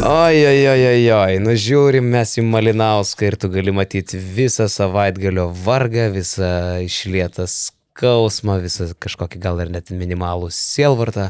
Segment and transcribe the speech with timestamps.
[0.00, 4.64] Oi, oi, oi, oi, oi, nu žiūrim mes į Malinauską ir tu gali matyti visą
[4.72, 6.48] savaitgalio vargą, visą
[6.80, 11.28] išlietą skausmą, visą kažkokį gal ir net minimalų sielvartą.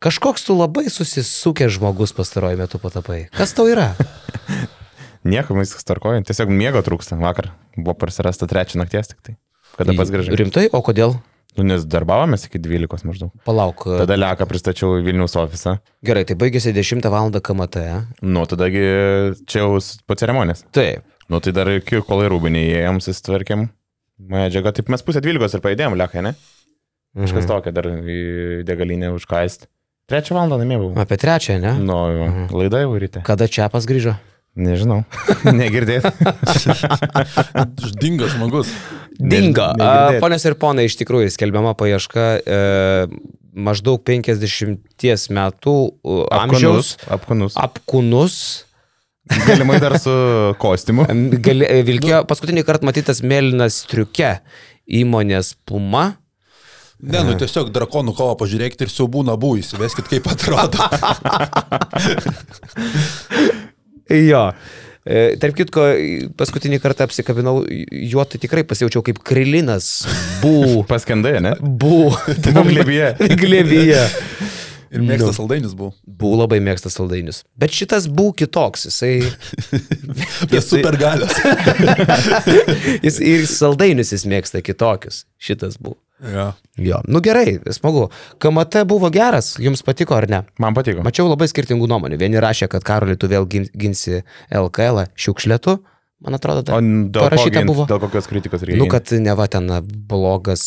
[0.00, 3.26] Kažkoks tu labai susisukęs žmogus pastaruoju metu patapai.
[3.36, 3.90] Kas tau yra?
[5.36, 6.24] Nieko, viskas tarkoja.
[6.24, 7.20] Tiesiog miego trūksta.
[7.20, 9.36] Vakar buvo prasirasta trečią nakties tik tai.
[9.76, 10.40] Kada pats gražiai.
[10.40, 11.18] Rimtai, o kodėl?
[11.56, 13.30] Nu, nes darbavomės iki 12 maždaug.
[13.46, 13.84] Palauk.
[14.02, 15.78] Tada Leką pristačiau į Vilnius ofisą.
[16.04, 17.30] Gerai, tai baigėsi 10 val.
[17.32, 17.84] KMT.
[18.22, 18.82] Nu, tadagi
[19.48, 20.64] čia jau po ceremonijos.
[20.76, 21.04] Taip.
[21.32, 23.66] Nu, tai dar iki kol į rūbinį įėjom, susitvarkėm.
[24.32, 26.34] Medžiaga, taip mes pusę 12 ir pajudėjom Lekai, ne?
[27.16, 27.48] Kažkas Mhm.
[27.48, 29.66] tokio dar į degalinę užkaist.
[30.06, 31.00] Trečią valandą namie buvau.
[31.02, 31.72] Apie trečią, ne?
[31.82, 32.26] Nu, jo,
[32.60, 33.22] laida jau ryte.
[33.24, 34.14] Kada čia pas grįžo?
[34.56, 35.02] Nežinau.
[35.60, 36.06] Negirdėt.
[38.00, 38.70] Dingo žmogus.
[39.20, 39.68] Dingo.
[39.76, 40.20] Negirdėt.
[40.24, 42.60] Ponios ir ponai, iš tikrųjų skelbiama paieška e,
[43.52, 47.58] maždaug 50 metų e, amžiaus Apkūnus.
[47.60, 48.38] apkūnus.
[49.44, 50.12] Galimai dar su
[50.62, 51.04] kostiumu.
[51.42, 54.38] Gali, e, vilkėjo paskutinį kartą matytas mėlynas striuke
[54.86, 56.14] įmonės Puma.
[56.96, 60.80] Ne, nu tiesiog drakonų kovą pažiūrėkite ir siaubų nabų įsiveskit, kaip atrodo.
[64.10, 64.50] Jo.
[65.06, 65.84] E, Tarp kitko,
[66.38, 69.90] paskutinį kartą apsikabinau juo, tai tikrai pasijaučiau kaip krilinas.
[70.42, 70.82] Bū.
[70.90, 71.54] Paskendai, ne?
[71.60, 72.10] Bū.
[72.42, 73.12] Tam glėbyje.
[73.38, 74.02] Glėbyje.
[74.94, 75.92] Ir mėgstas saldainis buvo.
[76.06, 77.42] Bū labai mėgsta saldainius.
[77.58, 78.86] Bet šitas bū kitoks.
[78.88, 79.14] Jisai.
[80.54, 81.32] Jis super galios.
[83.06, 85.24] jis ir saldainius jis mėgsta kitokius.
[85.42, 85.96] Šitas bū.
[86.22, 86.52] ja.
[86.76, 86.98] Jo.
[87.08, 88.06] Nu gerai, smagu.
[88.42, 90.42] KMT buvo geras, jums patiko ar ne?
[90.60, 91.00] Man patiko.
[91.06, 92.18] Mačiau labai skirtingų nuomonių.
[92.20, 95.78] Vieni rašė, kad Karolį tu vėl gin- ginsi LKL šiukšlėtų.
[96.24, 96.80] Man atrodo, dar
[97.28, 97.84] parašyta buvo.
[97.90, 98.80] dėl kokios kritikos reikia?
[98.80, 99.68] Nu, kad ne va ten
[100.08, 100.62] blogas,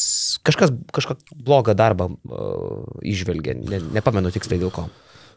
[0.45, 4.85] kažkas, kažkokį blogą darbą uh, išvelgia, ne, nepamenu tiksliai dėl ko.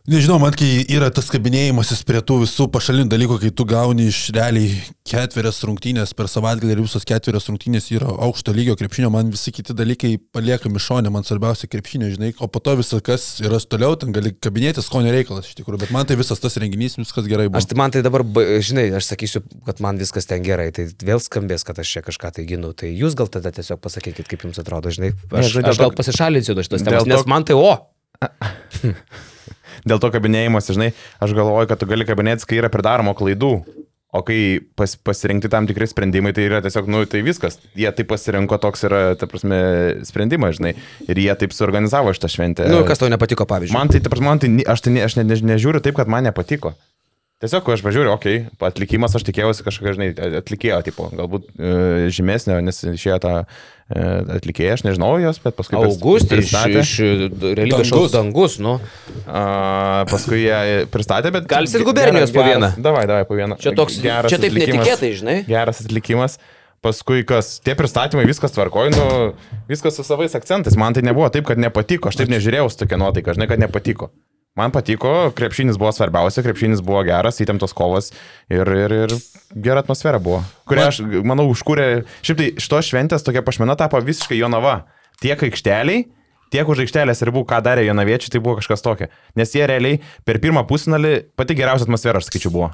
[0.02, 4.32] Nežinau, man kai yra tas kabinėjimasis prie tų visų pašalinių dalykų, kai tu gauni iš
[4.34, 4.72] realiai
[5.06, 9.76] ketverias rungtynės per savaitgalį ir visos ketverias rungtynės yra aukšto lygio krepšinio, man visi kiti
[9.78, 14.10] dalykai paliekami šonė, man svarbiausia krepšinio, žinai, o po to visas kas yra toliau, ten
[14.16, 17.62] gali kabinėtis skonio reikalas iš tikrųjų, bet man tai visas tas renginys, viskas gerai buvo.
[17.62, 20.90] Aš tai man tai dabar, ba- žinai, aš sakysiu, kad man viskas ten gerai, tai
[20.98, 22.74] vėl skambės, kad aš čia kažką tai ginu.
[22.74, 25.14] Tai jūs gal tada tiesiog pasakykit, kaip jums atrodo, žinai.
[25.14, 27.76] Ne, Aš, žinai, dėl aš gal pasišalinsiu nuo šitos temos, nes man tai o.
[29.88, 33.56] Dėl to kabinėjimas, žinai, aš galvoju, kad tu gali kabinėtis, kai yra pridaroma klaidų.
[34.12, 37.56] O kai pas, pasirinkti tam tikri sprendimai, tai yra tiesiog, nu, tai viskas.
[37.72, 39.56] Jie taip pasirinko, toks yra, ta prasme,
[40.04, 40.74] sprendimas, žinai.
[41.08, 42.66] Ir jie taip suorganizavo šitą šventę.
[42.68, 43.78] Nu, kas tau nepatiko, pavyzdžiui.
[43.78, 46.28] Man tai, ta prasme, man tai, aš, tai, aš ne, ne, nežiūriu taip, kad man
[46.28, 46.74] nepatiko.
[47.42, 51.72] Tiesiog, kai aš pažiūriu, okei, okay, atlikimas, aš tikėjausi kažkokio, žinai, atlikėjo, tipo, galbūt e,
[52.14, 54.04] žymesnio, nes išėjo tą e,
[54.36, 55.74] atlikėją, aš nežinau jos, bet paskui...
[55.74, 56.84] pris- Augustai iš, pristatė.
[56.86, 56.92] iš
[57.42, 58.14] realybės šou Dangus.
[58.14, 58.76] dangus, nu.
[59.26, 59.42] A,
[60.12, 61.50] paskui jie pristatė, bet...
[61.50, 62.76] Galis ir gubernijos po vieną.
[62.78, 63.58] Davai, davai, po vieną.
[63.58, 65.38] Čia toks, Geras čia taip netikėtai, žinai.
[65.50, 66.38] Geras atlikimas.
[66.82, 69.04] Paskui kas, tie pristatymai, viskas tvarkoju, nu,
[69.68, 70.78] viskas su savais akcentais.
[70.78, 72.10] Man tai nebuvo taip, kad nepatiko.
[72.10, 74.10] Aš taip nežiūrėjau su tokia nuotaika, žinai, kad nepatiko.
[74.58, 78.10] Man patiko, krepšinis buvo svarbiausia, krepšinis buvo geras, įtemptos kovos
[78.52, 79.14] ir, ir, ir
[79.64, 80.42] gera atmosfera buvo.
[80.68, 81.86] Kurią aš, manau, užkūrė.
[82.20, 84.82] Šiaip tai šitos šventės tokia pašmena tapo visiškai jonava.
[85.24, 86.04] Tiek aikšteliai,
[86.52, 89.08] tiek už aikštelės ribų, ką darė jonaviečiai, tai buvo kažkas tokio.
[89.40, 92.68] Nes jie realiai per pirmą pusfinalį pati geriausia atmosfera, aš sakyčiau, buvo.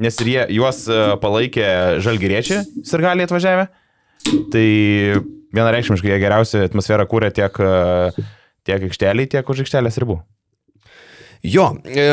[0.00, 1.68] Nes ir jie, juos e, palaikė
[2.00, 3.68] žalgyriečiai, sirgaliai atvažiavę.
[4.56, 4.66] Tai
[5.52, 8.28] vienareikšmiškai jie geriausią atmosferą kūrė tiek, e,
[8.64, 10.22] tiek aikšteliai, tiek už aikštelės ribų.
[11.46, 12.08] Jo, e,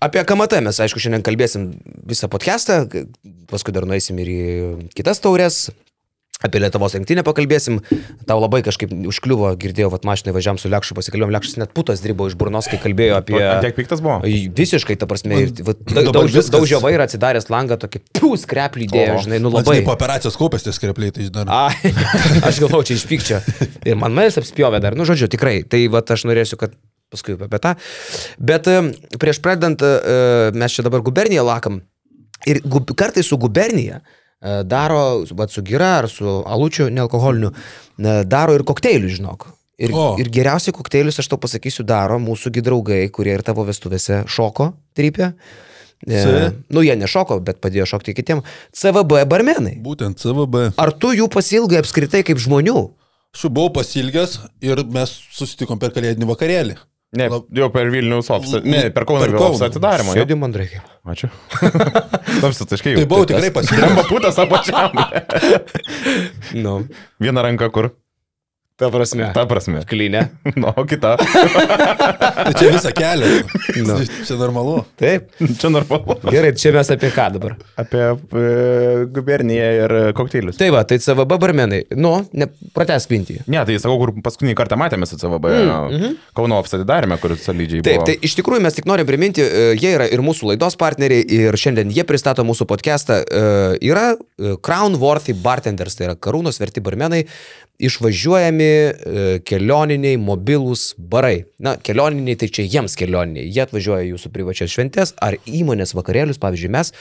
[0.00, 1.72] apie KMT mes, aišku, šiandien kalbėsim
[2.08, 2.84] visą podcastą,
[3.50, 4.44] paskui dar nueisim ir į
[4.96, 5.66] kitas taurės.
[6.44, 7.78] Apie Lietuvos rinktinę pakalbėsim.
[8.28, 12.26] Tau labai kažkaip užkliuvo, girdėjau, kad mašinai važiavam su Lekšu, pasikalbėjom, Lekšas net putas dribo
[12.28, 13.38] iš burnos, kai kalbėjo apie...
[13.64, 14.18] Tiek piktas buvo?
[14.20, 19.48] Ai, Visiškai, ta prasme, daužė vairą, atsidaręs langą, tokį pius kreplį įdėjo, O, žinai, nu
[19.54, 19.78] labai.
[19.80, 21.46] tai po operacijos kaupės tie skrepliai, tai žinai.
[21.48, 21.94] Ai,
[22.50, 23.40] aš galvoju, čia iš pykčio.
[23.88, 25.62] Ir man manęs apspjovė dar, nu žodžiu, tikrai.
[25.64, 26.76] Tai va aš norėsiu, kad
[27.12, 27.74] paskui apie tą.
[28.38, 28.78] Bet e,
[29.20, 31.82] prieš pradedant, e, mes čia dabar guberniją lakam.
[32.46, 32.60] Ir
[32.94, 38.66] kartais su gubernija e, daro, va su gira ar su alučiu nealkoholiniu, e, daro ir
[38.66, 39.48] kokteilių, žinok.
[39.76, 40.14] Ir, O.
[40.16, 45.34] ir geriausiai kokteilius, aš tau pasakysiu, daro mūsų draugai, kurie ir tavo vestuvėse šoko trypė.
[46.06, 46.22] E,
[46.72, 48.42] nu, jie nešoko, bet padėjo šokti kitiem.
[48.76, 49.76] CVB barmenai.
[49.84, 50.70] Būtent CVB.
[50.80, 52.76] Ar tu jų pasilgai apskritai kaip žmonių?
[53.36, 56.76] Aš jau buvau pasilgęs ir mes susitikom per kalėdinį vakarėlį.
[57.16, 58.60] Ne, jau per Vilnius ofisą.
[58.64, 59.54] Ne, per Vilnius Kauno.
[59.54, 60.14] ofisą atidarymą.
[60.16, 60.22] jo.
[60.24, 60.66] Sėdi mandrai.
[61.06, 61.30] Ačiū.
[62.42, 62.96] Tamsi taškai.
[62.98, 63.84] Tai buvau tikrai pasilgęs.
[63.84, 64.90] Skamba putas apačiam.
[66.64, 66.74] Nu.
[67.22, 67.90] Viena ranka kur?
[68.76, 69.30] Ta prasme.
[69.32, 69.80] Ta prasme.
[69.88, 70.26] Klinė.
[70.60, 71.14] Nu, o kita.
[71.16, 73.28] Tai čia visą kelią.
[73.86, 73.96] Nu.
[74.04, 74.74] Čia normalu.
[75.00, 75.30] Taip.
[75.60, 76.16] Čia normalu.
[76.28, 77.54] Gerai, čia mes apie ką dabar?
[77.80, 78.42] Apie e,
[79.16, 80.58] guberniją ir kokteilius.
[80.60, 81.80] Tai va, tai CVB barmenai.
[81.96, 83.38] Nu, ne, prates mintį.
[83.48, 85.56] Ne, tai sakau, kur paskutinį kartą matėme su CVB.
[85.56, 86.16] Mm, -hmm.
[86.36, 88.10] Kauno apstatį darėme, kur solidžiai Taip, buvo.
[88.10, 91.56] tai iš tikrųjų mes tik norim priminti, e, jie yra ir mūsų laidos partneriai ir
[91.56, 93.22] šiandien jie pristato mūsų podcastą.
[93.24, 93.44] E,
[93.88, 97.24] Yra e, Crown Worthy Bartenders, tai yra karūnos verti barmenai,
[97.76, 101.44] išvažiuojami e, kelioniniai mobilūs barai.
[101.62, 103.48] Na, kelioniniai tai čia jiems kelioniniai.
[103.48, 106.40] Jie atvažiuoja į jūsų privačias šventės ar įmonės vakarėlius.
[106.42, 106.92] Pavyzdžiui, mes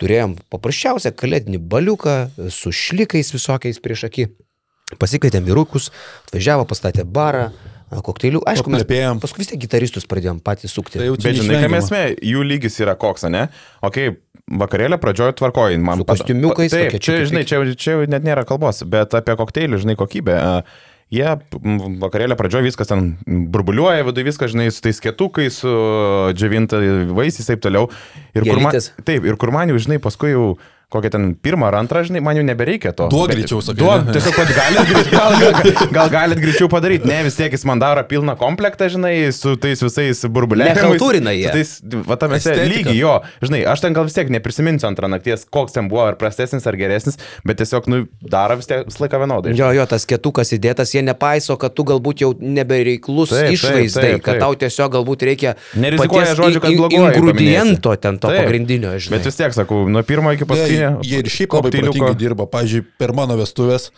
[0.00, 2.16] turėjom paprasčiausią kalėdinį baliuką
[2.54, 4.28] su šlikais visokiais prieš akį.
[4.98, 5.92] Pasikvietėm vyrukus,
[6.26, 7.50] atvažiavo, pastatė barą,
[7.90, 8.40] kokteilių.
[8.46, 9.20] Aišku, mes Paplepėjom.
[9.22, 10.98] paskui vis tiek gitaristus pradėjom patys sukti.
[10.98, 13.44] Tai jau čia Bet žinai, kam esmė, jų lygis yra koks, ne?
[13.86, 13.98] Ok,
[14.50, 18.42] vakarėlė pradžioje tvarkoji, man Su kostiumiukais, Taip, tokie čia, čiukai- žinai, čia, čia net nėra
[18.46, 20.34] kalbos, bet apie kokteilį, žinai, kokybę.
[20.38, 20.64] a,
[21.10, 21.26] Jie
[22.00, 25.72] vakarėlė pradžioje viskas ten burbuliuoja, viduje viskas, žinai, su tais ketukais, su
[26.38, 26.78] džiavinta
[27.10, 27.88] vaisiais ir taip toliau.
[28.30, 30.44] Ir kur man, taip, ir kur man jau, žinai, paskui jau
[30.90, 33.06] kokią ten pirmą ar antrą, žinai, man jau nebereikia to.
[33.12, 34.14] Duok greičiau, sakai, Duok, ne?
[34.16, 37.06] tiesiog, kad galit, gal, gal, gal galit greičiau padaryti.
[37.08, 40.74] Ne, vis tiek jis man daro pilną komplektą, žinai, su tais visais burbuliais.
[40.74, 41.48] Nechaltūrina jie.
[41.54, 41.76] Tais,
[42.08, 42.66] va, tame Estetika.
[42.72, 43.14] lygiai jo.
[43.44, 46.78] Žinai, aš ten gal vis tiek neprisiminsiu antrą nakties, koks ten buvo, ar prastesnis, ar
[46.80, 49.54] geresnis, bet tiesiog, nu, daro vis tiek visą laiką vienodai.
[49.58, 54.06] Jo, jo, tas ketukas įdėtas, jie nepaiso, kad tu galbūt jau nebereiklus Taip, taip, išvaizdai,
[54.08, 54.42] taip, kad taip.
[54.42, 58.44] tau tiesiog galbūt reikia Nerizikuoja žodžiu, kad bloguoju Ingrediento ten to Taip.
[58.44, 59.18] pagrindinio, žinai.
[59.18, 61.10] Bet vis tiek, sakau, nuo pirmo iki Jie, paskutinio.
[61.10, 62.46] jie ir šiaip labai protingai dirba.
[62.50, 63.90] Pavyzdžiui, per mano vestuvės.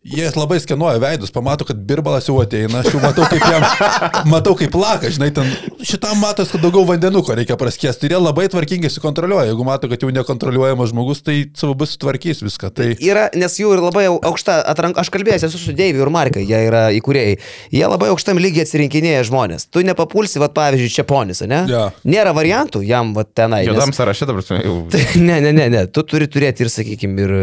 [0.00, 3.64] Jie labai skenuoja veidus, pamato, kad birbalas jau ateina, aš jau matau, kaip jam,
[4.32, 5.50] matau, kaip plaka, žinai, ten
[5.84, 8.08] šitam matos, kad daugiau vandenuko reikia praskiesti.
[8.08, 9.50] Ir jie labai tvarkingai sukontroliuoja.
[9.50, 12.70] Jeigu mato, kad jau nekontroliuojamas žmogus, tai savo bus sutvarkys viską.
[12.78, 16.12] Tai Yra, nes jų ir labai au- aukšta atranka, aš kalbėjęs esu su Deiviu ir
[16.16, 17.36] Markai, jie yra įkūrėjai.
[17.76, 19.68] Jie labai aukštam lygiai atsirinkinėja žmonės.
[19.68, 21.60] Tu nepapulsi, va pavyzdžiui, Čiaponis, ne?
[21.68, 21.84] Jo.
[22.08, 23.66] Nėra variantų jam va tenai.
[23.68, 24.80] nes- Jodam sąraše dabar jau.
[24.96, 27.36] Tai ne, ne, ne, ne, tu turi turėti ir, sakykime, ir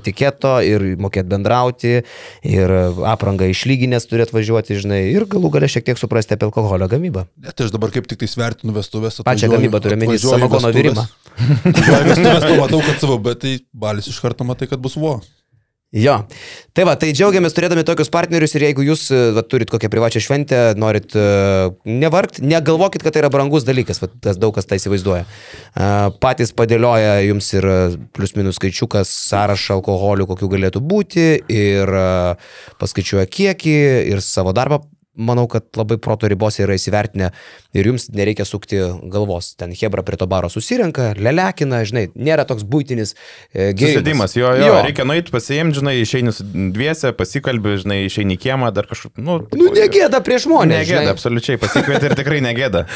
[0.00, 1.96] etiketo, ir mokėti bendrauti,
[2.46, 2.72] ir
[3.10, 7.26] aprangą išlyginės turi atvažiuoti, žinai, ir galų galę šiek tiek suprasti apie alkoholio gamybą.
[7.40, 9.20] net tai aš dabar kaip tik tai svertinu vestuvės.
[9.20, 11.06] Pačią atvažiuoju- gamybą turiu į samagono virimą.
[11.40, 15.20] Vestuvės, pamatau, kad savo, bet tai balis iš karto matai, kad bus vo.
[15.90, 16.20] Jo.
[16.70, 20.22] Tai va, tai džiaugiamės turėdami tokius partnerius ir jeigu jūs e, va, turit kokią privačią
[20.22, 24.78] šventę, norit uh, nevargti, negalvokit, kad tai yra brangus dalykas, va, tas daug kas tai
[24.78, 25.26] įsivaizduoja.
[25.26, 27.66] Uh, patys padėlioja jums ir
[28.14, 33.76] plius minus skaičiukas sąrašą alkoholių, kokių galėtų būti ir uh, paskaičiuoja kiekį
[34.14, 34.84] ir savo darbą.
[35.20, 37.30] Manau, kad labai proto ribose yra įsivertinę
[37.76, 38.80] ir jums nereikia sukti
[39.12, 39.52] galvos.
[39.60, 43.98] Ten Hebra prie to baro susirenka, lelekina, žinai, nėra toks būtinis e, gėrimas.
[44.00, 46.34] Susėdimas, jo, jo, jo, reikia nueiti pasiimti, žinai, išeini
[46.74, 50.82] dviese, pasikalbė, žinai, išeini kiemą, dar kažkaip, nu, Nu, negėda prieš žmonės.
[50.82, 51.14] Negėda, žinai.
[51.14, 52.86] absoliučiai, pasikvietė ir tikrai negėda.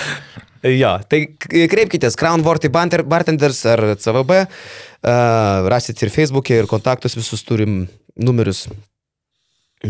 [0.64, 7.44] Jo, tai kreipkitės Crown Worthy Bartenders ar CVB, uh, rasit ir Facebook'e, ir kontaktus visus
[7.44, 7.82] turim
[8.16, 8.62] numerius.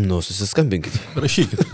[0.01, 0.99] Nu, susiskambinkit.
[1.15, 1.59] Rašykit.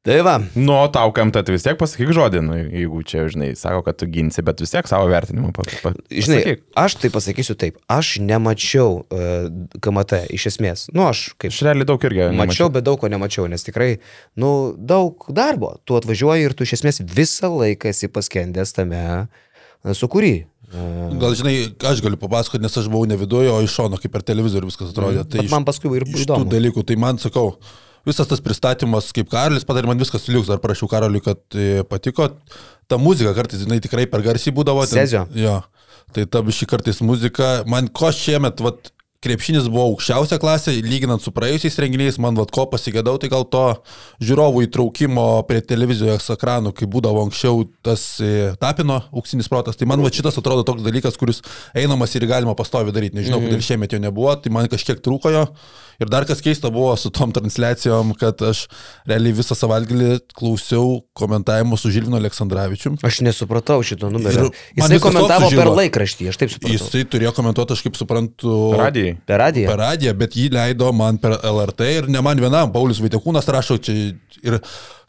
[0.00, 3.82] Tai va, Nu, tau kam tai vis tiek pasakyk žodį, nu, jeigu čia, žinai, sako,
[3.84, 6.62] kad tu ginsi, bet vis tiek savo vertinimą pa, pa, žinai, pasakyk.
[6.80, 10.86] aš tai pasakysiu taip, aš nemačiau uh, KMT iš esmės.
[10.96, 13.90] Nu, aš kaip Aš realiai daug irgi Mačiau, bet daug ko nemačiau, nes tikrai,
[14.40, 15.74] nu, daug darbo.
[15.84, 20.46] Tu atvažiuoji ir tu iš esmės visą laiką esi paskendęs tame e, sukūry.
[21.20, 21.54] Gal žinai,
[21.90, 24.92] aš galiu papasakoti, nes aš buvau ne viduje, o iš šono, kaip per televizorių viskas
[24.92, 25.24] atrodė.
[25.26, 26.50] Tai Bet iš, man paskui ir iš tų įdomu.
[26.52, 27.56] dalykų, tai man sakau,
[28.06, 32.30] visas tas pristatymas, kaip Karolis padarė, man viskas liuks, ar prašiau Karoliui, kad e, patiko.
[32.90, 34.86] Ta muzika kartais, jinai tikrai per garsiai būdavo.
[34.86, 35.26] ten- Sezio.
[35.34, 35.60] Jo.
[36.14, 41.32] Tai ta biški kartais muzika, man ko šiemet, vat, krepšinis buvo aukščiausia klasė, lyginant su
[41.36, 43.64] praėjusiais renginiais, man vad ko pasigėdau, tai gal to
[44.24, 50.00] žiūrovų įtraukimo prie televizijos ekranų, kai būdavo anksčiau tas e, tapino auksinis protas, tai man
[50.00, 51.42] va šitas atrodo toks dalykas, kuris
[51.76, 53.50] einamas ir galima pastovi daryti, nežinau, Mhm.
[53.52, 55.44] kodėl šiemet jo nebuvo, tai man kažkiek trūko jo.
[56.00, 58.62] Ir dar kas keista buvo su tom transliacijom, kad aš
[59.08, 62.96] realiai visą savaitgalį klausiau komentavimo su Žilvino Aleksandраvičium.
[63.04, 64.48] Aš nesupratau šito numerio.
[64.78, 66.72] Jisai komentavo toks per laikraštį, aš taip supratau.
[66.72, 69.18] Jisai turėjo komentuoti, aš kaip suprantu, Radijai.
[69.28, 69.68] Per radiją.
[69.68, 73.76] per radiją, bet jį leido man per LRT ir ne man vienam, Paulius Vaitekūnas rašo
[73.84, 73.98] čia
[74.40, 74.56] ir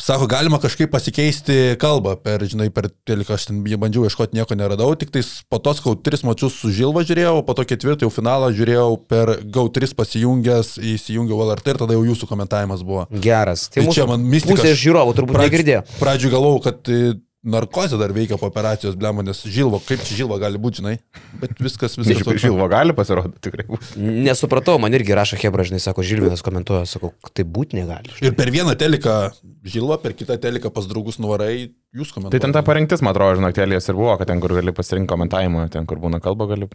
[0.01, 4.89] sako, galima kažkaip pasikeisti kalbą per, žinai, per teliką, aš ten bandžiau ieškoti, nieko neradau,
[4.99, 8.49] tik tais po to, kau tris mačius su Žilva žiūrėjau, po to ketvirtą jau finalą
[8.57, 13.07] žiūrėjau per GAU3 pasijungęs, įsijungiau LRT ir tada jau jūsų komentavimas buvo.
[13.23, 13.67] Geras.
[13.69, 15.83] Tai, Tai čia man mistika, Pusė žiūrovų turbūt Pradžių- negirdėjo.
[16.01, 17.01] Pradžių galvojau, kad e,
[17.41, 20.93] narkozė dar veikia po operacijos, blemo, nes žilvo, kaip čia žilvo gali būti, žinai.
[21.41, 22.21] Bet viskas, viskas.
[22.21, 23.65] Iš žilvo gali pasirodyti tikrai.
[23.97, 28.13] Nesupratau, man irgi rašo Hebra, žinai, sako, Žilvinas komentuoja, sako, tai būti negali.
[28.21, 29.17] Ir per vieną teliką
[29.65, 32.37] žilvo, per kitą teliką pas draugus nuvarai, jūs komentuojate.
[32.37, 35.67] Tai ten ta parengtis, man atrodo, žinoktelės ir buvo, kad ten, kur gali pasirinkti komentavimą,
[35.73, 36.69] ten, kur būna kalba, gali.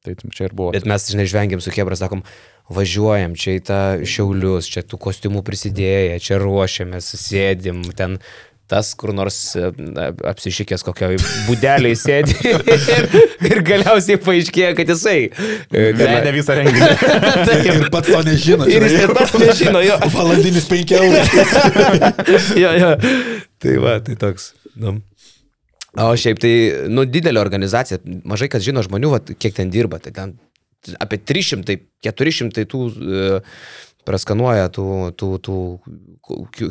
[0.00, 0.72] Tai čia ir buvo.
[0.72, 2.22] Bet mes, žinai, žvengiam su Hebra, sakom,
[2.72, 8.16] važiuojam čia į tą šiaulius, čia tų kostiumų prisidėję, čia ruošiamės, sėdim, ten
[8.70, 9.68] tas kur nors e,
[10.30, 11.10] apsišykęs kokio
[11.48, 12.64] būdeliai sėdi ir,
[13.50, 15.16] ir galiausiai paaiškėja, kad jisai
[15.70, 16.90] vedė visą renginį.
[17.48, 18.68] Taip, ir pats to nežino.
[18.70, 19.98] Ir jis ir pats nežino, jo.
[20.16, 21.24] Valandinis 5 eurų.
[22.62, 22.92] jo, jo.
[23.60, 24.52] Tai va, tai toks.
[24.78, 25.00] Nu.
[25.98, 26.54] O šiaip tai,
[26.92, 27.98] nu, didelė organizacija,
[28.28, 30.36] mažai kas žino žmonių, va, kiek ten dirba, tai ten
[31.02, 33.58] apie 300, 400 tų uh,
[34.06, 34.86] praskanuoja tų,
[35.18, 35.56] tų, tų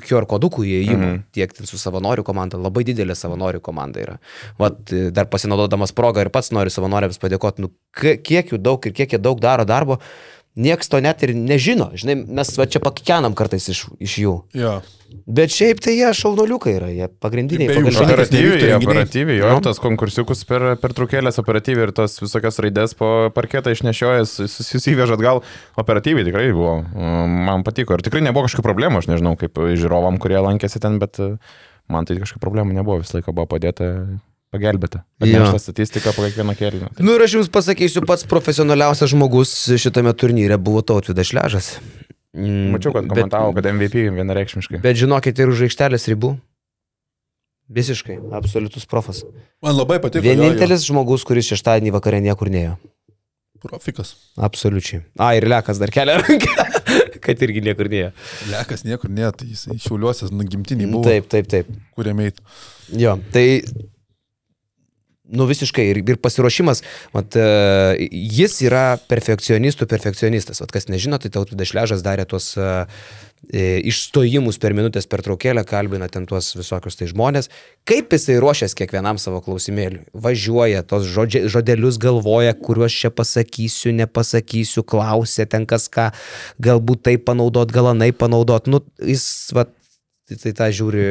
[0.08, 1.22] QR kodukų įėjimų, -hmm.
[1.36, 4.18] tiek su savanorių komanda, labai didelė savanorių komanda yra.
[4.60, 9.14] Vat, dar pasinaudodamas progą ir pats noriu savanoriams padėkoti, nu, kiek jų daug ir kiek
[9.14, 10.00] jie daug daro darbo,
[10.60, 11.90] nieks to net ir nežino.
[11.98, 14.36] Žinai, mes va čia pakikenam kartais iš, iš jų.
[14.58, 14.80] Ja.
[15.26, 17.70] Bet šiaip tai jie šaunoliukai yra, jie pagrindiniai.
[17.72, 17.94] Be jų.
[18.04, 23.74] Operatyviai, operatyviai, jo, tas konkursiukus per, per trukėlės operatyviai ir tas visokias raidės po parketą
[23.74, 25.42] išnešiojas, susivežat gal
[25.82, 26.80] operatyviai tikrai buvo.
[27.50, 31.18] Man patiko ir tikrai nebuvo kažkokių problemų, aš nežinau, kaip žiūrovam, kurie lankėsi ten, bet
[31.90, 33.90] man tai kažkokių problemų nebuvo, visą laiką buvo padėta
[34.54, 35.04] pagelbėta.
[35.22, 36.92] Atnešta statistika po kiekvieno kėlinio.
[36.96, 37.06] Tai...
[37.06, 41.74] Nu ir aš jums pasakysiu, pats profesionaliausias žmogus šitame turnyre buvo Tautvidas Šležas.
[42.38, 44.82] Mm, Mačiau, kad komentavo, bet, kad MVP vienareikšmiškai.
[44.84, 46.36] Bet žinokit, ir už aikštelės ribų.
[47.70, 49.22] Visiškai, absoliutus profas.
[49.62, 50.26] Man labai patiko.
[50.26, 50.94] Vienintelis jo, jo.
[50.94, 52.78] žmogus, kuris šeštadienį vakarė niekur neėjo.
[53.62, 54.16] Profikas.
[54.40, 55.04] Absoliučiai.
[55.20, 56.66] A, ir Lekas dar kelia ranką,
[57.26, 58.12] kad irgi niekur neėjo.
[58.50, 61.04] Lekas niekur neėjo, tai jisai šiauliuosias, nu, gimtinį buvo.
[61.06, 61.70] Taip, taip, taip.
[61.98, 62.46] Kuriame eitų.
[62.98, 63.46] Jo, tai
[65.30, 66.82] Nu visiškai ir, ir pasiruošimas,
[67.14, 70.64] mat, e, jis yra perfekcionistų perfekcionistas.
[70.64, 72.90] Vat, kas nežino, tai Tautvydas Šležas darė tuos uh,
[73.50, 77.50] išstojimus per minutės per traukėlę, kalbina ten tuos visokius tai žmonės.
[77.88, 80.04] Kaip jisai ruošiasi kiekvienam savo klausimėliui?
[80.14, 86.10] Važiuoja, tos žodži, žodelius galvoja, kuriuos čia pasakysiu, nepasakysiu, klausia ten kas ką,
[86.62, 88.68] galbūt tai panaudot, gal anai panaudot.
[88.70, 89.74] Nu, jis, vat,
[90.30, 91.08] tai tą žiūri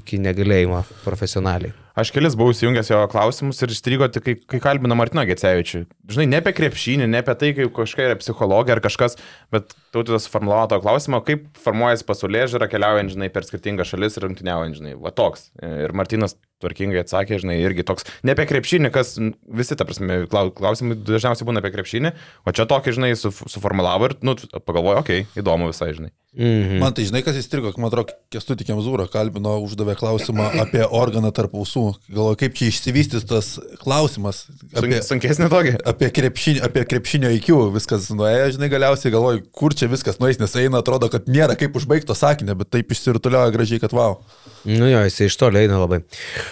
[0.00, 1.83] iki negalėjimo profesionaliai.
[1.94, 5.84] Aš kelis buvau įjungęs jo klausimus ir įstrigo tik, kai, kai kalbino Martino Gecevičių.
[6.10, 9.14] Žinai, ne apie krepšinį, ne apie tai, kaip kažkokia yra psichologija ar kažkas,
[9.54, 14.26] bet tautas formulavo to klausimą, kaip formuojasi pasaulyje žiūra keliaujant, žinai, per skirtingas šalis ir
[14.26, 15.52] rungtyniaujant, žinai, va toks.
[15.62, 20.98] Ir Martinas tvarkingai atsakė, žinai, irgi toks, ne apie krepšinį, kas visi, ta prasme, klausimai
[20.98, 22.14] dažniausiai būna apie krepšinį,
[22.48, 26.14] o čia tokį, žinai, su, suformulavo ir, nu, pagalvoju, okei, okay, įdomu visai, žinai.
[26.34, 26.80] Mhm.
[26.82, 31.54] Man tai, žinai, kas įstrigo, man atrodo, Kestutį Kemzūrą kalbino, uždavė klausimą apie organą tarp
[31.54, 31.84] ausų.
[32.08, 33.52] Galvoju, kaip čia išsivystys tas
[33.84, 34.42] klausimas.
[34.74, 35.76] Apie, Sunkesnė tokia.
[35.86, 40.58] Apie krepšinio, apie krepšinio IQ viskas nuėjo, žinai, galiausiai galvoju, kur čia viskas nueis, nes
[40.58, 44.18] eina, atrodo, kad nėra kaip užbaigto sakinio, bet taip išsirutulioja gražiai, kad wow.
[44.66, 46.00] Nu jo, jis iš toli eina labai.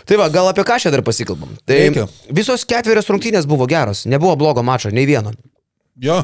[0.09, 1.55] Tai va, gal apie ką čia dar pasikalbam.
[1.69, 2.07] Tai Reikia.
[2.35, 5.35] visos ketverios rungtynės buvo geros, nebuvo blogo mačo, nei vieno.
[6.01, 6.23] Jo.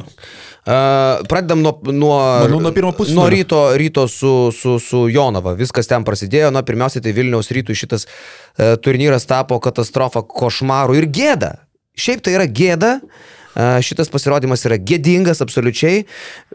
[0.65, 3.13] Uh, pradedam nuo, nuo, Manau, nuo pirmo pusės.
[3.15, 5.53] Nuo ryto, ryto su, su, su Jonava.
[5.57, 6.49] Viskas ten prasidėjo.
[6.53, 11.53] Na, pirmiausia, tai Vilniaus rytų šitas uh, turnyras tapo katastrofa, košmaru ir gėda.
[11.99, 12.95] Šiaip tai yra gėda.
[12.99, 16.07] Uh, šitas pasirodymas yra gėdingas absoliučiai.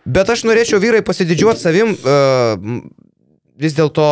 [0.04, 1.94] Bet aš norėčiau vyrai pasididžiuoti savim.
[2.02, 2.82] Uh,
[3.62, 4.08] vis dėlto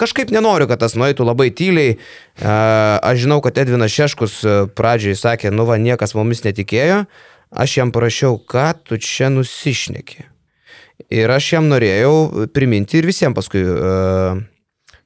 [0.00, 1.98] Kažkaip nenoriu, kad tas nueitų labai tyliai.
[2.40, 4.40] Aš žinau, kad Edvinas Šeškus
[4.76, 7.04] pradžiai sakė, nu va, niekas mumis netikėjo.
[7.52, 10.24] Aš jam parašiau, ką tu čia nusišneki.
[11.12, 13.66] Ir aš jam norėjau priminti ir visiems paskui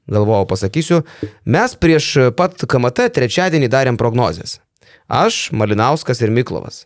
[0.07, 1.01] galvojau, pasakysiu,
[1.43, 4.61] mes prieš pat KMT trečiadienį darėm prognozes.
[5.07, 6.85] Aš, Malinauskas ir Miklovas.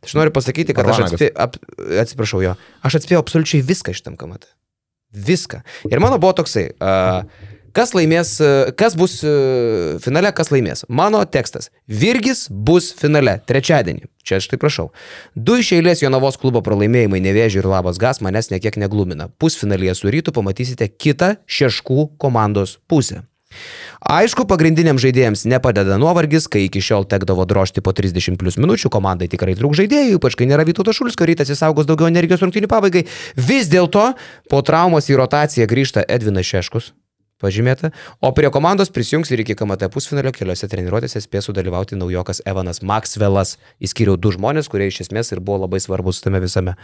[0.00, 1.58] Tai aš noriu pasakyti, kad aš atspėjau, ap,
[2.02, 2.54] atsiprašau jo,
[2.86, 4.50] aš atspėjau absoliučiai viską šitam KMT.
[5.14, 5.62] Viską.
[5.90, 7.24] Ir mano buvo toksai, uh,
[7.76, 8.34] kas laimės,
[8.78, 9.20] kas bus
[10.04, 10.84] finale, kas laimės.
[10.88, 11.70] Mano tekstas.
[11.86, 14.08] Virgis bus finale trečiadienį.
[14.26, 14.90] Čia aš tai prašau.
[15.34, 19.30] Du iš eilės Jonavos klubo pralaimėjimai Nevėžiai ir Labas Gas manęs nekiek neglumina.
[19.40, 23.24] Pusfinalyje su rytu pamatysite kitą šeškų komandos pusę.
[24.00, 29.28] Aišku, pagrindiniam žaidėjams nepadeda nuovargis, kai iki šiol tekdavo drožti po 30 plus minučių, komandai
[29.30, 33.04] tikrai trūk žaidėjų, ypač kai nėra Vytauto Šulskio, rytas įsaugos daugiau energijos rungtynių pabaigai.
[33.36, 34.14] Vis dėlto
[34.50, 36.90] po traumos į rotaciją grįžta Edvinas Šeškus,
[37.44, 37.92] pažymėta,
[38.24, 43.58] o prie komandos prisijungs ir iki KMT pusfinalio keliose treniruotėse spės sudalyvauti naujokas Evanas Maxwellas.
[43.84, 46.78] Įskyriau du žmonės, kurie iš esmės ir buvo labai svarbus tame visame.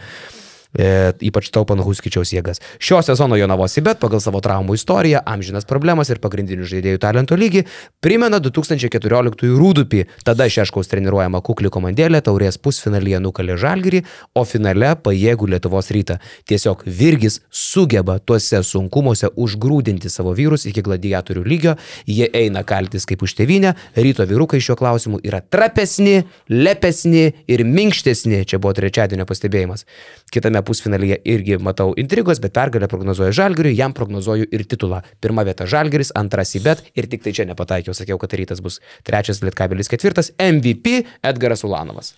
[0.73, 2.61] E, ypač taupant Huskičiaus jėgas.
[2.79, 7.63] Šio sezono Jonavos Sibet pagal savo traumų istoriją, amžinas problemas ir pagrindinių žaidėjų talento lygį
[8.03, 10.03] primena 2014 rūdupį.
[10.27, 14.03] Tada Šeškaus treniruojama kukli komandėlė taurės pusfinalyje nukalė Žalgirį,
[14.35, 16.19] o finale pajėgų Lietuvos rytą.
[16.47, 21.75] Tiesiog Virgis sugeba tuose sunkumuose užgrūdinti savo vyrus iki gladiatorių lygio,
[22.07, 28.43] jie eina kaltis kaip už tevinę, ryto vyrukai šiuo klausimu yra trapesni, lepesni ir minkštesni,
[28.47, 29.85] čia buvo trečiadienio pastebėjimas.
[30.33, 35.01] Kitame pusfinalyje irgi matau intrigos, bet pergalę prognozuoju Žalgiriui, jam prognozuoju ir titulą.
[35.23, 39.43] Pirma vieta Žalgiris, antras Sibet ir tik tai čia nepataikiau, sakiau, kad rytas bus trečias,
[39.45, 42.15] Lietkabelis ketvirtas, MVP Edgaras Ulanovas.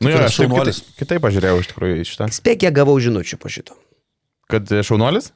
[0.00, 0.82] Nu, jo, aš šaunuolis.
[0.82, 2.28] kitaip, kitaip pažiūrėjau iš tikrųjų į šitą.
[2.36, 3.76] Spėk, kiek gavau žinučių po šito.
[4.52, 5.30] Kad e, šaunuolis?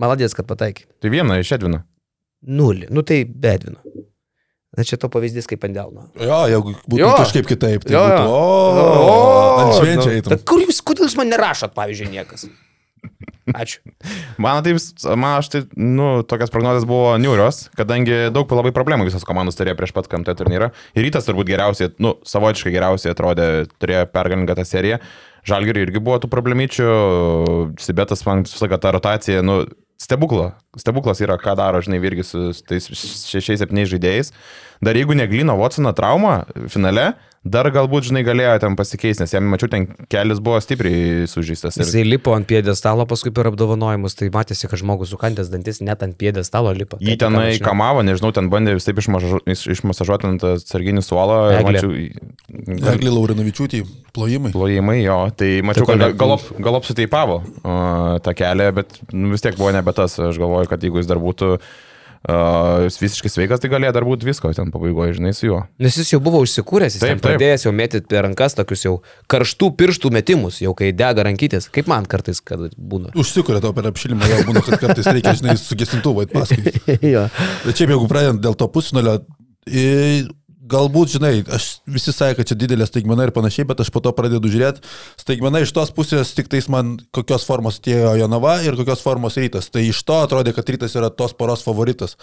[0.00, 0.84] Maladės, kad pataikai.
[1.00, 1.80] Tai viena iš Edvino.
[2.44, 2.90] Nulį.
[2.92, 3.80] Nu tai bedvino.
[4.74, 6.08] Na čia to pavyzdys kaip ant delno.
[6.18, 7.12] Jo, jeigu būtų Jo.
[7.20, 9.06] kažkaip kitaip, tai Jo, būtų, jo.
[9.06, 9.16] o,
[9.62, 10.38] ant švenčio nu, eitum.
[10.50, 12.48] Kur jūs, kodėl jūs man nerašot, pavyzdžiui, niekas?
[13.54, 13.82] Ačiū.
[14.40, 14.78] Man taip,
[15.20, 19.76] man aš tai, nu, tokias prognozijas buvo niūrios, kadangi daug labai problemų visos komandos turėjo
[19.76, 20.70] prieš pat KMT turnyrą.
[20.96, 24.98] Ir rytas turbūt geriausiai, nu, savotiškai geriausiai atrodė, turėjo pergalingą tą seriją.
[25.44, 26.88] Žalgiriui irgi buvo tų problemyčių,
[27.84, 29.60] Sibetas man visą laiką ta rotacija, nu,
[30.00, 30.52] stebukla.
[30.78, 34.32] Stebuklas yra, ką daro, žinai, irgi su tais šešiais, septyniais žaidėjais.
[34.84, 37.12] Dar jeigu neglino Watsono traumą finale,
[37.44, 41.76] dar galbūt, žinai, galėjo ten pasikeisti, nes jam, mačiau, ten kelias buvo stipriai sužeistas.
[41.76, 41.84] Ir...
[41.84, 46.16] Jisai lipo ant pėdestalo paskui per apdovanojimus, tai matėsi, kad žmogus sukandęs dantis net ant
[46.20, 46.98] pėdestalo lipo.
[47.04, 47.68] Jį Tai aš žinau.
[47.68, 51.38] kamavo, nežinau, ten bandė vis taip išmasažuoti ant atsarginį suolą.
[51.60, 51.84] Eglė.
[51.84, 53.84] Mačiau, Eglį Laurinavičiūtį,
[54.16, 54.52] plojimai.
[54.54, 59.44] plojimai jo, tai mačiau, Tai kad galop, galop suteipavo uh, tą kelią, bet nu, vis
[59.44, 60.16] tiek buvo nebe tas.
[60.16, 61.74] Aš galvoju, kad jeigu jis dar būtų uh,
[62.24, 65.58] visiškai sveikas, tai galėjo dar būti visko ten pabaigoje, žinai, su juo.
[65.82, 67.26] Nes jis jau buvo užsikūręs, jis Taip, taip, taip.
[67.34, 68.94] pradėjęs jau mėtyti per rankas tokius jau
[69.28, 73.12] karštų pirštų metimus, jau kai dega rankytės, kaip man kartais, kad būna.
[73.20, 76.72] Užsikuria tau per apšilimą, jau būna, kad kartais reikia, žinai, su gesintuvai paskui.
[77.14, 77.26] jo.
[77.66, 79.18] Bet šiaip jeigu pradedant dėl to pusnulio,
[79.68, 80.24] i-
[80.70, 84.12] galbūt, žinai, aš visi sakė, kad čia didelė staigmena ir panašiai, bet aš po to
[84.16, 84.84] pradedu žiūrėti.
[85.20, 89.68] Staigmena iš tos pusės tik tais man kokios formos atėjo Jonava ir kokios formos rytas.
[89.72, 92.16] Tai iš to atrodė, kad rytas yra tos poros favoritas.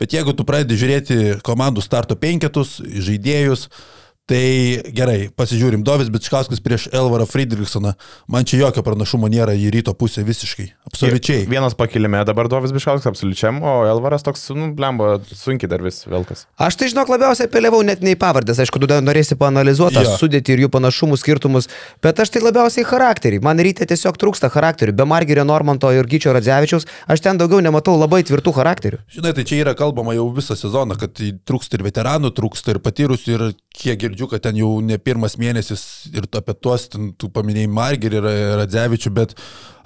[0.00, 3.70] Bet jeigu tu pradedi žiūrėti komandų starto penketus, žaidėjus,
[4.26, 4.42] Tai
[4.90, 7.92] gerai, pasižiūrim, Dovis Bičkauskas prieš Elvarą Friedrichsoną.
[8.26, 10.64] Man čia jokio pranašumo nėra į ryto pusę visiškai.
[10.90, 11.44] Absoliučiai.
[11.46, 16.42] Vienas pakilime dabar Dovis Biškauskas absoliučiam, o Elvaras toks, nu, blemba, sunkiai dar vis Velkas.
[16.58, 20.18] Aš tai žinok labiausiai apeliavau net ne į pavardės, aišku, tu norėsi panalizuoti yeah.
[20.18, 21.70] sudėti ir jų panašumus, skirtumus,
[22.02, 23.38] bet aš tai labiausiai charakterį.
[23.46, 24.96] Man ryte tiesiog trūksta charakterių.
[24.98, 29.04] Be Margerio Normanto ir Gyčio Radzevičiaus aš ten daugiau nematau labai tvirtų charakterių.
[29.20, 32.82] Žinai, tai čia yra kalbama jau visą sezoną, kad tai trūksta ir veteranų, trūksta ir
[32.82, 37.28] patyrusių, ir kiek girdžiu, kad ten jau ne pirmas mėnesis ir apie tuos, ten, tu
[37.28, 38.28] paminėjai Margerį ir
[38.62, 39.36] Radzevičių, bet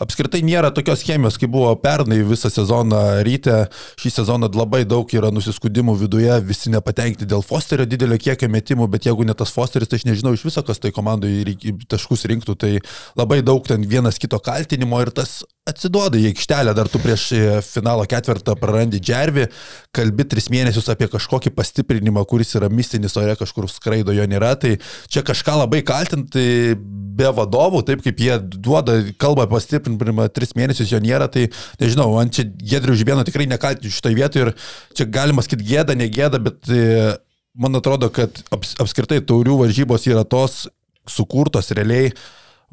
[0.01, 3.57] apskritai nėra tokios chemijos, kaip buvo pernai visą sezoną ryte.
[4.01, 9.11] Šį sezoną labai daug yra nusiskudimų viduje, visi nepatenkinti dėl Fosterio didelio kiekio metimų, bet
[9.11, 11.57] jeigu ne tas Fosteris, tai aš nežinau iš viso, kas tai komandai
[11.91, 12.77] taškus rinktų, tai
[13.19, 17.41] labai daug ten vienas kito kaltinimo ir tas atsiduoda į aikštelę, dar tu prieš e,
[17.65, 19.47] finalo ketvirtą prarandi džervį,
[19.95, 24.77] kalbi tris mėnesius apie kažkokį pastiprinimą, kuris yra mistinis ore, kažkur skraido jo nėra, tai
[25.09, 26.75] čia kažką labai kaltinti
[27.21, 31.49] be vadovų, taip kaip jie duoda, kalba pastiprinimą tris mėnesius, jo nėra, tai
[31.81, 34.53] nežinau, man čia Gedrių Žibėno tikrai nekaltinti šitoje vietoje ir
[34.97, 37.15] čia galima sakyti gėda, negėda, bet e,
[37.61, 40.65] man atrodo, kad aps, apskritai taurių varžybos yra tos
[41.11, 42.13] sukurtos realiai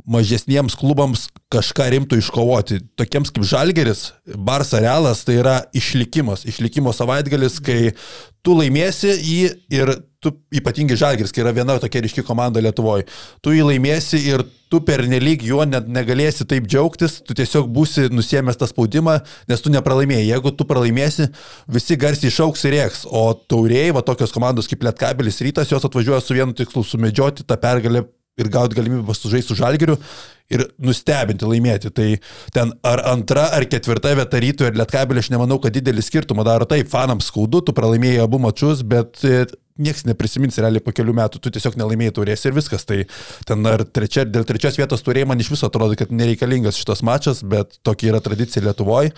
[0.06, 2.82] mažesniems klubams kažką rimtų iškovoti.
[3.00, 7.94] Tokiems kaip Žalgeris, Barça Realas, tai yra išlikimas, išlikimo savaitgalis, kai
[8.46, 13.06] tu laimėsi jį ir tu ypatingai Žalgeris, kai yra viena tokia ryški komanda Lietuvoje,
[13.44, 18.60] tu jį laimėsi ir tu pernelyg juo net negalėsi taip džiaugtis, tu tiesiog būsi nusiemęs
[18.60, 20.26] tą spaudimą, nes tu nepralaimėjai.
[20.32, 21.30] Jeigu tu pralaimėsi,
[21.72, 26.20] visi garsiai šauks ir rėks, o tauriai, va tokios komandos kaip Lietkabelis rytas, jos atvažiuoja
[26.24, 28.08] su vienu tikslu- sumedžioti tą pergalę
[28.38, 29.98] ir gauti galimybę sužaisti su žalgeriu
[30.54, 31.92] ir nustebinti, laimėti.
[31.94, 32.08] Tai
[32.56, 36.68] ten ar antra, ar ketvirta vieta rytų ir lietkabelė, aš nemanau, kad didelį skirtumą daro.
[36.70, 39.44] Taip, fanams skaudu, tu pralaimėjai abu mačius, bet e,
[39.82, 42.88] niekas neprisimins realiai po kelių metų, tu tiesiog nelaimėjai turės ir viskas.
[42.88, 43.02] Tai
[43.50, 47.44] ten ar trečia, dėl trečios vietos turėjai man iš viso atrodo, kad nereikalingas šitas mačas,
[47.44, 49.14] bet tokia yra tradicija Lietuvoje.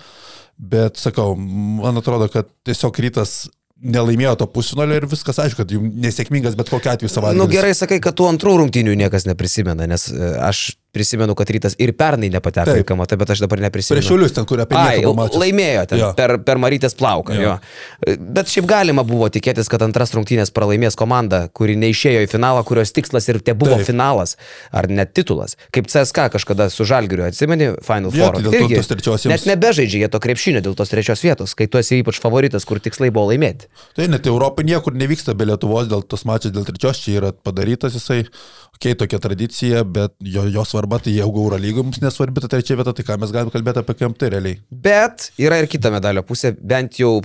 [0.59, 3.45] Bet sakau, man atrodo, kad tiesiog rytas
[3.79, 7.37] nelaimėjo to pusfinalio ir viskas aišku, kad jums nesėkmingas bet kokia atveju savaitė.
[7.37, 11.49] Na nu, gerai sakai, kad tų antrų rungtynių niekas neprisimena, nes e, aš prisimenu, kad
[11.53, 12.81] rytas ir pernai nepateko Taip.
[12.81, 13.99] į kamatą, bet aš dabar neprisimenu.
[14.01, 15.37] Prieš Šiaulius ten, kur apie Ai, nieką buvo mačas.
[15.43, 16.07] laimėjo ten Jo.
[16.17, 17.35] per, per Marytės plauką.
[17.37, 17.41] Jo.
[17.41, 18.15] Jo.
[18.19, 22.91] Bet šiaip galima buvo tikėtis, kad antras rungtynės pralaimės komanda, kuri neišėjo į finalą, kurios
[22.95, 23.85] tikslas ir te buvo Taip.
[23.91, 24.35] finalas,
[24.73, 25.55] ar net titulas.
[25.71, 28.41] Kaip CSK kažkada su Žalgiriu, atsimeni, Final Jo, Four.
[28.41, 32.01] tai trečios jiems- Net nebežaidžia jie to krepšinio dėl tos trečios vietos, kai tu esi
[32.01, 33.67] ypač favoritas, kur tikslai buvo laimėti.
[33.95, 37.93] Tai net Europai niekur nevyksta be Lietuvos, dėl tos mačas dėl trečios čia yra padarytas
[37.93, 38.25] jisai,
[38.79, 42.93] okay, tokia tradicija, bet jo, jo svarba, tai jeigu Eurolygoje mums nesvarbi ta trečia vieta,
[42.95, 44.61] tai ką mes galime kalbėti apie KMT realiai.
[44.71, 47.19] Bet yra ir kita medalio pusė, bent jau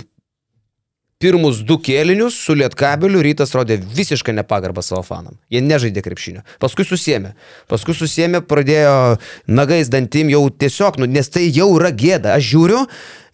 [1.23, 5.37] pirmus du kėlinius su Lietkabeliu rytas rodė visišką nepagarbą savo fanam.
[5.49, 6.43] Jie nežaidė krepšinio.
[6.59, 7.31] Paskui susėmė.
[7.71, 9.15] Paskui susėmė, pradėjo
[9.47, 12.35] nagais dantim jau tiesiog, nu, nes tai jau yra gėda.
[12.35, 12.81] Aš žiūriu,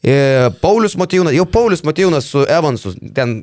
[0.05, 0.19] e,
[0.61, 3.39] Paulius Matijūnas, jau Paulius Matijūnas su Evansu, ten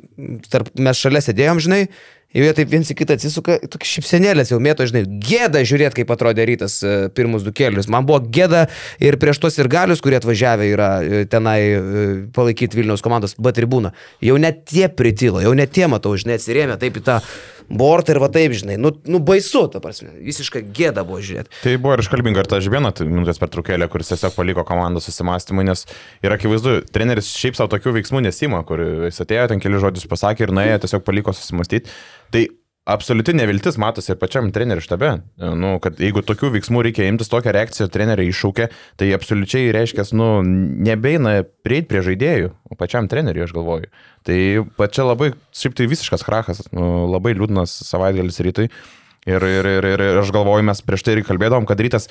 [0.47, 1.83] tarp, mes šalia sėdėjom, žinai.
[2.29, 6.11] Jau jie taip viens į kitą atsisuka, tokia šipsenėlės jau mėto, žinai, gėda žiūrėti, kaip
[6.13, 7.87] atrodė rytas e, pirmus du kėlius.
[7.89, 8.67] Man buvo gėda
[9.01, 11.79] ir prieš tos ir galius, kurie atvažiavę yra e, tenai e,
[12.35, 13.95] palaikyti Vilniaus komandos B tribūną.
[14.21, 17.17] Jau net tie pritilo, jau net tie matau, žinai, atsirėmė taip į tą
[17.69, 21.53] bortą ir va taip, žinai, nu, nu baisu, ta prasme, visiškai gėda buvo žiūrėti.
[21.63, 25.67] Tai buvo ir iškalbinga ir ta žviena minutės per trukėlę, kuris tiesiog paliko komandą susimastymui,
[25.69, 25.85] nes
[26.25, 30.47] yra akivaizdu, treneris šiaip savo tokių veiksmų nesima, kur jis atėjo, ten keli žodžius pasakė
[30.47, 31.93] ir nuėjo, tiesiog paliko susimastyti.
[32.33, 32.45] Tai
[32.89, 35.11] absoliuti neviltis matosi ir pačiam treneriui štabe.
[35.37, 40.29] Nu, kad jeigu tokių veiksmų reikia imtis, tokią reakciją treneriai iššūkė, tai absoliučiai reiškia, nu,
[40.89, 43.91] nebeina prieiti prie žaidėjų, o pačiam treneriui aš galvoju.
[44.27, 44.39] Tai
[44.79, 48.69] pačia labai, šiaip tai visiškas krachas, nu, labai liūdnas savaitgalis rytui.
[49.27, 52.07] Ir, ir, ir, ir, ir aš galvoju, mes prieš tai ir kalbėdavom, kad rytas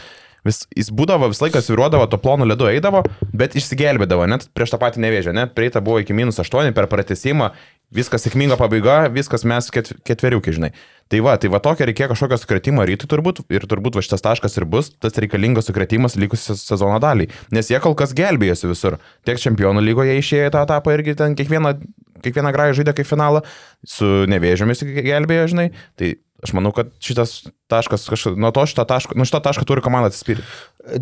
[0.47, 4.81] vis, jis būdavo visą laiką sviruodavo, to plonų ledu eidavo, bet išsigelbėdavo, net prieš tą
[4.83, 7.53] patį nevėžę, net prieita buvo iki minus 8 per pratesimą,
[7.95, 10.71] viskas sėkminga pabaiga, viskas mes ket, ketveriukai, žinai.
[11.09, 14.59] Tai va, tai va tokia reikėjo kažkokio sukretimo rytui turbūt ir turbūt va šitas taškas
[14.61, 18.99] ir bus tas reikalingas sukretimas likusios sezono daliai, nes jie kol kas gelbėjosi visur.
[19.25, 21.79] Tiek čempionų lygoje išėjo tą etapą irgi ten kiekvieną,
[22.25, 23.45] kiekvieną grąžą žaidė kaip finalą,
[23.89, 25.71] su nevėžiomis gelbėjo, žinai.
[25.97, 26.13] Tai
[26.45, 30.11] aš manau, kad šitas taškas, kažka, nuo to šito taško, nuo šito taško turi komanda
[30.13, 30.45] atsispirti.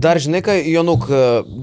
[0.01, 1.07] Dar žinai, ką, Jonuk,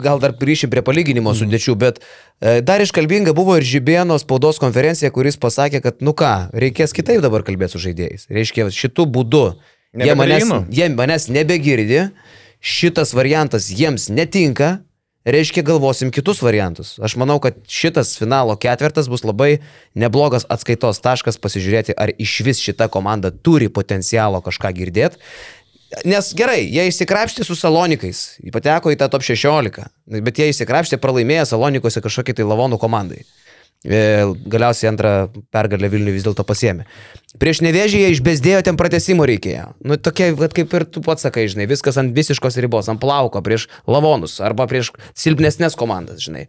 [0.04, 5.12] gal dar grįšim prie palyginimo sudėčių, bet e, dar iškalbinga buvo ir Žibėno spaudos konferencija,
[5.12, 8.30] kuris pasakė, kad, nu ką, reikės kitaip dabar kalbėti su žaidėjais.
[8.32, 9.44] Reiškia, šitų būdų
[9.98, 10.62] jie manęs, Nebeprieinu.
[10.72, 12.02] jie manęs nebegirdi,
[12.64, 14.78] šitas variantas jiems netinka,
[15.26, 16.96] reiškia, galvosim kitus variantus.
[17.04, 19.58] Aš manau, kad šitas finalo ketvirtas bus labai
[19.96, 25.22] neblogas atskaitos taškas pasižiūrėti, ar iš vis šita komanda turi potencialo kažką girdėti.
[26.10, 29.84] Nes gerai, jie įsikrapštė su Salonikais, pateko į tą top 16,
[30.26, 33.22] bet jie įsikrapštė pralaimėję Salonikose kažkokiai tai lavonų komandai.
[33.84, 35.10] E, Galiausiai antrą
[35.52, 36.86] pergalę Vilniui vis dėlto pasiemė.
[37.42, 39.74] Prieš nevėžį jie išbesdėjo ten pratesimo reikėjo.
[39.84, 43.42] Nu, tokia, vat, kaip ir tu pats sakai, žinai, viskas ant visiškos ribos, ant plauko,
[43.44, 46.46] prieš lavonus arba prieš silpnesnės komandas, žinai.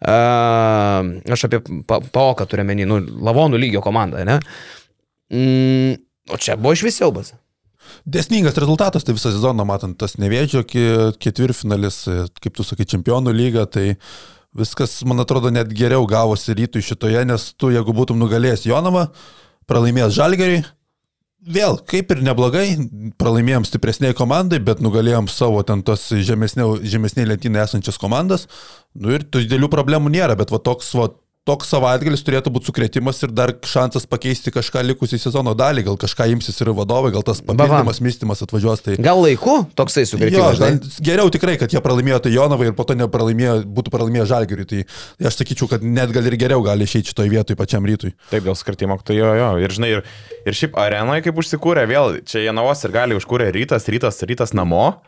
[0.00, 4.38] Uh, aš apie pa, paoką turiu menį, nu, lavonų lygio komandą, ne?
[5.28, 6.00] Mm,
[6.32, 7.34] o čia buvo iš visiaubas.
[8.08, 10.16] Desningas rezultatas, tai visą sezoną matant tas
[11.20, 13.98] ketvirtfinalis, e, kaip tu sakai, čempionų lyga, tai
[14.56, 19.08] viskas, man atrodo, net geriau gavosi rytui šitoje, nes tu, jeigu būtum nugalėjęs Jonavą,
[19.70, 20.62] pralaimėjęs Žalgeriui,
[21.40, 22.66] vėl, kaip ir neblogai,
[23.20, 28.48] pralaimėjom stipresniai komandai, bet nugalėjom savo ten tos žemesniai lentynai esančias komandas,
[28.94, 31.10] nu ir tų didelių problemų nėra, bet va toks, va,
[31.48, 36.28] toks savaitgalis turėtų būti sukretimas ir dar šansas pakeisti kažką likusį sezono dalį, gal kažką
[36.34, 38.84] imsis ir vadovai, gal tas papildomas mystimas atvažiuos.
[38.84, 38.96] Tai...
[39.00, 41.02] Gal laiku toksai Jo, sukretimas, gal, žinai?
[41.08, 44.68] geriau tikrai, kad jie pralaimėjo tai Jonavai ir po to nepralaimėjo, būtų pralaimėję Žalgiriui.
[44.70, 44.82] Tai,
[45.16, 48.12] tai aš sakyčiau, kad net gal ir geriau gali išeiti šitoje vietoje pačiam rytui.
[48.28, 49.52] Taip, dėl skirtimo, tai jo, jo.
[49.64, 50.04] Ir žinai, ir,
[50.44, 55.00] ir šiaip arenoje kaip užsikūrė, vėl čia Janavos ir gali užkūrė rytas, rytas, rytas namo.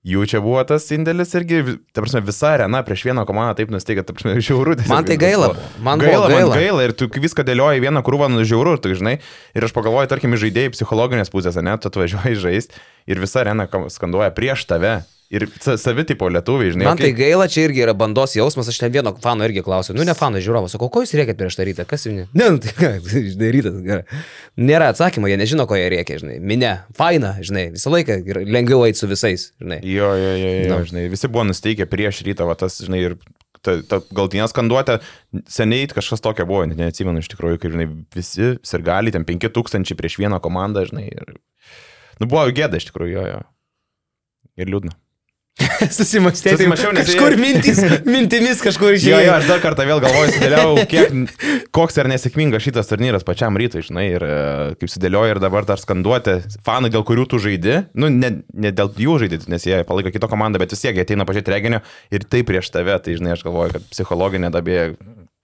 [0.00, 4.00] Jų čia buvo tas indėlis irgi, ta prasme, visa arena prieš vieną komandą taip nusteigė,
[4.08, 4.78] ta prasme, žiauru.
[4.88, 5.50] Man tai gaila.
[5.76, 6.46] Man gaila, gaila.
[6.48, 9.18] man gaila ir tu viską dėlioji vieną krūvą, nu žiauru, tai žinai.
[9.52, 12.80] Ir aš pagalvoju, tarkim, iš žaidėjų psichologinės pusės, ne, tu atvažiuoji žaisti
[13.12, 15.02] ir visa arena skanduoja prieš tave.
[15.30, 16.86] Ir sa- savi tipo lietuviai, žinai.
[16.88, 19.94] Man tai okei, gaila, čia irgi yra bandos jausmas, aš ten vieno fano irgi klausiu.
[19.94, 22.26] Nu, ne fano žiūrovas, sakau, ko jūs rėkėt prieš tą rytą, kas jums?
[22.34, 22.88] Ne, nu, tai ką,
[23.54, 23.76] rytas.
[23.84, 24.02] gerai.
[24.58, 26.40] Nėra atsakymo, jie nežino, ko jie rėkė, žinai.
[26.42, 28.16] Minė, faina, žinai, visą laiką
[28.50, 29.78] lengviau eiti su visais, žinai.
[29.86, 30.88] Jo, jo, jo, jo, Nu.
[30.90, 33.14] žinai, visi buvo nusteikę prieš rytą, va tas, žinai, ir
[33.62, 34.96] ta, ta galtinė skanduotė,
[35.46, 37.86] seniai kažkas tokia buvo, net neatsimenu iš tikrųjų, kaip, žinai,
[38.18, 41.36] visi ir gali, ten 5000 prieš vieną komandą, žinai, ir,
[42.18, 43.40] nu, buvo gėda iš tikrųjų, jo, jo.
[44.58, 44.96] Ir liūdna.
[45.98, 46.56] Susimastėti.
[46.56, 49.34] Susimąsčiau, nes kažkur mintis, mintimis kažkur Jo, jo, išėjo.
[49.36, 51.14] aš dar kartą vėl galvoju, sudėliau, kiek,
[51.76, 54.40] koks ir nesėkmingas šitas turnyras pačiam rytui, žinai, ir e,
[54.80, 58.92] kaip sudėlioju ir dabar dar skanduoti, fanai, dėl kurių tu žaidi, nu, ne, ne dėl
[58.96, 62.26] jų žaidži, nes jie palaiko kito komandą, bet vis tiek jie ateina pažiūrėti reginio ir
[62.28, 64.80] tai prieš tave, tai žinai, aš galvoju, kad psichologinė dabė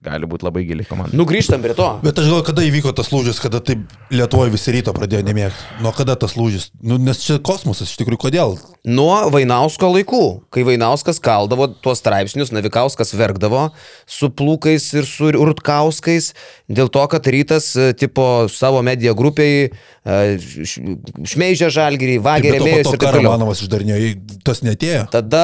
[0.05, 1.17] gali būti labai gili komanda.
[1.17, 1.87] Nu, grįžtam prie to.
[2.03, 3.81] Bet aš galvoju, kada įvyko tas lūžis, kada taip
[4.13, 5.79] Lietuvoje visi ryto pradėjo nemėgti.
[5.81, 6.69] Nuo kada tas lūžis?
[6.85, 8.53] Nu, nes čia kosmosas, iš tikrųjų, kodėl?
[8.85, 10.21] Nuo Vainausko laikų,
[10.53, 13.71] kai Vainauskas kaldavo tuos straipsnius, Navikauskas verkdavo
[14.05, 16.29] su plūkais ir su Rutkauskais,
[16.69, 22.93] dėl to, kad rytas, e, tipo, savo mediją grupiai e, šmeižė žalgyrį, vagė rėmėjus to
[22.93, 23.17] ir taip toliau.
[23.17, 24.13] Karamanovas išdarinėjo,
[24.45, 25.03] tas netėjo.
[25.11, 25.43] Tada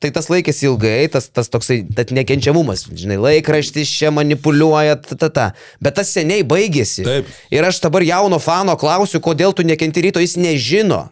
[0.00, 5.30] tai tas laikėsi ilgai, tas, tas toksai, tas nekenčiamumas, žinai, laikraštis čia manipuliuoja, ta, ta,
[5.34, 5.46] ta.
[5.82, 7.04] Bet tas seniai baigėsi.
[7.06, 7.30] Taip.
[7.52, 11.08] Ir aš dabar jauno fano klausiu, kodėl tu nekenti ryto, jis nežino.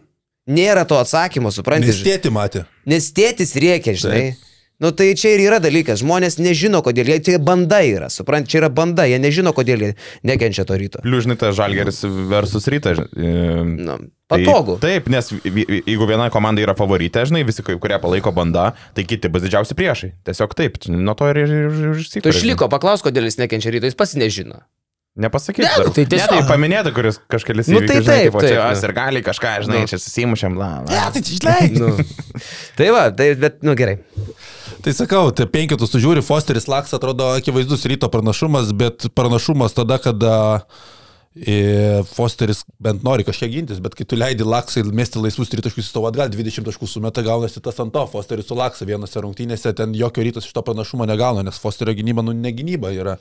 [0.49, 1.93] Nėra to atsakymo, suprantate?
[1.93, 2.63] Nes tėti matė.
[2.89, 4.23] Nes tėtis rėkia, žinai.
[4.79, 8.61] Nu tai čia ir yra dalykas, žmonės nežino, kodėl jie, čia banda yra, suprant, čia
[8.61, 9.89] yra banda, jie nežino, kodėl jie
[10.23, 11.01] nekenčia to ryto.
[11.03, 11.99] Plius, žinai, tas žalgeris
[12.31, 13.01] versus rytas.
[13.11, 13.97] Nu,
[14.29, 14.77] patogu.
[14.79, 19.31] Tai, taip, nes jeigu viena komanda yra favoritė, žinai, visi, kurie palaiko banda, tai kiti
[19.33, 20.13] bus didžiausi priešai.
[20.29, 23.89] Tiesiog taip, nuo to ir, ir, ir, ir Tu išliko, paklaus, kodėl jis nekenčia ryto,
[23.89, 24.61] jis pats nežino.
[25.19, 25.65] Nepasakyti.
[25.65, 25.89] Ne, dar.
[25.91, 28.87] tai tiesiog- Ne, tai paminėti, kuris kažkelis Nu, tai taip, o čia taip, aš nu.
[28.87, 29.87] ir gali kažką, žinai, Nu.
[29.89, 30.69] čia susimušiam, bla.
[30.85, 31.09] bla.
[31.11, 31.75] tai išleidai.
[31.81, 31.89] Nu.
[32.77, 33.97] tai va, tai, bet, nu gerai.
[34.85, 39.97] Tai sakau, tai penketus tu žiūri, Fosteris Laks atrodo akivaizdus ryto pranašumas, bet pranašumas tada,
[39.99, 40.63] kada e,
[42.09, 46.09] Fosteris bent nori kažkiek gintis, bet kai tu leidi Laksai mesti laisvus tritaškus į savo
[46.09, 50.25] atgal, 20 taškų sumeta, gaunasi tas ant to, Fosteris su Laksa vienose rungtynėse, ten jokio
[50.25, 53.19] rytas iš to pranašumo negauna, nes Fosterio gynyba, nu, ne gynyba yra.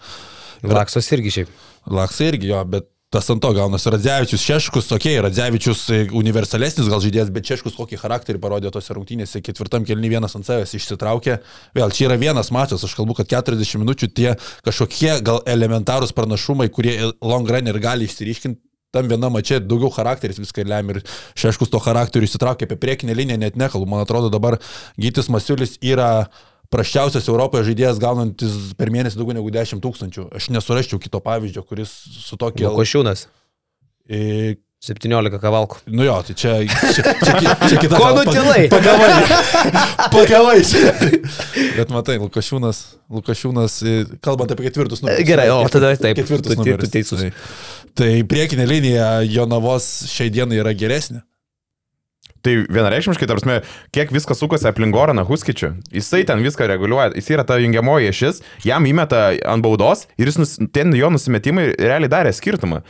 [0.65, 1.53] Laksos irgi šiaip.
[1.93, 3.89] Laksai irgi jo, bet tas ant to gaunasi.
[3.93, 8.93] Radzevičius, Šeškus, okei, okay, Radzevičius e, universalesnis gal žaidėjas, bet Šeškus kokį charakterį parodė tose
[8.97, 11.39] rungtynėse, ketvirtam kelni vienas ant savęs išsitraukė.
[11.79, 14.35] Vėl, čia yra vienas mačas, aš kalbu, kad 40 minučių tie
[14.67, 18.61] kažkokie gal elementarūs pranašumai, kurie long run ir gali išsiriškinti.
[18.93, 21.03] Tam viena mačia daugiau charakteris viską lemia ir
[21.37, 23.89] Šeškus to charakterių įsitraukė apie priekinę liniją, net nekalbu.
[23.89, 24.57] Man atrodo dabar
[24.97, 26.31] Gytis Masiulis yra
[26.73, 30.29] prasčiausias Europoje žaidėjas gaunantis per mėnesį daugiau negu 10 tūkstančių.
[30.37, 31.93] Aš nesurasčiau kito pavyzdžio, kuris
[32.27, 32.71] su tokia...
[32.77, 33.27] Košiūnas.
[34.09, 35.81] E, 17 kavalkų.
[35.91, 36.53] Nu jo, tai čia,
[36.95, 38.69] čia, čia, čia, kita Ko nutilai?
[38.71, 39.09] Pagavai.
[40.15, 40.61] Pagavai.
[41.75, 45.27] Bet matai, Lukašiūnas, Lukašiūnas, e, kalbant apie ketvirtus numerius.
[45.27, 47.11] Gerai, o tada taip, Ketvirtus tu- tu- numerius.
[47.11, 47.33] Tai,
[47.99, 51.25] tai priekinė linija Jonavos šiai dienai yra geresnė.
[52.49, 53.57] Tai vienareikšmiškai, tarsi,
[53.93, 58.39] kiek viskas sukasi aplink Goraną Huskičių, jisai ten viską reguliuoja, jis yra ta jungiamoji šis,
[58.65, 62.81] jam įmeta ant baudos ir jis nus, ten jo nusimetimai realiai darė skirtumą.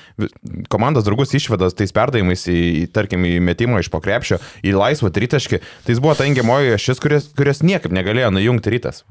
[0.71, 5.97] Komandos draugus išvedas tais perdavimais į, tarkim, į metimą iš pokrepšio, į laisvą tritaškį, tai
[5.97, 9.03] jis buvo ta jungiamoji šis, kurios, kurios niekaip negalėjo nujungti rytas.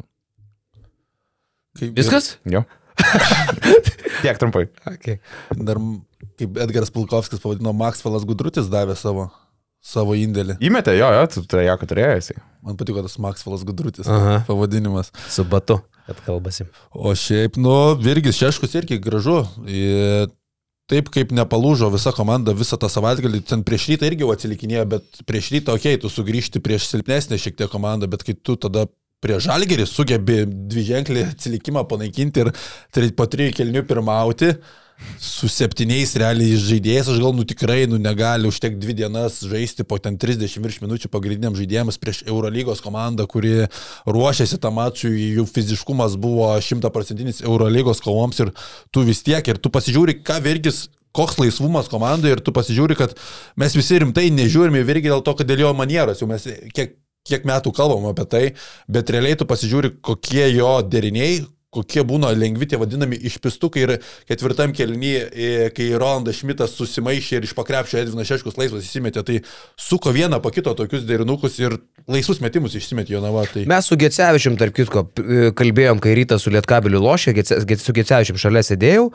[1.75, 2.37] Kaip, Viskas?
[2.47, 2.63] Jo.
[4.23, 4.69] Tiek trumpai.
[4.93, 5.19] Okay.
[5.51, 5.81] Dar,
[6.39, 9.27] kaip Edgaras Pulkovskis pavadino, Maksvelas Gudrutis davė savo,
[9.87, 10.57] savo indėlį.
[10.67, 12.37] Įmetė, jo, jo, tu tai kad turėjai.
[12.65, 14.41] Man patiko tas Maksvelas Gudrutis Aha.
[14.47, 15.13] pavadinimas.
[15.31, 16.67] Su batu, kad kalbasi.
[16.91, 19.39] O šiaip, nu, Virgis Šeškus irgi gražu.
[19.71, 20.27] Ir
[20.91, 25.21] taip kaip nepalūžo visa komanda visą tą savaitgalį, ten prieš rytą irgi jau atsilikinėjo, bet
[25.27, 28.85] prieš rytą, okei, okay, tu sugrįžti prieš silpnesnę šiek tiek komandą, bet kai tu tada
[29.23, 32.51] prie žalgerį sugebi dviženklį atsilikimą panaikinti ir
[32.93, 34.53] tri- po trijų kelnių pirmauti,
[35.21, 39.99] su septyniais realiai žaidėjais, aš gal nu tikrai nu, negali užtekti dvi dienas žaisti po
[40.01, 43.67] ten 30 virš minučių pagrindiniam žaidėjams prieš Eurolygos komandą, kuri
[44.09, 48.53] ruošiasi tam mačui, jų fiziškumas buvo šimtaprocentinis Eurolygos kovoms ir
[48.91, 53.15] tu vis tiek, ir tu pasižiūri, ką Virgis koks laisvumas komandai ir tu pasižiūri, kad
[53.57, 56.97] mes visi rimtai nežiūrime į Virgį dėl to, kad dėl jo manieros, jau mes kiek,
[57.27, 58.43] kiek metų kalbam apie tai,
[58.91, 61.41] bet realiai tu pasižiūri, kokie jo deriniai,
[61.73, 63.93] kokie būna lengvi tie vadinami išpistukai ir
[64.29, 69.41] ketvirtam kelnyje, kai Rolandas Šmitas susimaišė ir iš pakrepšio Edvinas Šeškus laisvas įsimetė, tai
[69.75, 71.75] suko vieną po kito tokius derinukus ir
[72.07, 73.43] laisvus metimus išsimetė Jonava.
[73.51, 73.65] Tai...
[73.69, 78.63] Mes su Gecevičium, tarp kitko, p- kalbėjom, kai rytas su Lietkabiliu lošė, su Gecevičium šalia
[78.63, 79.11] sėdėjau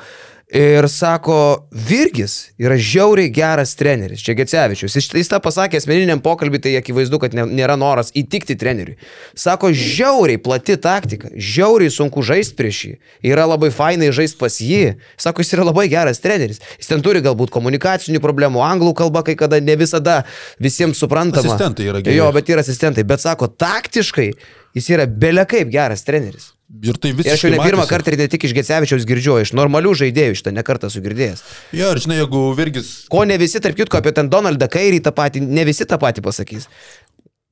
[0.53, 4.97] ir sako, Virgis yra žiauriai geras treneris, čia Gecevičius.
[4.99, 8.99] Jis, jis tą pasakė asmeniniam pokalbį, tai akivaizdu, kad ne, nėra noras įtikti treneriui.
[9.39, 12.95] Sako, žiauriai plati taktika, žiauriai sunku žaisti prieš jį,
[13.33, 14.97] yra labai fainai žaisti pas jį.
[15.21, 16.61] Sako, jis yra labai geras treneris.
[16.77, 20.23] Jis ten turi galbūt komunikacinių problemų, anglų kalba kai kada ne visada
[20.63, 21.55] visiems suprantama.
[21.55, 22.19] Asistentai yra geri.
[22.21, 23.09] Jo, bet yra asistentai.
[23.09, 24.33] Bet sako, taktiškai
[24.77, 26.53] jis yra belekaip geras treneris.
[26.73, 27.35] Ir tai Ir visiškai.
[27.37, 27.91] aš jau ne pirmą matėsi.
[27.93, 31.43] kartą ir ne tik iš Gecevičiaus girdžiu, iš normalių žaidėjų šitą nekartą sugirdėjęs.
[31.77, 35.13] Jo, ir žinai, jeigu Virgis Ko ne visi, tarp kitko, apie ten Donaldą Kairį tą
[35.13, 36.69] patį, ne visi tą patį pasakys.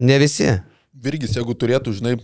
[0.01, 0.49] Ne visi.
[0.97, 2.17] Virgis, jeigu turėtų, žinai,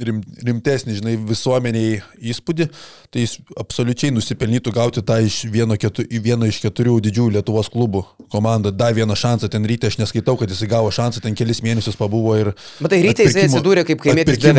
[0.00, 2.00] rim, rimtesnį, žinai, visuomeniai
[2.32, 2.66] įspūdį,
[3.12, 8.04] tai jis absoliučiai nusipelnytų gauti tą iš vieno, ketu, vieno iš keturių didžiųjų Lietuvos klubų
[8.32, 8.72] komandą.
[8.74, 12.36] Dar vieną šansą ten ryte, aš neskaitau, kad jis gavo šansą, ten kelis mėnesius pabuvo
[12.38, 12.52] ir...
[12.82, 14.04] Matai, ryte atpirkimo- atsidūrė kaip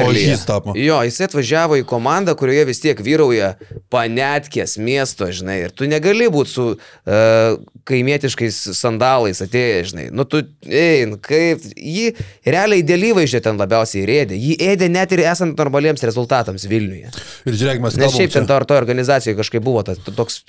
[0.07, 0.75] ožys tapo.
[0.77, 3.53] Jo, jisai atvažiavo į komandą, kurioje vis tiek vyrauja
[3.93, 10.07] panetkės miesto, žinai, ir tu negali būti su uh, kaimietiškais sandalais atėjęs, žinai.
[10.15, 12.11] Nu, tu, ein, kaip, jį
[12.45, 14.39] realiai dėl įvaizdžio ten labiausiai ir ėdė.
[14.39, 17.11] Jį ėdė net ir esant normaliems rezultatams Vilniuje.
[17.49, 20.43] Ir žiūrėk, mes Nes šiaip ten to, to organizacijoje kažkaip buvo tas toks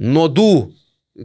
[0.00, 0.52] nuodų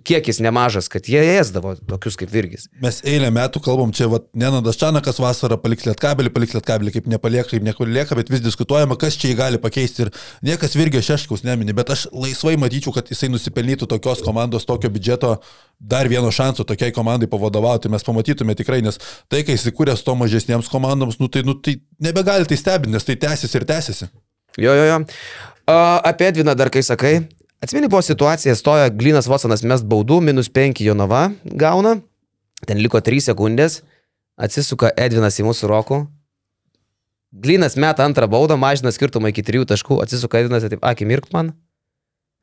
[0.02, 2.66] kiekis nemažas, kad jie ėsdavo tokius kaip Virgis.
[2.82, 7.52] Mes eilę metų kalbam čia, va, Nenadas Čanakas vasarą paliks lietkabelį, paliks lietkabelį, kaip nepalieka,
[7.52, 10.14] kaip nepalieka, bet vis diskutuojama, kas čia jį gali pakeisti ir
[10.46, 15.36] niekas Virgio Šeškaus nemini, bet aš laisvai matyčiau, kad jisai nusipelnytų tokios komandos, tokio biudžeto,
[15.78, 18.98] dar vieno šanso tokiai komandai pavadovauti, mes pamatytume tikrai, nes
[19.30, 23.20] tai, kai įsikūrė to mažesniems komandoms, nu tai, nu, tai nebegali tai stebinti, nes tai
[23.20, 24.10] tęsiasi ir tęsiasi.
[24.58, 25.00] Jo, jo, jo.
[26.04, 27.16] Apie Edviną dar kai sakai.
[27.64, 31.96] Atsimeni, buvo situacija, stoja Glinas Watsonas mest baudų, minus 5 Jonava gauna,
[32.68, 33.80] ten liko 3 sekundės,
[34.36, 36.00] atsisuka Edvinas į mūsų rokų.
[37.34, 41.54] Glinas meta antrą baudą, mažina skirtumą iki 3 taškų, atsisuka Edvinas taip, akį mirk man.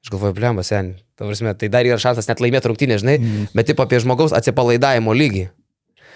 [0.00, 0.94] Aš galvoju, blemba, sen.
[1.20, 3.50] Tavarsime, tai dar yra šansas net laimėti rungtynę, žinai, Mm.
[3.52, 5.50] bet taip apie žmogaus atsipalaidavimo lygį.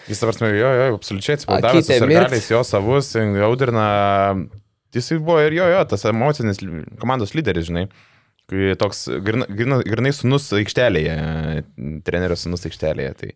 [0.08, 2.30] Jis, tavarsime, jo, jo, absoliučiai atsipalaidavęs, mirkt.
[2.30, 4.48] galiais jo savus, jaudrina.
[4.94, 6.56] Jis buvo ir jo, jo, tas emocinis
[6.98, 7.88] komandos lyderis, žinai.
[8.50, 11.14] Kai toks grina- grina- grinai sunus aikštelėje,
[12.04, 13.14] trenerio sunus aikštelėje.
[13.22, 13.30] Tai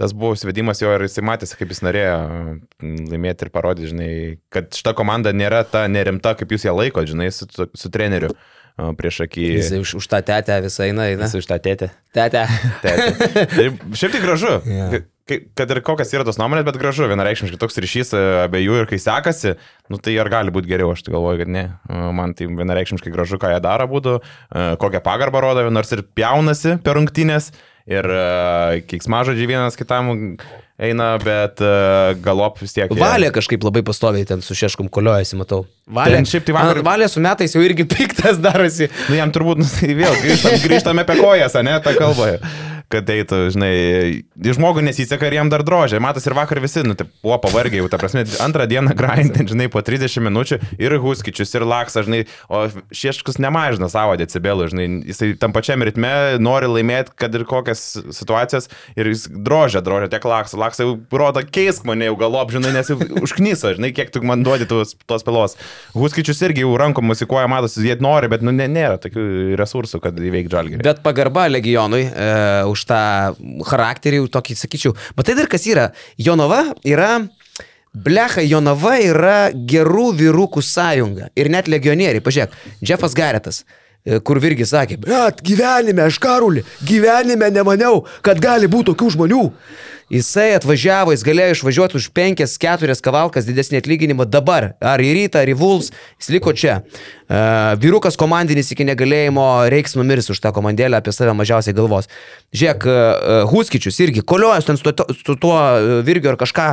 [0.00, 4.10] tas buvo svedimas jo ir jisai matėsi, kaip jis norėjo mm, laimėti ir parodyti, žinai,
[4.52, 8.32] kad šita komanda nėra ta nerimta, kaip jūs ją laiko, žinai, su, su, treneriu
[8.96, 9.46] prieš akį.
[9.58, 11.28] Jis už, už tą tetę visą eina, eina.
[11.28, 11.90] Jis iš tą tėtę.
[12.16, 12.46] Tetę.
[12.80, 13.28] Tėtė.
[13.52, 13.66] Tai
[14.00, 14.54] Šiaip tai gražu.
[14.64, 15.04] Yeah.
[15.30, 18.98] Kad ir kokias yra tos nuomonės, bet gražu, vienareikšmiškai toks ryšys e, abiejų ir kai
[18.98, 19.52] sekasi,
[19.88, 21.62] nu tai ar gali būti geriau, aš tai galvoju, kad ne.
[21.86, 26.02] E, Man tai vienareikšmiškai gražu, ką jie daro būtų, e, kokią pagarbą rodo, nors ir
[26.18, 27.52] pjaunasi per rungtynės
[27.86, 28.06] ir
[28.90, 30.12] keiksmažodžiai vienas kitam
[30.82, 31.58] eina, bet
[32.22, 32.90] galop vis tiek.
[32.98, 35.64] Valė kažkaip labai pastoviai ten su šeškum koliojasi, matau.
[35.90, 38.86] Valė, Ten šiaip tai vakar- Valė su metais jau irgi piktas darosi.
[39.10, 42.30] Nu jam turbūt, nu, tai vėl grįžtam, grįžtame apie kojas, ne, tą kalbą.
[42.92, 43.72] Kad eitų, žinai,
[44.52, 46.00] žmogų nesiseka ir jam dar drožė.
[46.02, 49.70] Matas ir vakar visi, nu, tai buvo pavargę jau, ta prasme, antrą dieną grindint, žinai,
[49.72, 55.30] po 30 minučių ir Huskičius, ir Laksas, žinai, o Šieškus nemažina savo decibelų, žinai, jisai
[55.40, 60.58] tam pačiam ritme nori laimėti, kad ir kokias situacijas, ir jis drožia, drožia tiek Laksas.
[60.60, 64.44] Laksas jau rodo, keisk mane jau galop, žinai, nes jau užknyso, žinai, kiek tu man
[64.44, 65.56] duodi tos, tos pelos.
[65.96, 70.20] Huskičius irgi jau rankom musikuoja, matosi, jie nori, bet, nu, ne, nėra tokių resursų, kad
[70.20, 70.82] įveikti žalgerį.
[70.84, 72.30] Bet pagarba legionui e,
[72.70, 73.02] už tą
[73.68, 74.96] charakterį, tokį sakyčiau.
[75.16, 75.92] Bet tai dar kas yra?
[76.18, 77.14] Jonava yra...
[77.92, 81.26] Blecha Jonava yra gerų vyrukų sąjunga.
[81.36, 82.22] Ir net legionieriai.
[82.24, 83.66] Pažiūrėk, Jeffas Garetas.
[84.04, 89.42] e, Kur virgi sakė, bet gyvenime, aš karulį, gyvenime nemaniau, kad gali būti tokių žmonių.
[90.12, 94.74] Jisai atvažiavo, jis galėjo išvažiuoti už penkias, keturias kavalkas didesnį atlyginimą dabar.
[94.84, 95.88] Ar į rytą, ar į Vuls,
[96.20, 96.82] jis liko čia.
[97.32, 102.10] Uh, vyrukas komandinis iki negalėjimo reiks numirs už tą komandėlę, apie save mažiausiai galvos.
[102.52, 105.56] Žiūrėk, uh, Huskičius irgi, koliojas ten su, to, su tuo
[106.04, 106.68] Virgio ar kažką,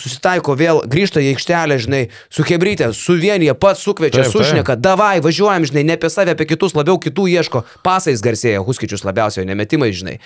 [0.00, 2.02] susitaiko vėl, grįžta į aikštelę, žinai,
[2.32, 4.42] su Hebrytė, suvienyje, pats sukviečia, Taip, taip.
[4.42, 9.06] sušneka, davai, važiuojam, žinai, ne apie save, apie kitus, labiau kitų ieško, pasais garsėja, Huskičius
[9.06, 10.18] labiausiai, nemetimai, žinai.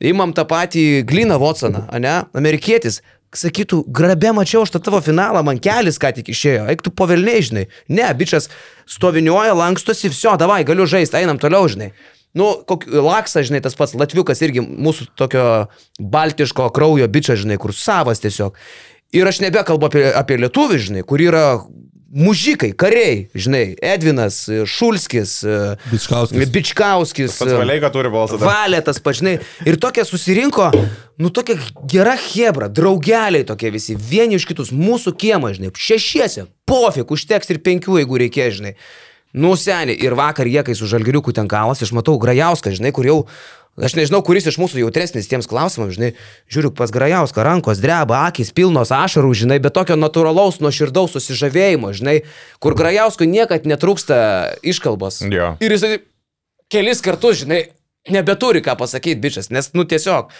[0.00, 3.02] Imam tą patį Gliną Watsoną, ne, amerikietis,
[3.36, 7.44] sakytų, grabė mačiau aš tą tavo finalą, man kelis ką tik išėjo, eik tu povelniai,
[7.46, 7.66] žinai.
[7.92, 8.48] Ne, bičias
[8.90, 11.92] stoviniuoja, lankstosi, viso, davai, galiu žaisti, einam toliau, žinai.
[12.34, 15.44] Nu, kok, Laksa, žinai, tas pats Latviukas irgi mūsų tokio
[15.98, 18.58] baltiško kraujo bičias, žinai, kur savas tiesiog.
[19.16, 21.44] Ir aš nebekalbu apie, apie lietuvį, žinai, kur yra
[22.10, 25.36] mužikai, kariai, žinai, Edvinas, Šulskis,
[25.90, 26.50] Bičkauskis.
[26.50, 28.38] Bičkauskis, Valeika turi balsą.
[28.40, 28.50] dar.
[28.50, 29.36] Valė tas pažinai.
[29.66, 30.70] Ir tokie susirinko,
[31.22, 31.58] nu tokia
[31.90, 37.62] gera hebra, draugeliai tokie visi, vieni iš kitus, mūsų kiemą, žinai, šešiese, pofik, užteks ir
[37.62, 38.74] penkių, jeigu reikės, žinai.
[39.30, 43.06] Nu, seniai, ir vakar jie, kai su žalgiriuku ten kalas, aš matau Grajauską, žinai, kur
[43.06, 43.18] jau,
[43.78, 46.12] aš nežinau, kuris iš mūsų jautresnis tiems klausimams, žinai,
[46.50, 52.16] žiūriu pas Grajauską, rankos dreba, akis pilnos ašarų, žinai, bet tokio natūralaus, nuoširdaus susižavėjimo, žinai,
[52.62, 54.16] kur Grajauskui niekad netrūksta
[54.66, 55.22] iškalbos.
[55.30, 55.54] Jo.
[55.62, 56.00] Ir jisai
[56.72, 57.64] kelis kartus, žinai,
[58.10, 60.32] nebeturi ką pasakyti, bičias, nes, nu, tiesiog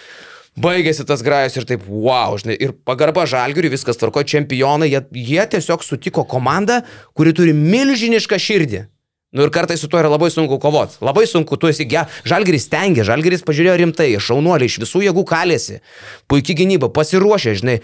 [0.60, 5.44] baigėsi tas grajus ir taip, wow, žinai, ir pagarba žalgiui, viskas tvarko, čempionai, jie, jie
[5.54, 6.80] tiesiog sutiko komandą,
[7.14, 8.84] kuri turi milžinišką širdį.
[9.30, 10.96] Nu ir kartais su tuo yra labai sunku kovoti.
[11.06, 12.02] Labai sunku, tu esi ge.
[12.26, 15.78] Žalgeris stengia, Žalgeris pažiūrėjo rimtai, šaunuoliai iš visų jėgų kalėsi.
[16.26, 17.76] Puikiai gynyba, pasiruošė, žinai.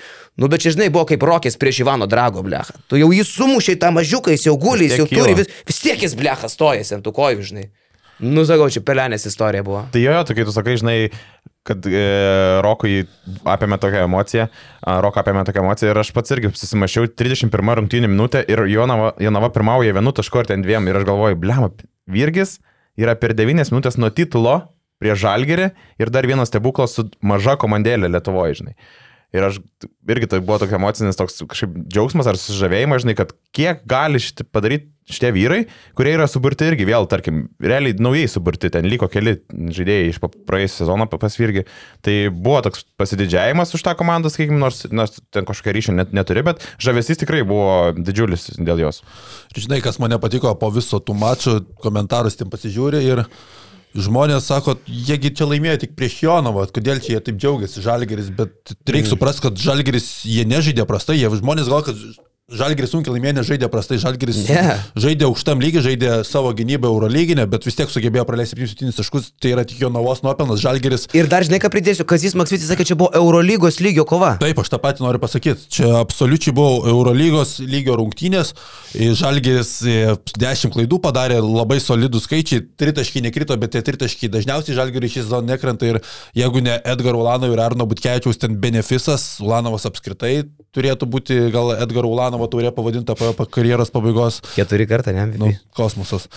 [0.42, 2.74] Nu bet čia, žinai, buvo kaip rokės prieš Ivano Drago, blecha.
[2.90, 6.02] Tu jau jį sumušiai tą mažiuką, jis jau guli, jis jau turi, vis, vis tiek
[6.02, 7.68] jis blecha stojasi ant tų kojų, žinai.
[8.18, 9.84] Nu, sakau, čia pelenės istorija buvo.
[9.92, 10.98] Tai jo, tu kai tu sakai, žinai,
[11.66, 12.04] kad e,
[12.64, 13.02] Rokui
[13.48, 14.46] apėmė tokią emociją,
[15.06, 19.50] Roką apėmė tokią emociją ir aš pats irgi susimašiau 31 rungtynį minutę ir Jonava, Jonava
[19.54, 21.72] pirmauja vienu tašku ar ten dviem ir aš galvoju, blema,
[22.06, 22.58] Virgis
[22.96, 24.60] yra per 9 minutės nuo titulo
[25.02, 28.76] prie Žalgerį ir dar vienas stebuklas su maža komandėlė Lietuvoje, žinai.
[29.36, 29.60] Ir aš
[30.08, 34.46] irgi tai buvo toks emocinis toks kažkaip džiaugsmas ar susižavėjimas, žinai, kad kiek gali šitą
[34.54, 35.58] padaryti šitie vyrai,
[35.94, 39.36] kurie yra suburti irgi vėl, tarkim, realiai naujai suburti, ten liko keli
[39.76, 41.62] žaidėjai iš pa- praėjusio sezono pa- pas Virgį.
[42.02, 46.42] Tai buvo toks pasididžiavimas už tą komandą, sakykime, nors, nors ten kažkokia ryšio net neturi,
[46.48, 49.02] bet žavesys tikrai buvo didžiulis dėl jos.
[49.54, 51.54] Ir žinai, kas mane patiko po viso tų mačų,
[51.86, 53.22] komentarus tim pasižiūri ir
[54.02, 58.74] žmonės sako, jiegi čia laimėjo tik prieš Jonovą, kodėl čia jie taip džiaugiasi, Žalgeris, bet
[58.88, 62.00] reikia suprasti, kad Žalgeris jie nežaidė prastai, jie žmonės gal, kad
[62.46, 64.76] Žalgeris sunkiai laimėjo, nežaidė prastai, Žalgeris Ne.
[64.94, 69.50] žaidė aukštam lygiai, žaidė savo gynybą Eurolyginę, bet vis tiek sugebėjo praleisti 7 taškus, tai
[69.50, 73.10] yra tik Jonavos nuopelnas, Žalgeris Ir dar žinai, ką pridėsiu, Kazis Maksvitis sakė, čia buvo
[73.18, 74.36] Eurolygos lygio kova.
[74.38, 75.66] Taip, aš tą patį noriu pasakyti.
[75.74, 78.54] Čia absoliučiai buvo Eurolygos lygio rungtynės.
[78.94, 79.72] Žalgeris
[80.38, 82.62] 10 klaidų padarė, labai solidų skaičiai.
[82.78, 85.90] Tritaškiai nekrito, bet tie tritaškiai dažniausiai Žalgeriui šį sezoną nekrenta.
[85.90, 85.98] Ir
[86.38, 90.44] jeigu ne Edgar Ulanovo ir Arno Butkevičiaus ten benefisas, Ulanovas apskritai
[90.76, 92.04] turėtų būti gal Edgar
[92.36, 94.42] Ulanovo taurė pavadinta po, po karjeros pabaigos.
[94.56, 95.24] Keturi kartą, ne?
[95.40, 96.28] Nu, kosmosas.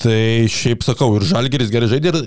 [0.00, 2.20] Tai šiaip sakau, ir Žalgeris gerai žaidė ir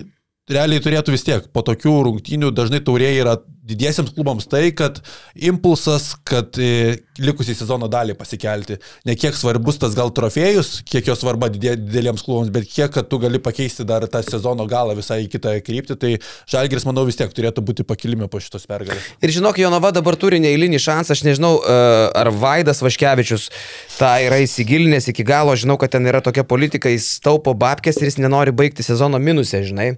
[0.51, 1.47] realiai turėtų vis tiek.
[1.55, 4.99] Po tokių rungtynių dažnai taurė yra didiesiems klubams tai, kad
[5.39, 8.75] impulsas, kad e, likusį sezono dalį pasikelti.
[9.07, 13.21] Ne kiek svarbus tas gal trofėjus, kiek jo svarba dideliems klubams, bet kiek, kad tu
[13.23, 15.97] gali pakeisti dar tą sezono galą visai į kitą kryptį.
[16.01, 16.11] Tai
[16.51, 19.07] Žalgeris, manau, vis tiek turėtų būti pakilime po šitos pergalės.
[19.23, 21.79] Ir žinok, Jonava dabar turi neįlinį šansą, aš nežinau, e,
[22.19, 23.47] ar Vaidas Vaškevičius
[23.95, 28.11] tą yra įsigilinęs iki galo, žinau, kad ten yra tokia politika, jis taupo babkės ir
[28.11, 29.93] jis nenori baigti sezono minusę, žinai.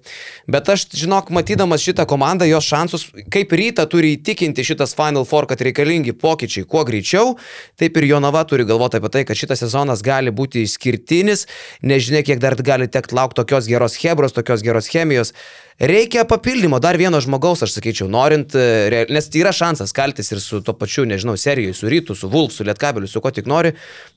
[0.48, 5.48] Bet aš, žinok, matydamas šitą komandą, jos šansus, kaip ryta turi įtikinti šitas Final Four,
[5.50, 7.34] kad reikalingi pokyčiai kuo greičiau,
[7.82, 11.48] taip ir Jonava turi galvoti apie tai, kad šitas sezonas gali būti išskirtinis,
[11.82, 15.34] nežinia, kiek dar gali tekti laukti tokios geros hebros, tokios geros chemijos.
[15.76, 20.40] Reikia papildymo, dar vieno žmogaus, aš sakyčiau, norint, e, nes tai yra šansas kaltis ir
[20.40, 23.74] su to pačiu, nežinau, serijoje, su Rytu, su Vulf, su Lietkabeliu, su ko tik nori,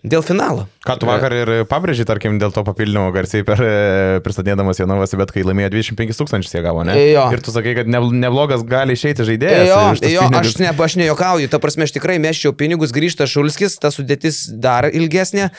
[0.07, 0.69] dėl finalo.
[0.87, 3.75] Ką tu vakar ir pabrėži, tarkim, dėl to papildymo garsiai per e,
[4.23, 6.95] pristatėdamas Jonovas, bet kai laimėjo 25 tūkstančius jie gavo, ne?
[6.95, 7.27] Jo.
[7.35, 9.67] Ir tu sakai, kad ne, neblogas gali išeiti žaidėjas.
[9.67, 9.83] Jo,
[10.15, 10.55] jo pinigus.
[10.55, 14.87] aš, ne, aš nejokauju, ta prasme, aš tikrai meščiau pinigus, grįžta Šulskis, ta sudėtis dar
[14.95, 15.51] ilgesnė.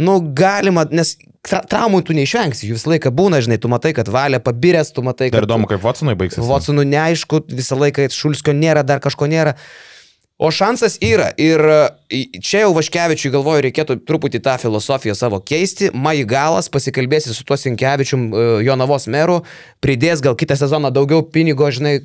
[0.00, 4.10] Nu, galima, nes tra traumų tu neišvengsi, jų visą laiką būna, žinai, tu matai, kad
[4.12, 5.46] valia pabiręs, tu matai, kad...
[5.46, 6.42] įdomu, kaip Watsonui baigsis.
[6.46, 9.56] Watsonų neaišku, visą laiką Šulskio nėra, dar kažko nėra.
[10.36, 11.30] O šansas yra.
[11.40, 15.88] Ir e, čia jau Vaškevičiui galvoju, reikėtų truputį tą filosofiją savo keisti.
[15.96, 19.38] Maigalas pasikalbėsi su tuo Sinkevičium, e, Jonavos meru,
[19.80, 21.96] pridės gal kitą sezoną daugiau pinigo, žinai,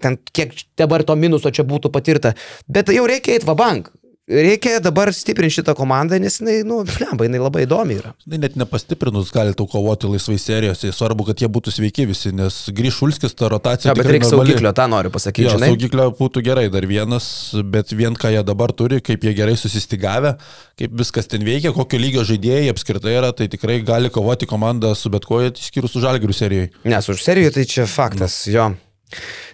[0.00, 2.32] ten kiek dabar to minuso čia būtų patirta.
[2.64, 3.92] Bet jau reikia eiti va bank.
[4.26, 8.10] Reikia dabar stiprinti šitą komandą, nes jinai, nu, flemba, jinai labai įdomi yra.
[8.26, 10.90] Tai net nepastiprinus gali tau kovoti laisvai serijose.
[10.90, 13.92] Svarbu, kad jie būtų sveiki visi, nes grįž Ulskis, ta rotacija.
[13.92, 15.68] Ja, bet reikia saugiklio, tą noriu pasakyti, Jo, žinai.
[15.70, 17.28] saugiklio būtų gerai dar vienas,
[17.70, 20.34] bet vien ką jie dabar turi, kaip jie gerai susistigavę,
[20.82, 25.12] kaip viskas ten veikia, kokio lygio žaidėjai apskritai yra, tai tikrai gali kovoti komanda su
[25.14, 26.72] bet kuo, išskyrus su žalgirių serijai.
[26.82, 28.72] Nes už seriją tai čia faktas, jo.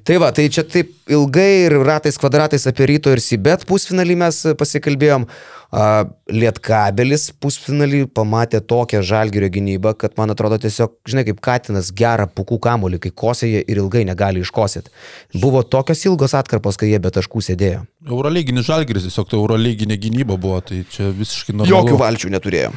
[0.03, 4.39] Tai va, tai čia taip ilgai ir ratais kvadratais apie ryto ir Sibet pusfinalį mes
[4.59, 5.27] pasikalbėjom.
[5.73, 5.85] A,
[6.29, 12.59] Lietkabelis pusfinalį pamatė tokią žalgerio gynybą, kad man atrodo tiesiog, žinai, kaip Katinas gerą pukų
[12.67, 14.93] kamolį, kai kosėje ir ilgai negali iškosėti.
[15.41, 17.87] Buvo tokios ilgos atkarpos, kai jie be taškų sėdėjo.
[18.09, 21.73] Eurolyginis žalgiris, tiesiog tai eurolyginė gynyba buvo, tai čia visiškai normalu.
[21.73, 22.75] Jokių valčių neturėjo.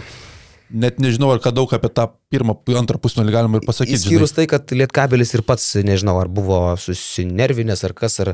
[0.73, 3.99] Net nežinau, ar ką daug apie tą pirmą, antrą pusnulį galima ir pasakyti.
[3.99, 8.33] Įskyrus tai, kad Lietkabelis ir pats, nežinau, ar buvo susinervinęs, ar kas, ar,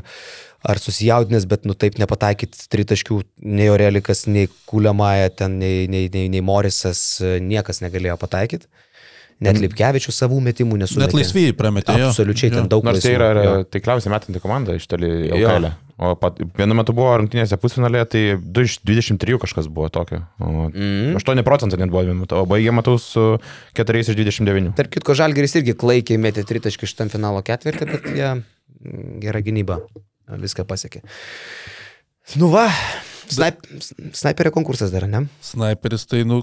[0.64, 6.30] ar susijaudinęs, bet nu taip nepataikyti tritaškių nei Orelikas, nei Kuliamaja, ten, nei, nei, nei,
[6.32, 8.70] nei Morisas, niekas negalėjo pataikyti.
[9.40, 11.06] Net Lipkevičių savų metimų nesumetė.
[11.06, 11.94] Net laisvai prametė.
[12.08, 12.56] Absoliučiai Jo.
[12.60, 13.18] ten daug Nors tai laisvų.
[13.32, 13.54] yra Jo.
[13.64, 15.08] taikliausiai metanti komanda iš toli.
[15.30, 15.70] LKL.
[16.02, 20.22] O pat, vienu metu buvo rungtynėse pusfinalėje, tai 2 iš 23 kažkas buvo tokio.
[20.40, 21.14] O Mhm.
[21.16, 22.02] 8 procentų net buvo
[22.42, 23.38] o baigė metu su
[23.74, 24.74] 4 iš 29.
[24.74, 29.78] Tarp kitko, Žalgeris irgi klaikiai metė tritaškį šitam finalo ketvirtį, bet jie mm, gerą gynybą
[30.42, 31.02] viską pasiekė.
[32.36, 32.68] Nu va,
[33.28, 33.60] snaip,
[34.14, 35.26] snaiperio konkursas dar, ne?
[35.42, 36.42] Sniperis tai, nu,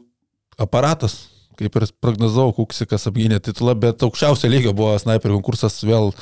[0.57, 1.27] aparatas.
[1.59, 6.13] Kaip ir prognozavau, Kuksikas apgynė titulą, bet aukščiausio lygio buvo sniper konkursas vėl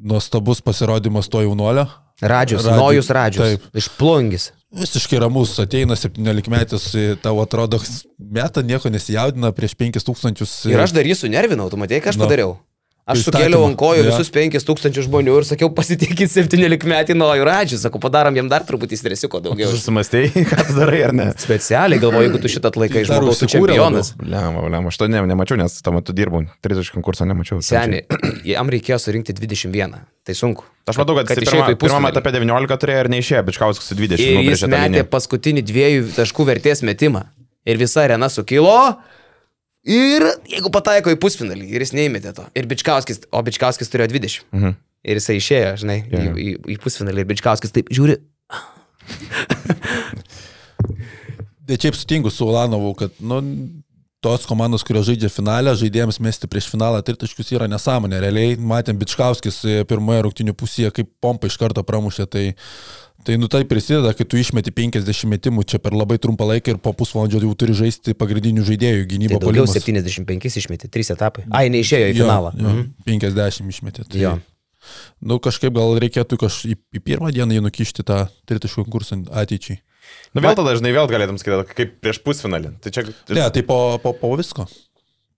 [0.00, 1.86] nuostabus pasirodymas to jaunuolio.
[2.20, 3.44] Radžius, Radži- Nojus Radžius.
[3.60, 3.76] taip.
[3.76, 4.50] Iš plungis.
[4.76, 6.84] Visiškai ramus, ateina 17 metis,
[7.22, 7.80] tau atrodo,
[8.20, 10.70] metą nieko nesijaudina prieš 5000.
[10.70, 12.24] Ir aš dar jį sunervinau, tu matei, ką aš Nu.
[12.28, 12.58] padariau.
[13.10, 14.10] Aš sukėliau ant kojų Jo.
[14.12, 17.80] visus 5000 žmonių ir sakiau, pasitikit 17 metį Nojų Radžių.
[17.82, 19.70] Sakau, padarom jam dar truputį stresiuko daugiau.
[19.74, 21.28] Susimastėjai, ką tu darai ar ne?
[21.40, 24.12] Specialiai galvoju, jeigu tu šitą Dar žmogaus tu čempionas.
[24.22, 27.60] Liam, liam, aš to ne, nemačiau, nes tuo metu dirbau, 30 konkursą nemačiau.
[27.64, 28.06] Seniai,
[28.54, 29.98] jam reikėjo surinkti 21.
[30.26, 30.66] Tai sunku.
[30.90, 32.12] Aš matau, kad, kad pirmame pusfinalį.
[32.14, 34.20] etape 19 turėjo ir neišėjo, bičkauskas su 20.
[34.20, 37.24] Ir jis metė paskutinį dviejų taškų vertės metimą.
[37.68, 38.76] Ir visa arena sukilo.
[39.88, 42.44] Ir jeigu pataiko į pusfinalį ir jis neįmetė to.
[42.58, 44.42] Ir Bičkauskis, o Bičkauskis turėjo 20.
[44.52, 44.74] Mhm.
[45.08, 46.34] Ir jisai išėjo, žinai, Jo, į, jo.
[46.36, 47.22] į, į pusfinalį.
[47.24, 48.18] Ir Bičkauskis taip žiūri.
[51.70, 53.38] Bet šiaip sutinku su Ulanovu, kad nu,
[54.20, 58.20] tos komandos, kurios žaidžia finalę, žaidėjams mesti prieš finalą tritaškius yra nesąmonė.
[58.20, 62.26] Realiai matėm Bičkauskis e, pirmoje rungtinių pusėje, kaip pompa iš karto pramušė.
[62.28, 62.44] Tai,
[63.24, 66.78] tai nu tai prisideda, kai tu išmeti 50 metimų čia per labai trumpą laiką ir
[66.82, 69.76] po pusvalandžio jau turi žaisti pagrindinių žaidėjų Tai gynybą daugiau puolimas.
[69.76, 71.44] 75 išmetė, 3 etapai.
[71.50, 72.52] Ai, neišėjo į Jo, finalą.
[72.56, 72.88] Jo, Mhm.
[73.06, 74.06] 50 išmetė.
[74.08, 74.38] Tai, Jo.
[75.20, 79.80] Nu, kažkaip gal reikėtų kaž, į, į pirmą dieną jį nukišti tą tritaškų konkursą ateičiai.
[80.34, 82.72] Nu vėl tada, žinai, vėl galėtum sakyti, kaip prieš pusfinalį.
[82.80, 83.04] Tai čia...
[83.28, 84.64] Ne, tai po, po, po visko.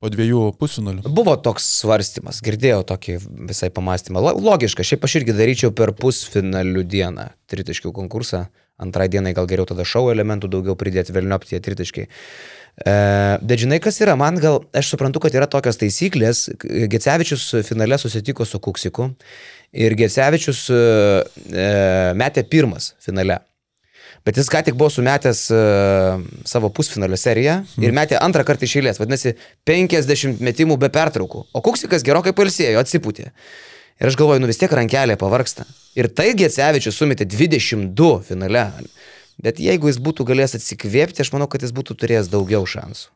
[0.03, 1.05] Po dviejų pusfinalių.
[1.15, 4.19] Buvo toks svarstymas, girdėjau tokį visai pamastymą.
[4.35, 8.49] Logiška, šiaip aš irgi daryčiau per pusfinalių dieną tritaškių konkursą.
[8.83, 12.09] Antrai dienai gal geriau tada šau elementų daugiau pridėti, vėlniop tie tritaškiai.
[12.09, 12.95] E,
[13.47, 16.49] bet žinai, kas yra, man gal, aš suprantu, kad yra tokios taisyklės.
[16.91, 19.13] Gecevičius finale susitiko su Kuksiku
[19.87, 20.83] ir Gecevičius e,
[21.53, 21.71] e,
[22.19, 23.39] metė pirmas finale.
[24.27, 28.77] Bet jis ką tik buvo sumetęs uh, savo pusfinalio seriją ir metė antrą kartą iš
[28.79, 29.35] eilės, vadinasi,
[29.67, 31.47] 50 metimų be pertraukų.
[31.51, 33.33] O Kuksikas gerokai palsėjo, atsipūtė.
[34.03, 35.67] Ir aš galvoju, nu vis tiek rankelė pavarksta.
[35.99, 38.69] Ir tai Gecevičius sumetė 22 finale.
[39.43, 43.11] Bet jeigu jis būtų galėjęs atsikvėpti, aš manau, kad jis būtų turėjęs daugiau šansų.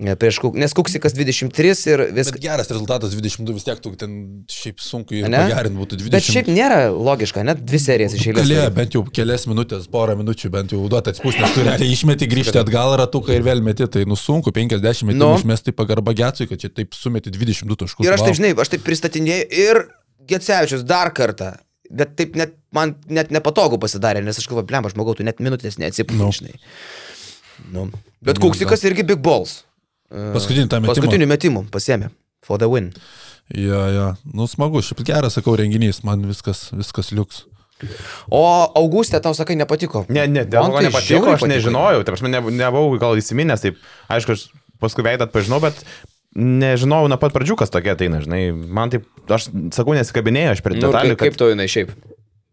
[0.00, 2.32] Ne, Prieš, Kuk- nes Kuksikas 23 ir viskas.
[2.32, 4.14] Bet geras rezultatas 22 vis tiek, tu ten
[4.48, 6.14] šiaip sunku pagerinti būtų 20.
[6.14, 8.46] Bet šiaip nėra logiška, net dvi serijas iš eilės.
[8.48, 12.30] Galėjo bent jau kelias minutės, porą minučių bent jau duoti atspūsti, nes tu realiai išmeti,
[12.32, 15.34] grįžti atgal ratuką ir vėl meti, tai nusunku 50 metų Nu.
[15.36, 18.06] išmesti pagarba Getsui, kad čia taip sumeti 22 taškus.
[18.08, 19.82] Ir aš taip, žinai, aš taip pristatinėjau ir
[20.32, 21.58] Gecevičius dar kartą.
[21.90, 25.44] Bet taip net, man net nepatogu pasidarė, nes aš galvoju, blem, aš žmogau, tu net
[25.44, 26.30] minutės neatsipūtai, Nu.
[26.30, 26.32] no.
[26.32, 26.54] žinai.
[27.74, 27.90] Nu.
[28.24, 29.64] Bet Kuksikas irgi big balls.
[30.10, 30.94] Paskutinį tą metimą.
[30.94, 32.10] Paskutinių metimų pasiemė.
[32.46, 32.90] For the win.
[33.54, 34.06] Ja, ja.
[34.24, 37.44] Nu, smagu, šiaip geras, sakau, renginys, man viskas, viskas liuks.
[38.30, 38.42] O
[38.76, 40.04] Augustė tau sakai nepatiko.
[40.12, 43.80] Ne, ne, dėl to tai nepatiko, aš nežinojau, taip aš ne, nebuvau gal įsiminęs, taip,
[44.12, 44.44] aišku, aš
[44.82, 45.80] paskui veidą atpažinau, bet
[46.36, 50.76] nežinojau nuo pat pradžių, kas tokia ateina, žinai, man taip, aš sakau, nesikabinėjau, aš prie
[50.76, 51.94] Nu, detalių, kaip, kaip kad, to jinai šiaip?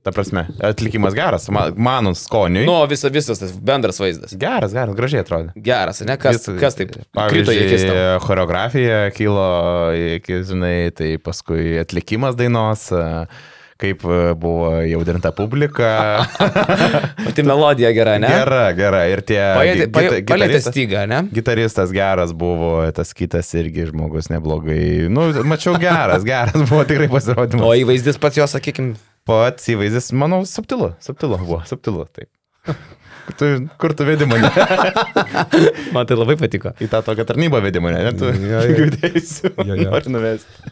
[0.07, 2.63] Ta prasme, atlikimas geras, ma- mano skoniui.
[2.69, 4.31] Nu, visa, visas tas bendras vaizdas.
[4.39, 5.51] Geras, geras, gražiai atrodo.
[5.67, 6.15] Geras, ne?
[6.21, 6.95] Kas, Vis- kas taip?
[7.17, 7.91] Pavyzdžiui,
[8.23, 9.43] choreografija kilo,
[10.17, 13.25] iki, žinai, tai paskui atlikimas dainos, a,
[13.77, 15.91] kaip a, buvo jaudinta publika.
[17.27, 18.29] Pati melodija gera, ne?
[18.31, 19.03] Gera, gera.
[19.11, 19.41] Ir tie...
[19.57, 21.19] Palėtė gitaristas- stygą, ne?
[21.35, 25.07] Gitaristas geras buvo, tas kitas irgi žmogus neblogai.
[25.13, 27.67] Nu, mačiau geras, geras buvo tikrai pasirodymas.
[27.67, 28.95] O įvaizdis pats jo, sakykime,
[29.27, 32.29] Pats įvaizdis, manau, subtilu, subtilu buvo, subtilu, taip.
[33.27, 33.47] Kur tu,
[33.81, 34.47] kur tu vedi mane?
[35.95, 36.71] man tai labai patiko.
[36.83, 38.77] Į tą tokią tarnybą vedi mane, net tu Jo, jo.
[38.77, 39.51] girdėjusi.
[39.67, 39.89] Jo, jo.
[39.91, 40.71] Nori nuvesti.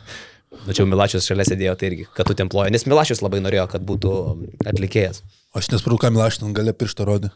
[0.66, 2.72] Tačiau Milašius šalia sėdėjo, tai irgi, kad tu temploji.
[2.74, 4.14] Nes Milašius labai norėjo, kad būtų
[4.72, 5.20] atlikėjas.
[5.60, 7.34] Aš nesupratau, kam Milašinas galė pirštą rodė.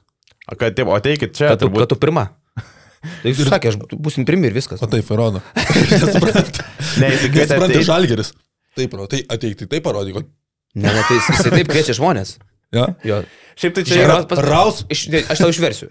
[0.50, 1.84] O, kad, taip, o teikit čia, Kad tu, turbūt.
[1.84, 2.24] kad tu pirma.
[3.22, 4.82] Tai jis sakė, aš būsim pirmi ir viskas.
[4.82, 5.44] O taip, įrodo.
[5.92, 6.64] Nesuprantu.
[7.04, 8.32] Ne, jis kvietė Nesuprantu, žalgeris.
[8.80, 10.18] Taip, tai ateik, tai parodyk.
[10.22, 10.32] kad-
[10.78, 12.36] Ne, ne, tai jis, jisai taip kviečia žmonės.
[12.76, 12.92] Ja?
[13.08, 13.24] Jo.
[13.60, 14.42] Šiaip tai Čia čia yra pas...
[14.46, 14.84] Raus?
[14.94, 15.90] Iš, ne, aš tau išversiu.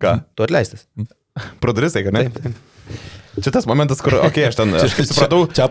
[0.00, 0.16] Ką?
[0.34, 0.86] Tu atleistas.
[1.60, 2.26] Produrisai, kad ne?
[2.28, 3.04] Taip, taip.
[3.40, 5.68] Čia tas momentas, kur, okei, okay, aš ten, aš kaip supratau, Čia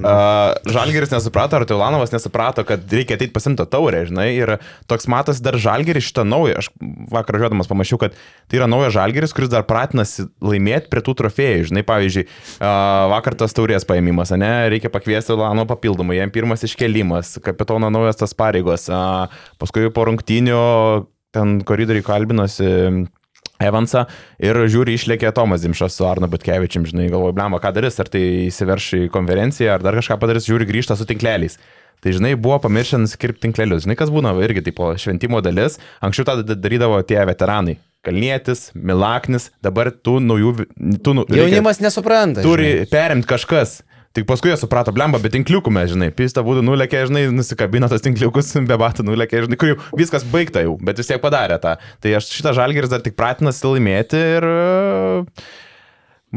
[0.00, 0.62] parodė.
[0.64, 4.54] Uh, Žalgeris nesuprato, ar Tilanovas nesuprato, kad reikia ateiti pasimto taurę, žinai, ir
[4.90, 6.70] toks matas dar Žalgeris šitą naują, aš
[7.12, 8.16] vakar žiodamas pamačiau, kad
[8.50, 13.36] tai yra naujas Žalgeris, kuris dar pratinasi laimėti prie tų trofėjų, žinai, pavyzdžiui, uh, vakar
[13.38, 18.88] tas taurės paėmimas, ne, reikia pakviesti Lano papildomai, jam pirmas iškelimas, kapitono naujas tas pareigos,
[18.92, 19.32] uh,
[19.62, 20.62] paskui po rungtynių
[21.32, 22.68] ten koridoriai kalbinosi
[23.68, 24.06] Evansą
[24.42, 28.22] ir žiūri išlėkė Tomas Dimšas su Arno Butkevičiam, žinai, galvoju, blema, ką darys, ar tai
[28.48, 31.58] įsiverš į konferenciją, ar dar kažką padarys, žiūri grįžta su tinkleliais.
[32.02, 33.84] Tai žinai, buvo pamiršę nusikirpti tinklelius.
[33.84, 35.76] Žinai, kas būna irgi tipo šventimo dalis.
[36.02, 37.76] Anksčiau tą da- darydavo tie veteranai.
[38.02, 40.50] Kalnietis, Milaknis, dabar tų naujų...
[40.98, 42.42] Tų, nu- reikia- Jaunimas nesupranta.
[42.42, 42.88] turi žinai.
[42.90, 43.76] perimti kažkas.
[44.12, 48.04] Tik paskui jie suprato, blemba, bet tinkliukų mes, žinai, pista būtų nulekė, žinai, nusikabino tas
[48.04, 51.78] tinkliukus, be batų nulekė, žinai, kur jau viskas baigta jau, bet vis tiek padarė tą.
[52.04, 55.24] Tai aš šitą žalgeris dar tik pratinasi laimėti ir e,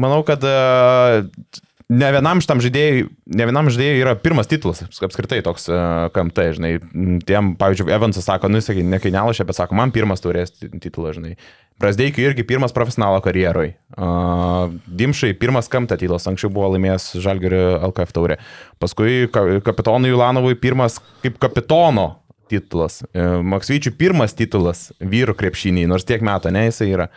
[0.00, 0.56] manau, kad e,
[1.92, 3.04] ne vienam šitam žaidėjui,
[3.38, 5.76] ne vienam žaidėjui yra pirmas titulas, apskritai toks e,
[6.14, 6.72] KMT, žinai,
[7.28, 11.36] tiem, pavyzdžiui, Evansas sako, nu, sakė, ne kainalošė, bet sako, man pirmas turės titulas, žinai.
[11.80, 13.74] Brasdeikiui irgi pirmas profesionalo karjeroj.
[13.92, 18.38] Uh, Dimšai pirmas kamta titulas, anksčiau buvo laimėjęs Žalgerio LKF taurė.
[18.80, 22.14] Paskui ka kapitonui Julanovui pirmas kaip kapitono
[22.48, 23.02] titulas.
[23.10, 27.10] Uh, Maksvyčiui pirmas titulas vyrų krepšiniai, nors tiek metų, ne, jisai yra.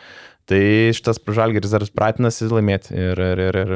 [0.50, 0.62] Tai
[0.98, 3.74] šitas Žalgeris dar pratinasi laimėti ir, ir, ir, ir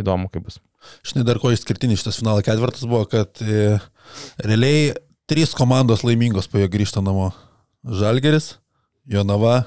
[0.00, 0.58] įdomu, kaip bus.
[1.06, 3.76] Žinai, dar ko išskirtinis šitas finalo ketvirtas buvo, kad e,
[4.42, 4.96] realiai
[5.30, 7.30] trys komandos laimingos po jo grįžta namo.
[7.86, 8.56] Žalgeris,
[9.08, 9.60] Jonava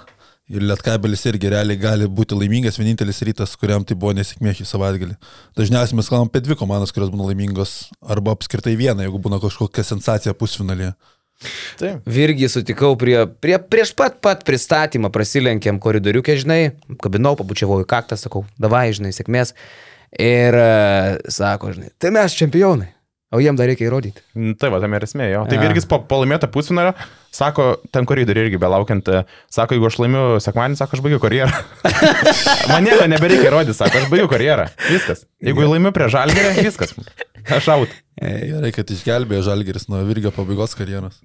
[0.51, 5.15] ir Lietkabelis irgi realiai gali būti laimingas, vienintelis rytas, kuriam tai buvo nesėkmė šį savaitgalį.
[5.57, 9.85] Dažniausiai mes kalbam apie dvi komandas, kurios būna laimingos, arba apskritai vieną, jeigu būna kažkokia
[9.87, 10.91] sensacija pusfinalėje.
[11.79, 12.05] Taip.
[12.05, 16.61] Virgį sutikau prie, prie, prieš pat pat pristatymą, prasilenkėm koridoriukę, žinai,
[17.01, 19.55] kabinau, pabučiavau į kaktą, sakau, davai, žinai, sėkmės.
[20.11, 22.89] Ir uh, sako, žinai, tai mes čempionai,
[23.31, 24.21] o jiem dar reikia įrodyti.
[24.59, 25.45] Tai va, tam ir esmė, jo.
[25.47, 25.63] Tai Jo.
[25.63, 26.91] Virgis po, laimėtą pusfinalio,
[27.33, 29.23] sako, ten koridoriui irgi belaukiant, e,
[29.55, 31.63] sako, jeigu aš laimiu sekmanį, sako, aš baigiu karjerą.
[32.73, 34.67] Man nieko nebereikia įrodyti, sako, aš baigiu karjerą.
[34.91, 35.23] Viskas.
[35.41, 36.91] Jeigu laimiu prie žalgerį, viskas.
[37.49, 37.93] Aš out.
[38.21, 41.21] Gerai, kad išgelbėjo Žalgeris nuo Virgio pabaigos karjeros.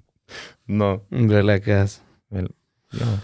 [0.67, 1.99] Nu, Belekas.
[2.33, 2.51] vėl.
[2.93, 3.17] Jo.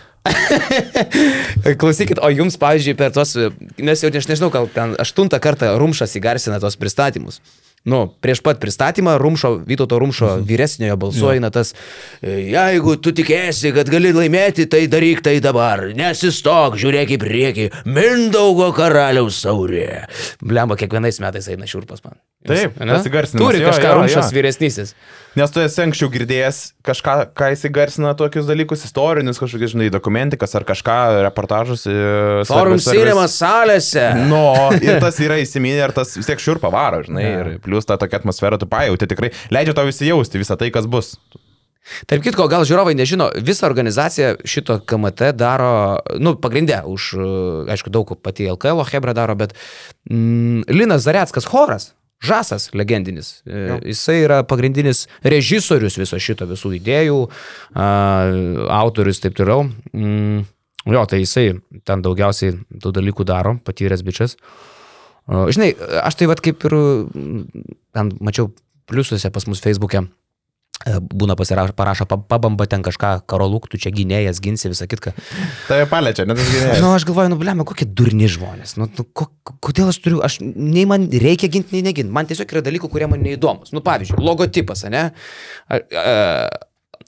[1.82, 3.36] Klausykit, o jums, pavyzdžiui, per tos,
[3.80, 7.42] nes jau aš nežinau, gal ten aštuntą kartą Rumšas įgarsina tos pristatymus.
[7.84, 11.74] Nu, prieš pat pristatymą Rumšo, Vytauto Rumšo vyresniojo balsuoja tas,
[12.22, 17.72] "E, jeigu tu tikėsi, kad gali laimėti, tai daryk tai dabar, nesistok, žiūrėk į priekį,
[17.84, 20.08] Mindaugo karaliaus saurė.
[20.40, 22.16] Blemba, kiekvienais metais eina šiurpas man.
[22.48, 24.94] Taip, įgarsinimas, Turi jo, kažką Rumšas vyresnysis.
[25.40, 30.54] Nes tu esi anksčiau girdėjęs kažką, ką jis įgarsina tokius dalykus, istorinius kažkokius, žinai, dokumentikas
[30.60, 31.88] ar kažką, reportažus.
[31.88, 34.04] e, Forum sėdimas salėse.
[34.30, 37.32] No, ir tas yra įsiminę, ir tas vis tiek šiurpa varo, žinai, Ne.
[37.40, 41.16] ir plus ta tokia atmosfera tu pajauti, tikrai leidžia tau įsijausti visą tai, kas bus.
[42.08, 47.26] Tarp kitko, gal žiūrovai nežino, visa organizacija šito KMT daro, nu, pagrindę už, e,
[47.74, 49.52] aišku, daug pati LKL Hebra daro, bet
[50.10, 51.92] mm, Linas Zaretskas choras.
[52.24, 53.42] Žasas legendinis.
[53.44, 53.80] Jo.
[53.84, 57.20] Jisai yra pagrindinis režisorius viso šito, visų idėjų,
[57.76, 57.88] a,
[58.80, 59.66] autorius ir taip toliau.
[59.92, 60.46] Mm,
[60.96, 61.50] jo, tai jisai
[61.88, 64.38] ten daugiausiai tų dalykų daro, patyręs bičias.
[65.28, 65.72] Žinai,
[66.04, 66.76] aš tai vad kaip ir
[67.96, 68.50] ten mačiau
[68.92, 70.08] pliusuose pas mus Facebook'e e,
[70.84, 75.14] būna pasirašo, parašo, pa- pabamba ten kažką, karoluk, tu čia gynėjas, ginsi visą kitką.
[75.70, 76.76] Tai paliečia, net gynėjas.
[76.76, 78.76] Na, nu, aš galvoju, nu, blema, kokie durni žmonės.
[78.80, 79.30] Nu, nu, ko,
[79.64, 82.12] kodėl aš turiu, aš nei man reikia ginti, nei neginti.
[82.14, 83.72] Man tiesiog yra dalykų, kurie man neįdomus.
[83.76, 85.10] Nu, pavyzdžiui, logotipas, ne?
[85.72, 86.16] Ar, e,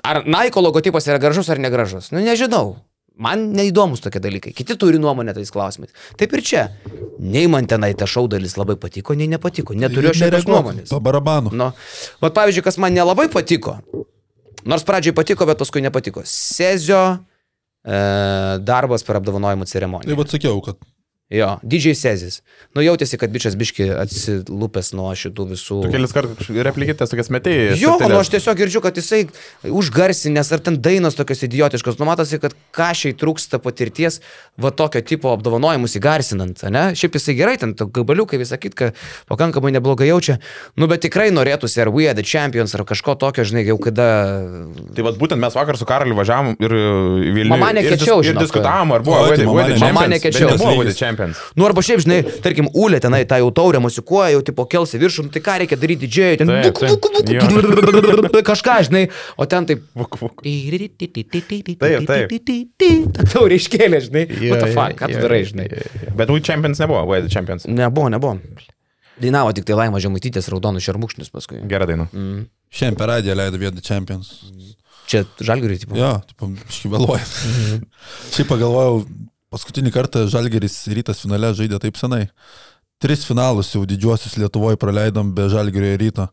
[0.05, 2.11] ar Naiko logotipas yra gražus ar negražus?
[2.15, 2.77] Nu, nežinau.
[3.15, 4.51] Man neįdomus tokie dalykai.
[4.55, 5.93] Kiti turi nuomonę tais klausimais.
[6.19, 6.63] Taip ir čia.
[7.23, 9.75] Nei man tenai ta šau dalis labai patiko, nei nepatiko.
[9.77, 10.89] Neturiu aš jokios nuomonės.
[10.91, 11.53] Pa barabanų.
[11.55, 11.69] Nu,
[12.23, 13.77] vat pavyzdžiui, kas man nelabai patiko,
[14.67, 16.25] nors pradžioj patiko, bet paskui nepatiko.
[16.27, 18.01] Sezio e,
[18.67, 20.11] darbas per apdovanojimų ceremoniją.
[20.11, 20.81] Tai vad sakiau, kad
[21.33, 22.35] Jo, didžiai Sezis.
[22.77, 25.77] Nu, jautėsi, kad bičias biški atsilupęs nuo šitų visų...
[25.81, 27.79] Tu kelis kartus replikitės tokias metėjai.
[27.81, 29.23] Jo, nu aš tiesiog girdžiu, kad jisai
[29.65, 31.97] užgarsinės ar ten dainos tokios idiotiškos.
[31.97, 34.19] Nu, matosi, kad kažkai trūksta patirties
[34.61, 36.83] va tokio tipo apdovanojimus įgarsinant, ne?
[36.93, 38.91] Šiaip jisai gerai, ten to gabaliukai visą kitką
[39.25, 40.37] pakankamai neblogai jaučia.
[40.77, 44.05] Nu, bet tikrai norėtųsi ar We Are the Champions ar kažko tokio, žinai, jau kada...
[44.93, 47.49] Tai vad būtent mes vakar su Karaliu važiavom ir į Vilnių.
[47.55, 50.05] Mama ir dis- nekiečiau, Ir diskutavom, ar buvo Oi, tai mama Wade ne- mama
[51.15, 51.39] Champions.
[51.55, 55.27] Nu, arba šiaip, žinai, tarkim, Ulė tenai tą jau taurę musikuoja, jau tipo kelsi viršų,
[55.27, 59.03] nu, tai ką reikia daryti didžiai, ten Taip, taip, kažką, žinai,
[59.37, 59.83] o ten taip...
[61.81, 62.35] Taip,
[62.81, 63.11] taip.
[63.15, 64.25] Ta taurė iškėlė, žinai.
[64.49, 65.67] What the fuck, ką tu darai, žinai.
[66.15, 67.67] Bet Wade Champions nebuvo, Wade Champions.
[67.69, 68.39] Nebuvo, nebuvo.
[69.21, 71.61] Dainavo tik tai Laima Žemaitytės raudonų šermukšnius paskui.
[71.71, 72.09] Gerą dainą.
[72.75, 74.33] šiandien per radiją leido vietą Champions.
[75.05, 75.95] Čia žalgiriui, tipo.
[75.97, 77.21] Jo, tipo, iškivaluoja.
[78.33, 79.03] Šiaip pagalvojau,
[79.55, 82.27] paskutinį kartą Žalgeris rytas finale žaidė taip senai.
[82.99, 86.29] Tris finalus jau didžiuosius Lietuvoje praleidom be Žalgerio ryto.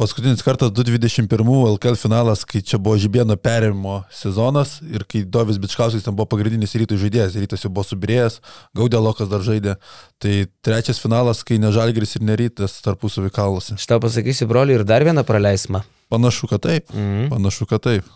[0.00, 1.28] Paskutinis kartas 2021
[1.76, 6.72] LKL finalas, kai čia buvo Žibėno perėmimo sezonas ir kai Dovis Bičkauskas ten buvo pagrindinis
[6.80, 8.40] rytų žaidėjas, rytas jau buvo subirėjęs,
[8.74, 9.76] Gaudelokas dar žaidė.
[10.18, 13.76] Tai trečias finalas, kai ne Žalgeris ir nerytas tarpusavį kalusi.
[13.78, 15.84] Šitą pasakysiu, broli, ir dar vieną praleismą.
[16.10, 16.88] Panašu, kad taip.
[16.90, 17.28] Mhm.
[17.36, 18.08] Panašu, kad taip.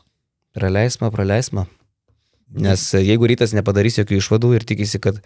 [0.56, 1.68] Praleismą, praleismą.
[2.54, 5.18] Nes e, jeigu rytas nepadarys jokių išvadų ir tikisi, kad,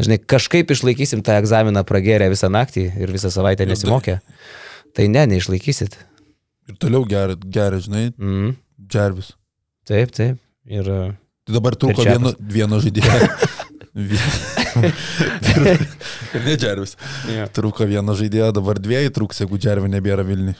[0.00, 4.20] žinai, kažkaip išlaikysim tą egzaminą pragerę visą naktį ir visą savaitę nesimokę,
[4.96, 5.98] tai ne, neišlaikysit.
[6.70, 8.54] Ir toliau geria, geria žinai, Mm.
[8.92, 9.34] Džervis.
[9.88, 10.40] Taip, taip.
[10.66, 11.02] Ir e,
[11.42, 13.28] Tai dabar trūko vieno, vieno žaidėjo.
[16.46, 16.94] Ne Džervis.
[17.28, 17.46] Jo.
[17.52, 20.54] Trūko vieno žaidėjo, dabar dviejų trūks, jeigu Džervio nebėra Vilniui.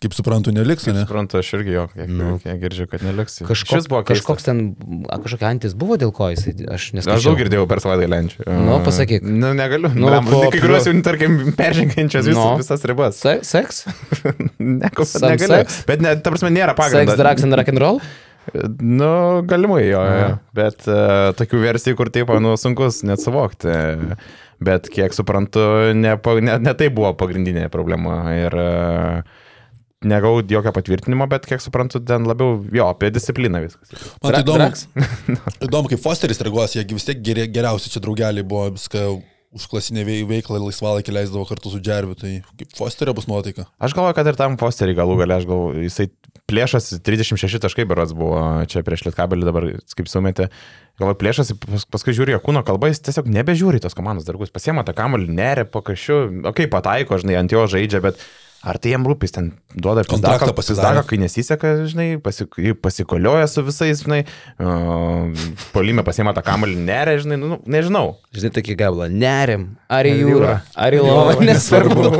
[0.00, 1.02] Kaip suprantu, neliks, ne?
[1.04, 2.38] Suprantu, aš irgi jo, kiek, Nu.
[2.40, 3.34] kiek girdžiu, kad neliks.
[3.44, 4.22] kažkoks, Šis buvo keistas.
[4.24, 4.60] kažkoks ten,
[5.12, 7.18] a, kažkokia antis buvo dėl ko jis, aš neskaičiau.
[7.18, 8.46] Aš daug girdėjau per savaitę lenčių.
[8.48, 9.20] Nu, pasakyk.
[9.28, 9.90] Nu, negaliu.
[9.92, 12.46] Nu, Blemba, po- kai kurios jau, tarkim, peržengiančios vis, Nu.
[12.56, 13.20] visas ribas.
[13.20, 13.84] Se seks?
[14.60, 15.60] Ne, Some negaliu.
[15.68, 15.84] sex?
[15.84, 17.16] Bet, ne, ta prasme, nėra Seks, pagrindo.
[17.20, 18.00] drugs and rock and roll?
[18.80, 20.24] Nu, galimai jo, jo.
[20.24, 20.38] Aha.
[20.56, 23.68] bet uh, tokių versijų, kur taip, nu, sunkus net suvokti.
[24.64, 28.16] Bet kiek suprantu, ne, ne, ne tai buvo pagrindinė problema.
[28.32, 29.20] Ir uh,
[30.06, 33.92] negau jokio patvirtinimo, bet kiek suprantu, ten labiau, jo, apie discipliną viskas.
[34.22, 34.70] Man tai įdomu,
[35.66, 39.04] įdomu, kaip Fosteris reaguos, jiegi vis tiek geri, geriausi čia draugeliai buvo, viską
[39.50, 43.66] užklasinė vei- veikla ir laisvalaikį leisdavo kartu su Džerviu, tai kaip Fosterio bus nuotaika.
[43.82, 46.06] Aš galvoju, kad ir tam posterį galų galę, aš galvoju, jisai
[46.50, 48.38] plėšas 36 taškai berots buvo
[48.70, 49.66] čia prieš Lietkabelį dabar,
[49.98, 50.46] kaip sumetė.
[51.02, 54.86] Galvoju, plėšas, pas, paskui žiūri jo kūno kalbą, jis tiesiog nebežiūri tos komandos dargus, pasiema
[54.86, 58.22] tą kamuolį, neria po kažkiu, okei, okay, pataiko, žinai, ant jo žaidžia, bet
[58.60, 64.02] ar tai jam rūpis, ten duoda Kontraktą pizdako, kai nesiseka, žinai, pasik, pasikolioja su visais,
[64.04, 64.20] žinai,
[64.60, 68.18] uh, polime pasiema tą kamuolį, neria, žinai, nu, nežinau.
[68.36, 69.08] Žinai, tokį gabalą.
[69.12, 69.66] Nerim.
[69.90, 72.12] Ar į jūrą, ar į lovą, nesvarbu.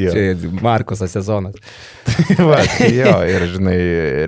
[0.00, 0.14] Jo.
[0.14, 1.58] Čia Markoso sezonas.
[2.48, 3.76] Va, jo, ir žinai,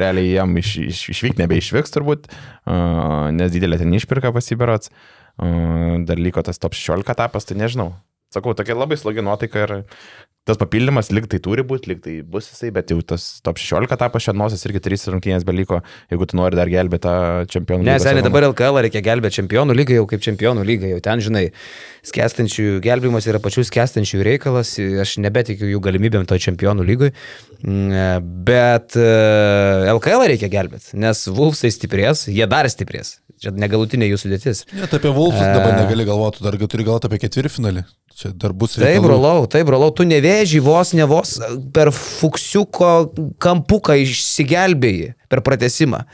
[0.03, 6.21] realiai jam iš, iš, išvykti nebeišvyks turbūt, uh, nes didelė ten išpirka pasiberots, uh, dar
[6.21, 7.95] liko tas top 16 etapas, tai nežinau.
[8.33, 9.73] Sakau, tokia labai slogi nuotaika ir
[10.49, 13.95] tas papildymas lyg tai turi būti, lyg tai bus jisai, bet jau tas top 16
[13.95, 15.79] etapas šiandienos irgi 3 rungtynės beliko,
[16.11, 17.15] jeigu tu nori dar gelbėti tą
[17.53, 20.91] čempionų Ne, lygos seniai dabar LKL reikia gelbėti čempionų lygą jau kaip čempionų lygą.
[20.97, 21.45] Jau ten, žinai,
[22.11, 24.75] skęstančių gelbimas yra pačių skęstančių reikalas.
[25.07, 27.13] Aš nebetikiu jų galimybėm to čempionų lygui.
[27.63, 29.07] Mm, Bet e,
[29.95, 33.21] LKL reikia gelbėti, nes Vulfsai stiprės, jie dar stiprės.
[33.43, 34.61] Čia negalutinė jų sudėtis.
[34.79, 35.79] Net apie Vulfus dabar E.
[35.81, 37.83] negali galvoti, dar turi galvoti apie ketvirtfinalį.
[38.15, 39.09] Čia dar bus Taip, reikalų.
[39.09, 41.33] brolau, taip, brolau, tu nevėži vos, ne vos
[41.75, 42.93] per fuksiuko
[43.43, 46.05] kampuką išsigelbėjai per pratesimą.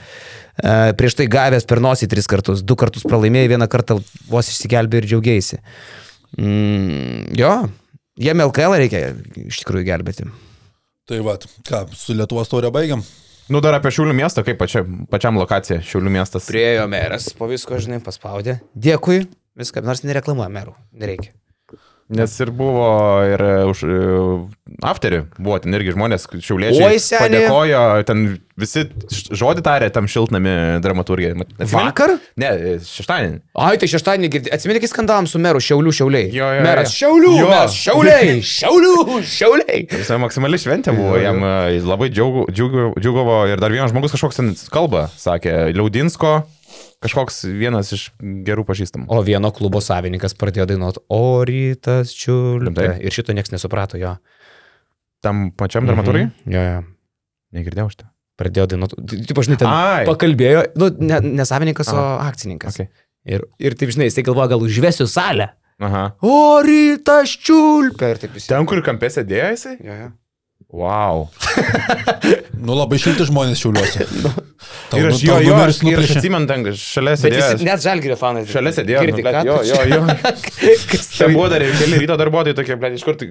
[0.59, 3.99] E, prieš tai gavęs per nosį tris kartus, du kartus pralaimėjai, vieną kartą
[4.31, 5.61] vos išsigelbėjai ir džiaugiaisi.
[6.39, 7.53] Mm, jo,
[8.25, 9.05] jiem LKL reikia
[9.45, 10.31] iš tikrųjų gelbėti.
[11.09, 11.37] Tai va,
[11.69, 13.05] ką, su Lietuvos taurė baigiam?
[13.49, 16.51] Nu dar apie Šiaulių miestą, kaip pačia, pačiam lokacija Šiaulių miestas.
[16.51, 18.59] Priejo meras, po visko, žinai, paspaudė.
[18.77, 19.23] Dėkui,
[19.57, 21.33] viską, nors nereklamuoja merų, nereikia.
[22.09, 22.89] Nes ir buvo
[23.29, 23.97] ir e, už e,
[24.89, 26.97] afterį, buvo ten irgi žmonės, šiauliečiai.
[27.21, 28.23] Padėkojo, ten
[28.57, 28.87] visi
[29.37, 31.45] žodį tarė tam šiltnami atsimeni?
[31.75, 32.15] Vakar?
[32.41, 33.43] Ne, e, šeštadienį.
[33.61, 34.57] Ai, tai šeštadienį girdėjai.
[34.57, 36.33] Atsimeni, kai skandavom su meru Šiaulių Šiauliai.
[36.33, 36.97] Jo, jo, Meras jo.
[37.03, 37.35] Šiaulių.
[37.43, 37.53] Jo.
[37.53, 38.35] Mes Šiauliai.
[38.57, 39.21] Šiaulių.
[39.35, 39.85] Šiauliai.
[39.93, 41.45] Visai maksimali šventė buvo, jam
[41.93, 46.39] labai džiugavo ir dar vienas žmogus kažkoks ten kalba, sakė, Liaudinsko,
[47.05, 49.09] kažkoks vienas iš gerų pažįstamų.
[49.13, 52.15] O vieno klubo savininkas pradėjo dainuoti O rytas.
[52.65, 52.91] Rimtai?
[53.03, 54.17] Ir šito niekas nesuprato jo.
[55.25, 56.31] Tam pačiam dramaturgijai?
[56.31, 56.55] Mhm.
[56.55, 56.87] Jo, jo.
[57.59, 58.11] Negirdėjau šitą.
[58.39, 59.01] Pradėjo dainuoti.
[59.27, 60.05] Taip, žinai, ten Ai.
[60.07, 60.67] pakalbėjo.
[60.79, 62.29] Nu, ne, ne savininkas, o Aha.
[62.31, 62.77] akcininkas.
[62.79, 62.93] Okay.
[63.27, 65.51] Ir, ir taip, žinai, jisai galvoja, gal užvesiu salę.
[65.83, 66.05] Aha.
[66.23, 67.35] O rytas
[68.35, 68.51] visi.
[68.51, 69.75] Ten, kur kampė sėdėjo jisai?
[69.83, 70.09] Jo, jo.
[70.69, 71.29] Wow.
[72.69, 74.05] Nu labai šilti žmonės šiauliuose.
[74.91, 77.47] Tau, Ir nu- aš jo, jo, numeris aš, ir aš atsimenu, ten šalia sėdėjo.
[77.65, 78.43] net žalgirio fanai.
[78.51, 79.03] Šalia sėdėjo.
[79.09, 80.01] Nu, blet, ką jo, jo, jo.
[80.91, 83.31] Kas Ten buvo dar ir keli ryto darbuotojai tokie, ble, iš kur tai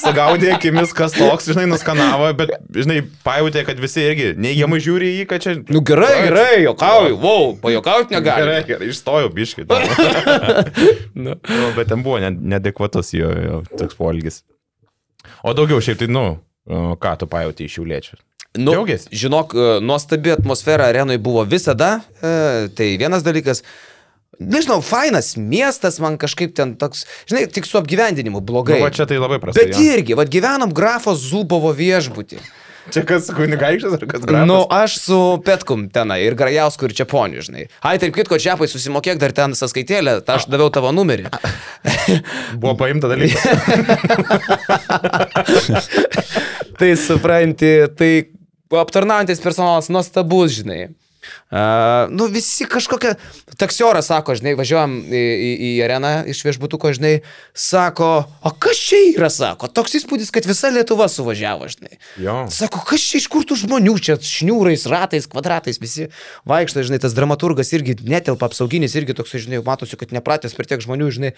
[0.00, 5.18] sagaudė akimis, kas toks, žinai, nuskanavo, bet, žinai, pajutė, kad visi irgi neigiamai žiūri į
[5.20, 5.54] jį, kad čia...
[5.70, 8.64] Nu gerai, gerai, jokauju, wow, pajokauti Gerai, negali.
[8.72, 9.68] gerai, išstojau biškai.
[11.14, 11.36] Nu.
[11.36, 14.42] nu, bet ten buvo ne- neadekvatus jo, jo toks poelgis.
[15.44, 16.26] O daugiau šiaip tai, nu,
[17.00, 18.20] ką tu pajutė iš šiuliečių?
[18.58, 19.06] Nu, Džiaugies?
[19.14, 22.00] žinok, e, nuostabi atmosfera arenui buvo visada.
[22.18, 23.62] E, tai vienas dalykas.
[24.40, 28.80] Nežinau, fainas miestas, man kažkaip ten toks, žinai, tik su apgyvendinimu blogai.
[28.80, 29.68] Nu, va čia tai labai prastai.
[29.68, 32.40] Bet irgi, vad gyvenam grafo Zubovo viešbutį.
[32.88, 34.48] Čia kas kunigaikštas ar kas grafas?
[34.48, 37.66] Nu, aš su Petkum tenai ir Grajausku ir Čiaponiu, žinai.
[37.84, 41.28] Ai, taip kitko, Čiapai, susimokėk dar ten sąskaitėlę, tą aš daviau tavo numerį.
[42.62, 43.44] Buvo paimta dalykas.
[46.80, 48.10] tai supranti, tai
[48.80, 50.88] aptarnaujantis personalas nuostabus, žinai.
[51.50, 53.14] Uh, nu visi kažkokia,
[53.60, 57.14] taksioras sako, žinai, važiuojam į, į, į areną iš viešbutuko, žinai,
[57.56, 58.10] sako,
[58.46, 61.98] o kas čia yra, sako, toks įspūdis, kad visa Lietuva suvažiavo, žinai.
[62.22, 62.36] Jo.
[62.54, 66.08] Sako, kas čia iš kur tų žmonių, čia šniūrais, ratais, kvadratais, visi
[66.48, 70.82] vaikštai, žinai, tas dramaturgas irgi netelpa, apsauginis irgi toks, žinai, matosi, kad nepratęs per tiek
[70.84, 71.34] žmonių, žinai,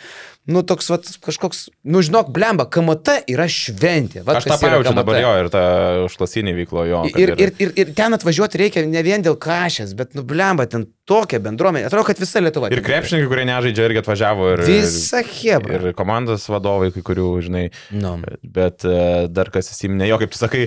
[0.53, 4.23] nu toks, vat, kažkoks, nu žinok, blemba, KMT yra šventė.
[4.27, 5.65] Vat, Aš tą pajaučiu dabar jo ir tą
[6.07, 7.03] užklasinį veiklo jo.
[7.13, 9.37] Ir, ir, ir, ir ten atvažiuoti reikia ne vien dėl
[9.73, 11.89] kažės, bet nublemba ten tokia bendruomenė.
[11.89, 12.71] Atrodo, kad visa Lietuva.
[12.73, 14.51] Ir krepšininkai, kurie nežaidžia, irgi atvažiavo.
[14.55, 15.79] Ir, Visa hebra.
[15.79, 17.65] Ir komandos vadovai, kai kurių, žinai.
[17.97, 18.19] Nu.
[18.43, 20.67] Bet e, dar kas įsiminė, jo, kaip tu sakai,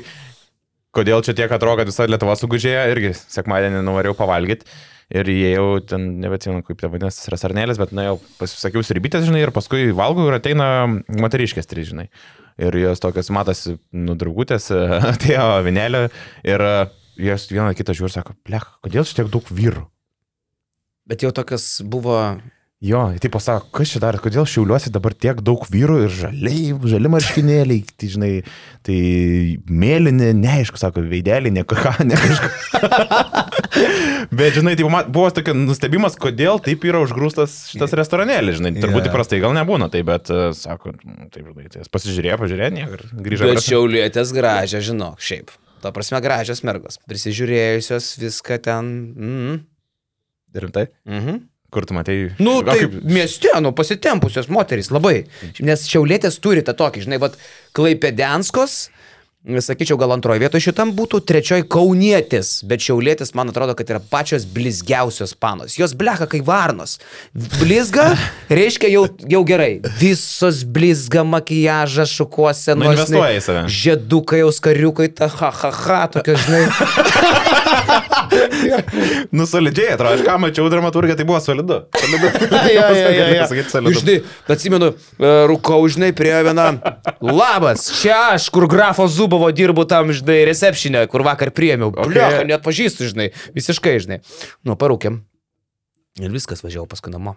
[0.95, 4.69] kodėl čia tiek atrodo, kad visa Lietuva sugužėjo, irgi sekmadienį nuvarėjau pavalgyti.
[5.13, 9.43] Ir įėjau ten, nebeatsimenu, kaip tai vadinasi, tas resarnėlis, bet, na, jau pasisakiau sribytės, žinai,
[9.45, 12.07] ir paskui valgau ir ateina moteriškės trys, žinai.
[12.57, 14.71] Ir jos tokios matosi, nu, draugutės,
[15.13, 16.07] atėjo vinelė
[16.47, 16.73] ir e,
[17.17, 19.87] jos vieną kitą žiūri ir sako, blek, kodėl čia tiek daug vyrų?
[21.05, 22.19] Bet jau tokias buvo.
[22.85, 27.09] Jo, tai pasako, kas čia dar, kodėl šiauliuosi dabar tiek daug vyrų ir žaliai, žali
[27.09, 28.29] marškinėliai, tai žinai,
[28.85, 28.97] tai
[29.71, 32.51] mėlyni, neaišku, sako, veideliai, ne ką, ne kažką.
[34.37, 39.11] Bet, žinai, tai buvo tokia nustebimas, kodėl taip yra užgrūstas šitas restoranėlis, žinai, turbūt Jo.
[39.13, 43.49] įprastai gal nebūna, tai bet, e, sako, mm, taip, žinai, tai pasižiūrėjo, pažiūrėjo, ir grįžo.
[43.49, 45.53] Bet šiaulietės gražios, žinok, šiaip.
[45.85, 46.97] Ta prasme, gražios mergos.
[47.05, 48.87] Prisižiūrėjusios viską ten.
[49.13, 49.57] Mm.
[50.57, 50.87] Rimtai?
[51.05, 51.43] Mhm.
[51.69, 52.31] Kur tu matei?
[52.39, 55.27] Nu, Gal tai mieste, nu, pasitempusios moterys labai.
[55.61, 57.35] Nes šiaulėtės turi tą tokį, žinai, vad,
[57.75, 58.87] klaipėdenskos,
[59.45, 64.47] sakyčiau, gal antroje vietoje šitam būtų, trečioji kaunietės, bet šiaulėtės, man atrodo, kad yra pačios
[64.49, 65.77] blizgiausios panos.
[65.77, 66.97] Jos bleka kaip varnos.
[67.59, 68.07] Blizga
[68.59, 69.81] reiškia jau, jau gerai.
[69.99, 73.65] Visos blizga makijažas, šukuose, Nu, investuoja į save.
[73.71, 76.65] Žiedukai, jau skariukai, ta ha ha ha, tokia, žinai.
[79.31, 81.81] Nu, solidžiai, atrodo, aš ką mačiau dramaturgą, tai buvo solidu.
[81.99, 82.31] Solidu.
[82.75, 83.45] Ja, ja, ja, ja.
[83.69, 83.99] Solidu.
[83.99, 84.15] Žinai,
[84.51, 86.67] atsimenu, e, rūkau, žinai, prie viena.
[87.23, 91.89] Labas, čia aš, kur grafo Zubovo dirbu tam, žinai, recepšinė, kur vakar priemiau.
[91.91, 92.07] Okay.
[92.07, 94.21] Bliuoka, net pažįstu, žinai, visiškai, žinai.
[94.63, 95.17] Nu, parūkėm.
[96.23, 97.33] Ir viskas važiavau paskui namo.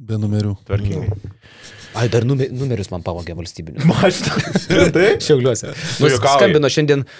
[0.00, 0.54] Be numerių.
[0.64, 1.12] Tvarkingai.
[2.00, 3.84] Ai, dar nume, numerius man pavogė valstybinius.
[4.72, 5.10] Rimtai?
[5.26, 5.74] Šiauliuose.
[6.00, 7.10] Nu, skambino šiandien e,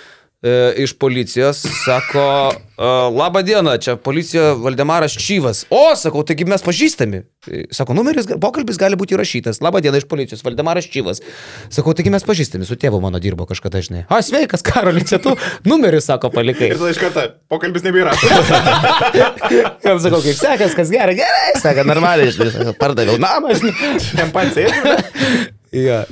[0.77, 2.85] iš policijos, sako, e,
[3.19, 5.67] labą dieną, čia policija Valdemaras Čyvas.
[5.69, 7.21] O, sakau, taigi mes pažįstami.
[7.45, 9.61] E, Sako, numeris, pokalbis gali būti įrašytas.
[9.61, 11.21] Labą dieną iš policijos, Valdemaras Čyvas.
[11.69, 14.07] Sakau, taigi mes pažįstami, su tėvu mano dirbo kažkada, žinai.
[14.09, 15.37] A, sveikas, Karoli, čia tu
[15.69, 16.73] numerį, sako, palikai.
[16.73, 18.17] Ir tada iš karto pokalbis nebėra.
[19.85, 23.97] Ir sakau, kaip sekas, kas gerai, gerai, sako, normaliai, žinai, sako, pardaviau namą, žinai.
[24.17, 25.49] Ten pansėdė.
[25.71, 26.05] Ja.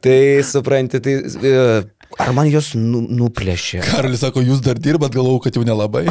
[0.00, 1.82] Tai supranti, tai e,
[2.22, 3.82] ar man jos nu, nuplėšė?
[3.86, 6.06] Karolis sako, jūs dar dirbat, galvau, kad jau nelabai.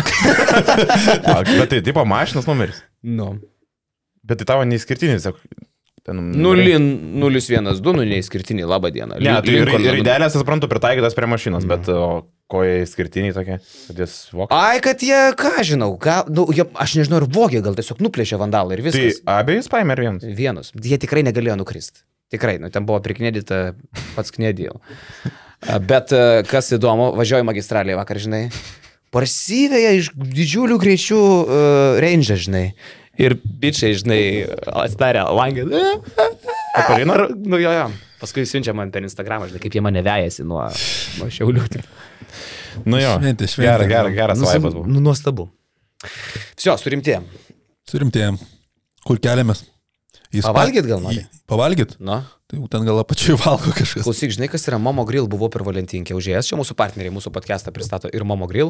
[1.59, 2.81] Bet tai tipo mašinos numeris.
[3.05, 3.35] Nu.
[4.25, 5.25] Bet tai tavo neįskirtinis.
[5.27, 5.39] sak,
[6.05, 6.87] ten Nulin,
[7.21, 9.19] 012, nu neįskirtiniai, labą dieną.
[9.21, 13.33] Ne, tai ir, ir idealės, aš suprantu, pritaikytas prie mašinos, bet o, ko jie išskirtiniai
[13.37, 14.53] tokie, kad jis vok.
[14.53, 18.41] Ai, kad jie, ką žinau, gal, nu, jie, aš nežinau, ar vogė, gal tiesiog nuplėšė
[18.41, 19.21] vandalą ir Tai viskas.
[19.37, 20.27] abiejus paėmė ir vienas.
[20.41, 20.73] Vienus.
[20.77, 22.05] Jie tikrai negalėjo nukristi.
[22.33, 23.63] Tikrai, nu, ten buvo priknėdyta
[24.17, 24.77] pats knėdėjau.
[25.89, 28.43] Bet e, kas įdomu, važiuoju magistraliai vakar, žinai.
[29.15, 32.65] Parsiveja iš didžiulių greičių uh, range, žinai.
[33.15, 34.19] Ir bičiai, žinai,
[34.83, 35.63] atstarė langą.
[36.75, 37.15] Paparino?
[37.15, 37.85] Ar- Nu jo, jo.
[38.19, 40.65] Paskui siunčia man per Instagramą, žinai, kaip jie mane vejasi nuo,
[41.21, 41.63] nuo šiaulių.
[42.83, 43.13] Nu jo.
[43.21, 43.69] Šventė, šventė.
[43.69, 44.83] Geras, geras, geras Nu, vaipas buvo.
[44.91, 45.47] nu, nuostabu.
[46.59, 47.23] Vsio, surimtėjom.
[47.87, 48.41] Surimtėjom.
[49.07, 49.63] Kur keliamės?
[50.43, 51.95] Spa- Pavalgyt gal į- Pavalgyt?
[51.99, 52.17] Nu.
[52.45, 54.03] Tai jau ten gal apačiai valgo kažkas.
[54.05, 57.71] Klausyk, žinai, kas yra Momo Grill, buvau per Valentinkę užėjęs, čia mūsų partneriai, mūsų podcastą
[57.73, 58.69] pristato ir Momo Grill,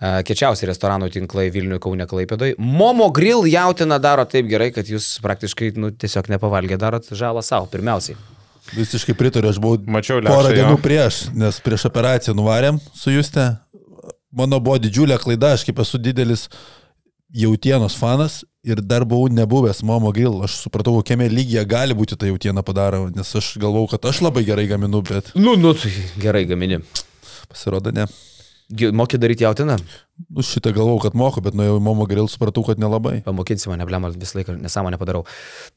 [0.00, 2.54] kečiausi restoranų tinklai Vilniuje, Kaune, Klaipėdoje.
[2.58, 7.66] Momo Grill jautina daro taip gerai, kad jūs praktiškai, nu, tiesiog nepavalgė, darot žalą savo,
[7.72, 8.14] pirmiausiai.
[8.74, 10.80] Visiškai pritariu, aš buvau Mačiau porą Lekšą, dienų jo.
[10.82, 13.44] prieš, nes prieš operaciją nuvarėm su Juste.
[14.36, 16.48] Mano buvo didžiulė klaida, aš kaip esu didelis
[17.32, 20.40] jautienos fanas ir dar buvau nebuvęs Momo Grill.
[20.46, 24.42] Aš supratau, kokiame lygyje gali būti ta jautiena padaro, nes aš galvau, kad aš labai
[24.48, 25.92] gerai gaminu, bet Nu, nu, tai
[26.22, 26.80] gerai gamini.
[27.48, 28.06] pasirodo ne.
[28.92, 29.76] Moki daryti jautiną?
[30.34, 33.20] Nu, šitą galvau, kad moku, bet nuėjau į Momo Grill, supratau, kad nelabai.
[33.22, 35.22] Pamokinsi mane, blem, visą laiką nesąmonę padarau.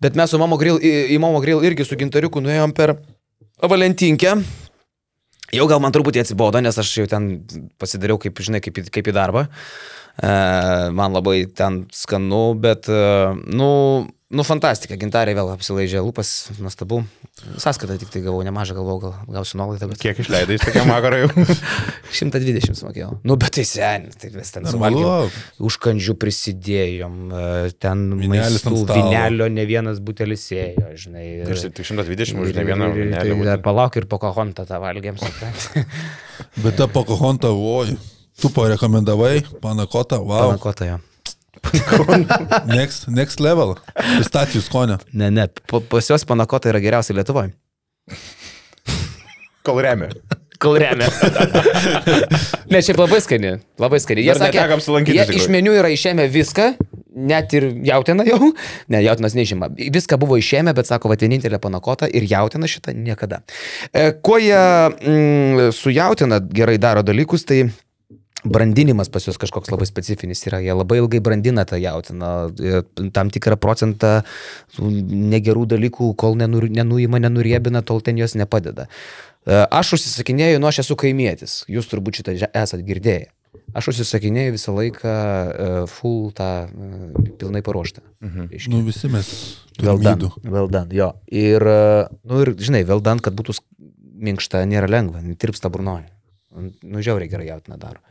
[0.02, 2.96] Bet mes su Momo Grill, į, į Momo Grill irgi su gintariuku nuėjom per
[3.62, 4.34] Valentinkę.
[5.54, 7.30] Jau gal man truputį atsibodo, nes aš jau ten
[7.82, 9.46] pasidariau, kaip, žinai, kaip, kaip į darbą.
[10.20, 13.04] E, man labai ten skanu, bet, e,
[13.56, 17.00] nu, Nu, fantastika, gintarė vėl apsilaižė lūpas, nuostabu.
[17.58, 21.24] Sąskaitą tik tai gavau, nemažą galvau, gal gausiu nuolaidą, bet Kiek išleidai iš tokiam vakarui?
[22.14, 23.10] 120 sumokėjau.
[23.26, 25.32] Nu, bet tai senis, tai vis ten suvalgiau.
[25.66, 31.26] Už kandžių prisidėjom, e, ten maistų, vinelio ne vienas butelis ėjo, žinai.
[31.42, 33.50] ir- Aš tik 120 už ir- ne vieną ir- ir- vynelį tai būtent.
[33.50, 35.88] Dar palauk ir Pocahontas tą valgėm, suprantate.
[36.62, 37.98] Bet ta Pocahonta, oi,
[38.42, 40.98] tu parekomendavai, panakota, wow, Panakota jo.
[42.72, 43.76] next, next level,
[44.18, 45.00] pistacijų skonio.
[45.14, 47.52] Ne, ne, pa- pas juos panakota yra geriausia Lietuvoje.
[49.68, 50.08] Kol remia.
[50.60, 51.08] Kol remia.
[52.72, 54.24] ne, šiaip labai skani, labai skani.
[54.28, 54.64] Jie sakė,
[55.12, 56.70] jie iš meniu yra išėmę viską,
[57.30, 58.52] net ir jautiena jau.
[58.92, 59.70] Ne, jautinas neišima.
[59.76, 63.42] Viską buvo išėmę, bet sako, va vienintelė panakota ir jautina šitą niekada.
[63.92, 67.66] E, kuo jie mm, su jautina gerai daro dalykus, tai
[68.44, 70.62] brandinimas pas juos kažkoks labai specifinis yra.
[70.64, 72.84] Jie labai ilgai brandina tą jautiną, e,
[73.16, 74.22] tam tikrą procentą
[74.80, 78.88] negerų dalykų, kol nenur, nenuima, nenuriebina, tol ten jos nepadeda.
[79.46, 83.32] E, Aš užsisakinėjau, nu aš esu kaimietis, jūs turbūt šitą esat girdėję.
[83.74, 86.70] Aš užsisakinėjau visą laiką e, full tą
[87.42, 88.06] pilnai paruoštą.
[88.22, 88.72] Reiškia.
[88.74, 89.32] Nu visi mes.
[89.80, 90.00] Well
[90.72, 91.14] done, jo.
[91.32, 91.64] Ir,
[92.28, 93.56] nu ir, žinai, well done, kad būtų
[94.20, 96.10] minkšta, nėra lengva, tirpsta burnoje.
[96.52, 98.02] Nu, žiauriai gerai jautina daro.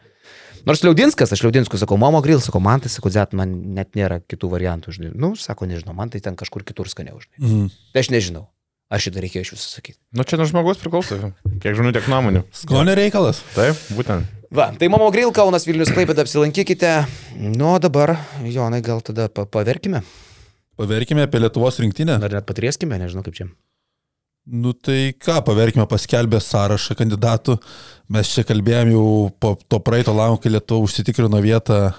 [0.67, 4.19] Nors Liaudinskas, aš Liaudinsku sakau, Momo grill, sakau, man tai, sakau, dzet, man net nėra
[4.25, 5.13] kitų variantų, žinai.
[5.15, 7.39] Nu, sako, nežinau, man tai ten kažkur kitur skaniau, žinai.
[7.45, 7.69] Mhm.
[7.95, 8.47] Tai aš nežinau.
[8.89, 9.99] Ar šitą reikėjo iš jūsų sakyti.
[10.17, 11.19] Nu čia nuo žmogus priklauso.
[11.61, 12.41] Kiek žmonių, tiek nuomonių.
[12.57, 13.43] Skonio reikalas.
[13.53, 14.25] Taip, būtent.
[14.49, 16.95] Va, tai Momo grill, Kaunas Vilnius, Klaipėda, apsilankykite.
[17.37, 18.15] Nu, o dabar,
[18.49, 20.01] Jonai, gal tada pa paverkime.
[20.81, 22.17] Paverkime apie Lietuvos rinktinę.
[22.17, 23.51] Ar net patrieskime, nežinau kaip čia.
[24.51, 27.59] Nu tai ką, paverkime paskelbę sąrašą kandidatų.
[28.09, 31.91] Mes čia kalbėjom jau po to praeito lango, kai Lietuva užsitikrino vietą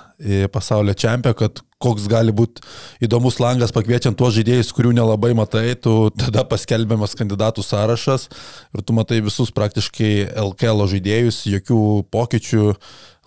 [0.50, 2.64] pasaulio čempionę, kad koks gali būti
[3.06, 8.26] įdomus langas pakviečiant tuos žaidėjus, kurių nelabai matai, tu tada paskelbiamas kandidatų sąrašas
[8.74, 12.74] ir tu matai visus praktiškai LKL žaidėjus, jokių pokyčių,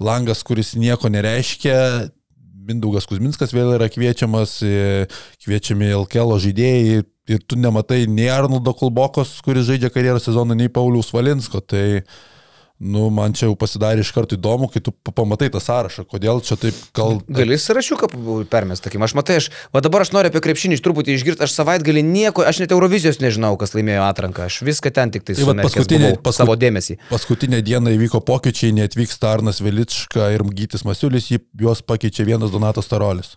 [0.02, 1.78] langas, kuris nieko nereiškia.
[2.66, 5.06] Mindaugas Kuzminskas vėl yra kviečiamas, e,
[5.42, 11.12] kviečiami LKL žaidėjai ir tu nematai nei Arnoldo Kulbokos, kuris žaidžia karjeros sezoną, nei Pauliaus
[11.14, 11.60] Valinsko.
[11.60, 12.02] Tai,
[12.82, 16.40] nu, man čia jau pasidarė iš karto įdomu, kai tu pa- pamatai tą sąrašą, kodėl
[16.42, 17.20] čia taip gal...
[17.30, 18.08] Gali sąrašiuką
[18.50, 21.54] permest, takim, aš matai, aš, va dabar aš noriu apie krepšinį iš truputį išgirti, aš
[21.60, 25.54] savaitgalį nieko, aš net Eurovizijos nežinau, kas laimėjo atranką, aš viską ten tik tai Tai
[25.62, 26.98] paskutinė- paskut- savo dėmesį.
[27.12, 33.36] Paskutinę dieną įvyko pokyčiai, neatvyksta Arnas Velička ir Gytis Masiulis, juos pakeičia vienas Donatas Tarolis.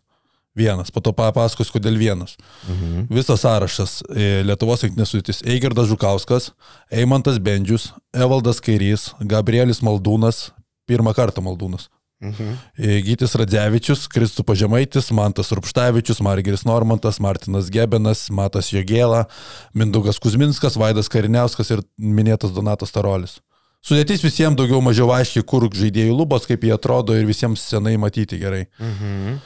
[0.56, 2.38] Vienas, po to papasakos, kodėl vienas.
[2.70, 3.08] Mhm.
[3.12, 4.04] Visas sąrašas.
[4.16, 6.52] e, Lietuvos rinktinės sudėtis- Eigardas Žukauskas,
[6.92, 10.52] Eimantas Bendžius, Evaldas Kairys, Gabrielis Maldūnas,
[10.88, 11.90] pirmą kartą Maldūnas.
[12.22, 12.58] Mhm.
[12.78, 19.26] E, Gytis Radzevičius, Kristupas Žemaitis, Mantas Rupštavičius, Margeris Normantas, Martinas Gebenas, Matas Jogėla,
[19.74, 23.42] Mindaugas Kuzminskas, Vaidas Kariniauskas ir minėtas Donatas Tarolis.
[23.86, 28.40] Sudėtis visiems daugiau mažiau aiškiai, kur žaidėjų lubos, kaip jie atrodo ir visiems senai matyti
[28.40, 28.66] gerai.
[28.80, 29.38] Mhm.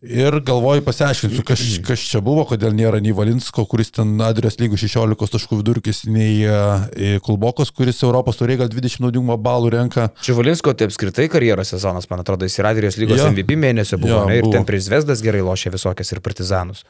[0.00, 4.78] Ir galvoju pasiaiškinsiu, kas, kas čia buvo, kodėl nėra nei Valinsko, kuris ten Adrijos lygų
[4.80, 10.06] 16 taškų vidurkis, nei e, Kulbokos, kuris Europos turė gal 20 naudingumo balų renka.
[10.24, 13.26] Čivalinsko tai apskritai karjeros sezonas, man atrodo, jis ir Adrijos lygos Jo.
[13.34, 14.54] MVP mėnesio buvo, Jo, ne, ir buvo.
[14.56, 16.80] ten prieš Vesdas gerai lošė visokias ir partizanus.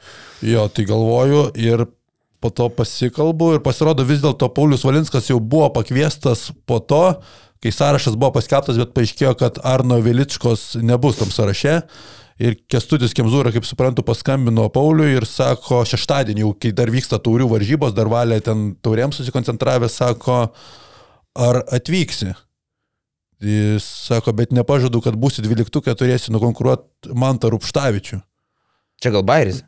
[0.47, 1.89] Jo, tai galvoju ir
[2.41, 7.03] po to pasikalbu ir pasirodo vis dėlto Paulius Valinskas jau buvo pakviestas po to,
[7.61, 11.81] kai sąrašas buvo paskelbtas, bet paaiškėjo, kad Arno Viličkos nebus tam sąraše.
[12.41, 17.51] Ir Kestutis Kemzūra, kaip suprantu, paskambino Pauliui ir sako, šeštadienį, jau kai dar vyksta taurių
[17.51, 20.39] varžybos, dar valė ten tauriams susikoncentravęs, sako,
[21.37, 22.33] ar atvyksi.
[23.45, 28.23] Jis sako, bet nepažadu, kad būsi dvyliktukė, turėsi nukonkuruoti Mantą Rupštavičių.
[29.01, 29.63] Čia gal Bairis?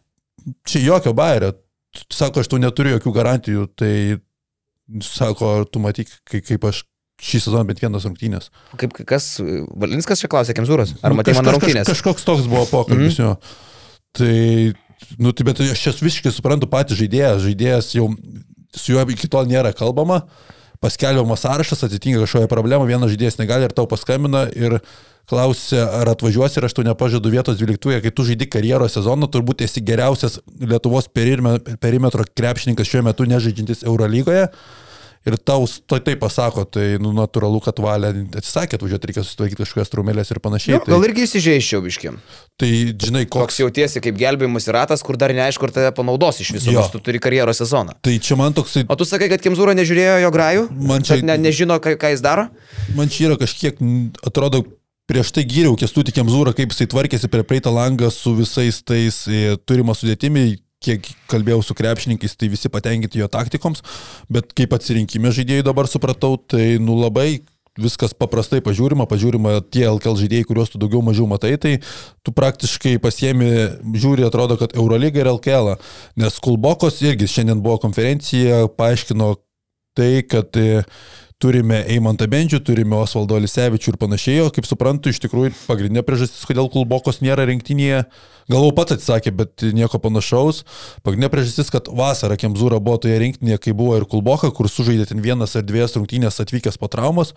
[0.69, 1.53] Čia jokio bairio.
[2.13, 3.95] Sako, aš tu neturiu jokių garantijų, tai
[5.05, 6.83] sako, tu matyk, kai, kaip aš
[7.23, 8.51] šį sezoną bent vienas rungtynės.
[8.81, 9.37] Kaip kas,
[9.79, 10.97] Valinskas čia klausė, Kemzūras?
[11.03, 11.91] Ar Nu, matė mano rungtynės?
[11.91, 13.29] Kažkoks toks buvo pokalbis mm -hmm.
[13.29, 13.37] jo.
[14.19, 17.37] Tai, nu, tai bet aš čia visiškai suprantu patį žaidėją.
[17.47, 18.11] Žaidėjas jau
[18.75, 20.23] su juo iki tol nėra kalbama.
[20.83, 24.81] Paskelbiamas sąrašas, atsitinka kažkokia problema, vienas žaidėjas negali ir tau paskambina ir
[25.31, 29.63] klausia, ar atvažiuosi ir aš tau nepažadu vietos 12, kai tu žaidži karjeros sezoną, turbūt
[29.63, 34.49] esi geriausias Lietuvos perime- perimetro krepšininkas šiuo metu nežaidžiantis Eurolygoje.
[35.23, 39.93] Ir tau to taip pasako, tai nu, natūralu, kad valė atsisakė atvažiuoti, reikia susitvarkyti kažkokias
[39.93, 40.73] trumelės ir panašiai.
[40.75, 42.17] Jo, tai, gal irgi įsižeiščiau biškim.
[42.59, 43.61] tai žinai, Koks koks.
[43.63, 47.21] jautiesi kaip gelbėjimus ratas, kur dar neaišku, ar tave panaudos iš viso, nors tu turi
[47.23, 47.95] karjeros sezoną.
[48.03, 50.67] Tai čia man toksai, O tu sakai, kad Kemzūra nežiūrėjo jo grajų?
[50.91, 52.49] Man čia- ne, nežino, ką, ką jis daro?
[52.99, 53.79] man čia yra kažkiek,
[54.27, 54.65] atrodo,
[55.07, 59.57] prieš tai gyriau Kestutį Kemzūrą, kaip jisai tvarkėsi prie praeitą langą su visais tais e,
[59.67, 60.59] turimo sudėtimi.
[60.83, 63.85] Kiek kalbėjau su krepšininkais, tai visi patenkinti jo taktikoms,
[64.33, 67.43] bet kaip atsirinkime žaidėjai dabar supratau, tai nu labai
[67.81, 71.79] viskas paprastai pažiūrima, pažiūrima tie LKL žaidėjai, kuriuos tu daugiau mažiau matai, tai
[72.25, 73.49] tu praktiškai pasiemi,
[73.97, 75.79] žiūri, atrodo, kad Eurolyga ir LKL,
[76.21, 79.33] nes Kulbokos irgi šiandien buvo konferencija, paaiškino
[79.97, 80.57] tai, kad
[81.43, 86.45] turime Eimantą Bendžių, turime Osvaldo Lisevičių ir panašiai, o kaip suprantu, iš tikrųjų pagrindinė priežastis,
[86.47, 88.05] kodėl Kulbokos nėra rinktinėje,
[88.53, 90.63] galvau pats atsakė, bet nieko panašaus.
[91.03, 95.23] Pagrindinė priežastis, kad vasarą Kemzūra buvo toje rinktinėje, kai buvo ir Kulboka, kur sužaidė ten
[95.25, 97.35] vienas ar dviejas rungtynės atvykęs po traumos.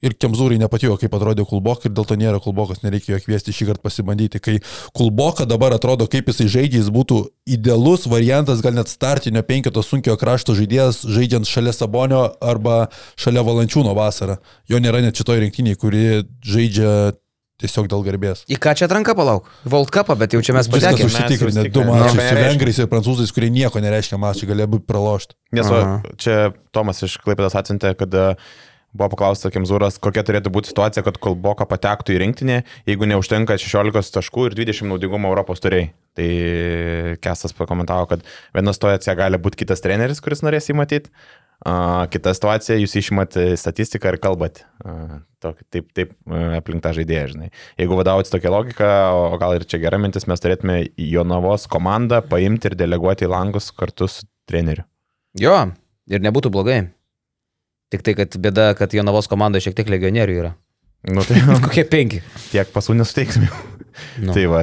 [0.00, 3.66] Ir Kemzūrai nepatiko, kaip atrodė Kulbok ir dėl to nėra Kulbokas, nereikia jo kviesti šį
[3.68, 4.40] kartą pasibandyti.
[4.40, 4.54] Kai
[4.96, 7.18] Kulboka dabar atrodo, kaip jisai žaidžia, jis būtų
[7.52, 12.86] idealus variantas, gal net startinio penkito sunkio krašto žaidėjas, žaidžiant šalia Sabonio arba
[13.20, 14.38] šalia Valančiūno vasarą.
[14.72, 16.06] Jo nėra net šitoje rinktinėje, kuri
[16.48, 16.94] žaidžia
[17.60, 18.44] tiesiog dėl garbės.
[18.48, 19.48] Į ką čia atranka palauk?
[19.68, 21.10] World Cupą, bet jau čia mes Viskas patekėme.
[21.10, 24.88] užsitikrinę, mes du mačai Nieko su vengrais ir prancūzais, kurie nieko nereiškia mačai, galėjo būti
[24.88, 25.36] pralošti.
[25.58, 25.82] Nes va,
[26.20, 26.38] čia
[26.72, 28.26] Tomas iš Klaipėdas atsintė, kad e,
[28.92, 32.56] buvo paklaustas Kemzūras, kokia turėtų būti situacija, kad Kolboka patektų į rinktinį,
[32.90, 35.92] jeigu neužtenka 16 taškų ir 20 naudingumo Europos turėjai.
[36.18, 36.30] Tai
[37.22, 38.24] Kesas pakomentavo, kad
[38.56, 41.12] viena situacija gali būti kitas treneris, kuris norės jį matyti,
[42.10, 44.62] kita situacija, jūs išimat statistiką ir kalbat.
[45.40, 46.10] Tok- Taip, taip
[46.58, 47.50] aplink tą žaidėją, žinai.
[47.80, 52.68] Jeigu vadovautis tokia logika, o gal ir čia gera mintis, mes turėtume Jonavos komandą paimti
[52.72, 54.84] ir deleguoti į langus kartu su treneriu.
[55.40, 55.54] Jo,
[56.10, 56.80] ir nebūtų blogai.
[57.90, 60.52] Tik tai, kad bėda, kad Jonavos komanda šiek tiek legionierių yra.
[61.10, 62.20] Nu, tai Kokie penki.
[62.52, 63.48] tiek pasų nesuteiksime.
[64.22, 64.32] Nu.
[64.36, 64.60] Tai va,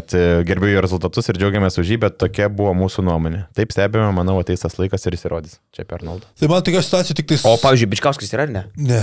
[0.47, 3.41] gerbiu jo rezultatus ir džiaugiamės už jį, bet tokia buvo mūsų nuomonė.
[3.57, 5.57] Taip stebime, manau, ateis tas laikas ir jis įrodys.
[5.75, 6.29] Čia per Arnoldą.
[6.39, 7.37] Tai man tokia situacija tik tai...
[7.45, 8.63] O, pavyzdžiui, Bičkauskis yra ar ne?
[8.79, 9.01] Ne.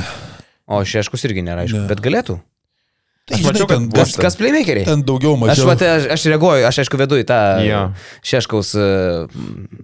[0.64, 1.88] O Šeškus irgi nėra, aišku, Ne.
[1.92, 2.38] bet galėtų.
[3.24, 4.84] Tai, Aš mačiau, kad Kas, kas playmakeriai?
[4.84, 5.68] ten daugiau Aš, mažiau.
[5.70, 7.78] vat, aš, aš reaguoju, aš aišku vedu į tą Jo.
[8.20, 8.88] Šeškaus e,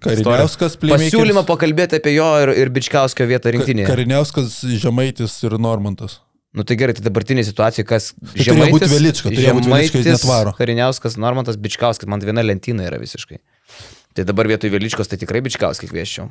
[0.05, 3.89] Kariniauskas pasiūlymą pakalbėti apie jo ir, ir Bičkauskio vietą rinktinėje.
[3.89, 6.19] Kariniauskas, Žemaitis ir Normantas.
[6.53, 10.09] Nu tai gerai, tai dabartinė situacija, kas Tai turėjo būt Velička, turėjo būt Velička, jis
[10.19, 10.53] netvaro.
[10.59, 13.39] Kariniauskas, Normantas, Bičkauskas, man viena lentyna yra visiškai.
[14.19, 16.27] Tai dabar vietoj Veličkos tai tikrai Bičkauskį kvieščiau.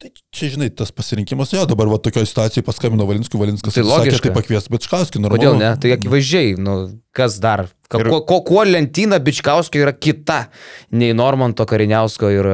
[0.00, 3.92] Tai čia, žinai, tas pasirinkimas, jo, dabar va tokioje situacijoje paskambino Valinskui, Valinskas Tai sakė,
[4.10, 4.24] logiška.
[4.28, 5.38] tai pakvies Bečkauskį, normalu.
[5.38, 5.68] Kodėl ne?
[5.78, 6.74] Tai akivaizdžiai, nu,
[7.14, 7.68] kas dar?
[7.86, 10.48] Ka, Ir- kuo, kuo, lentyna Bičkauskio yra kita
[10.90, 12.48] nei Normanto Kariniausko ir,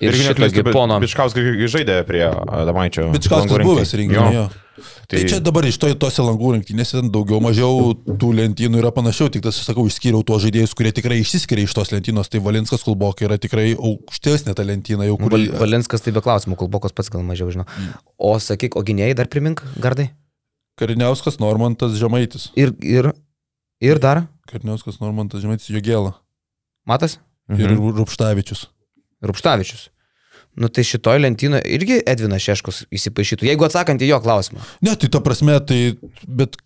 [0.00, 1.00] ir Irgi šito neklystu, bet Gipono.
[1.04, 3.10] Bičkauskas žaidė prie Adamaičio.
[3.12, 4.46] Bečkauskas langų buvęs rinktinėj.
[4.72, 8.92] Tai, tai čia dabar iš to tose langų rungtynėse ten daugiau mažiau tų lentynų yra
[8.94, 12.84] panašiau, tik tas, sakau, išskyriau tuos žaidėjus, kurie tikrai išsiskiria iš tos lentynos, tai Valinskas
[12.86, 15.34] Kulbokai yra tikrai aukštesnė ta lentyna, jau kur...
[15.34, 17.66] Val, Valinskas tai be klausimų, Kulbokas pats gal mažiau žino.
[18.16, 20.08] O sakyk, o gynėjai dar primink, gardai?
[20.80, 22.48] Kariniauskas, Normantas, Žemaitis.
[22.56, 23.12] Ir, ir,
[23.84, 24.24] ir dar?
[24.48, 26.16] Kariniauskas, Normantas, Žemaitis, Jogėla.
[26.88, 27.18] Matas?
[27.52, 27.98] Ir Mhm.
[27.98, 28.66] Rupštavičius.
[29.22, 29.90] Rupštavičius.
[30.60, 34.60] Nu tai šitoj lentynoje irgi Edvinas Šeškus įsipaišytų, jeigu atsakant į jo klausimą.
[34.84, 35.78] Ne, tai ta prasme, tai,
[36.28, 36.58] bet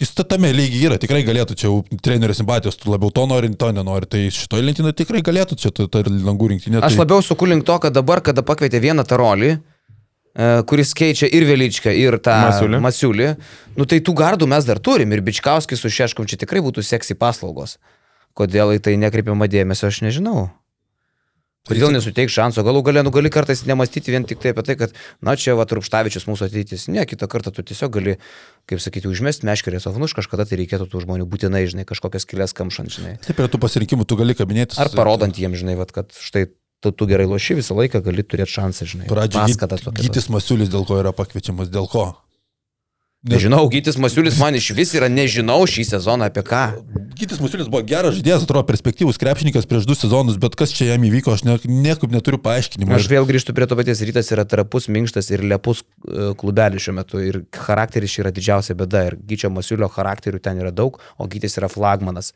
[0.00, 3.52] jis ta- tame lygiai yra, tikrai galėtų, čia jau trenerio simpatijos, tu labiau to nori,
[3.58, 6.80] to nenori, tai šitoje lentynoje tikrai galėtų, čia ta, ta langų rinktinė.
[6.80, 7.02] Aš tai...
[7.04, 11.92] labiau suku link to, kad dabar, kada pakvietė vieną tarolį, e, kuris keičia ir Veličką,
[11.92, 12.80] ir tą Masiulį.
[12.88, 13.28] Masiulį,
[13.76, 17.18] nu tai tų gardų mes dar turim ir Bičkauskis su Šeškom čia tikrai būtų seksy
[17.18, 17.76] paslaugos.
[18.32, 20.48] Kodėl į tai nekreipiama dėmesio, aš nežinau.
[21.70, 22.64] Kodėl nesuteik šanso?
[22.66, 25.62] Galų galę, nu gali kartais nemastyti vien tik tai apie tai, kad, na, čia va,
[25.62, 26.88] Rupštavičius mūsų ateitis.
[26.90, 28.16] Ne, kitą kartą tu tiesiog gali,
[28.66, 32.56] kaip sakyti, užmesti meškerės, o nu, kažkada tai reikėtų tų žmonių būtinai, žinai, kažkokias kilės
[32.58, 33.14] kamšant, žinai.
[33.22, 34.80] Taip, prie tų pasirinkimų tu gali kabinėtis.
[34.82, 36.48] Ar parodant jiems, žinai, vat, kad štai
[36.82, 39.06] tu, tu gerai loši visą laiką, gali turėti šansą, žinai.
[39.12, 39.54] Pradžioje.
[40.02, 42.10] Gytis Masiulis dėl ko yra pakviečiamas, dėl ko?
[43.22, 46.62] Nežinau, Gytis Masiulis man iš vis yra, nežinau šį sezoną apie ką.
[47.14, 51.04] Gytis Masiulis buvo geras žaidėjas, atrodo perspektyvus krepšininkas prieš du sezonus, bet kas čia jam
[51.06, 52.90] įvyko, aš ne, niekaip neturiu paaiškinimo.
[52.96, 56.96] Aš vėl grįžtu prie to paties, rytas yra trapus, minkštas ir lepus e, klubelis šiuo
[56.96, 61.54] metu ir charakteris yra didžiausia bėda ir Gyčio Masiulio charakterių ten yra daug, o Gytis
[61.62, 62.32] yra flagmanas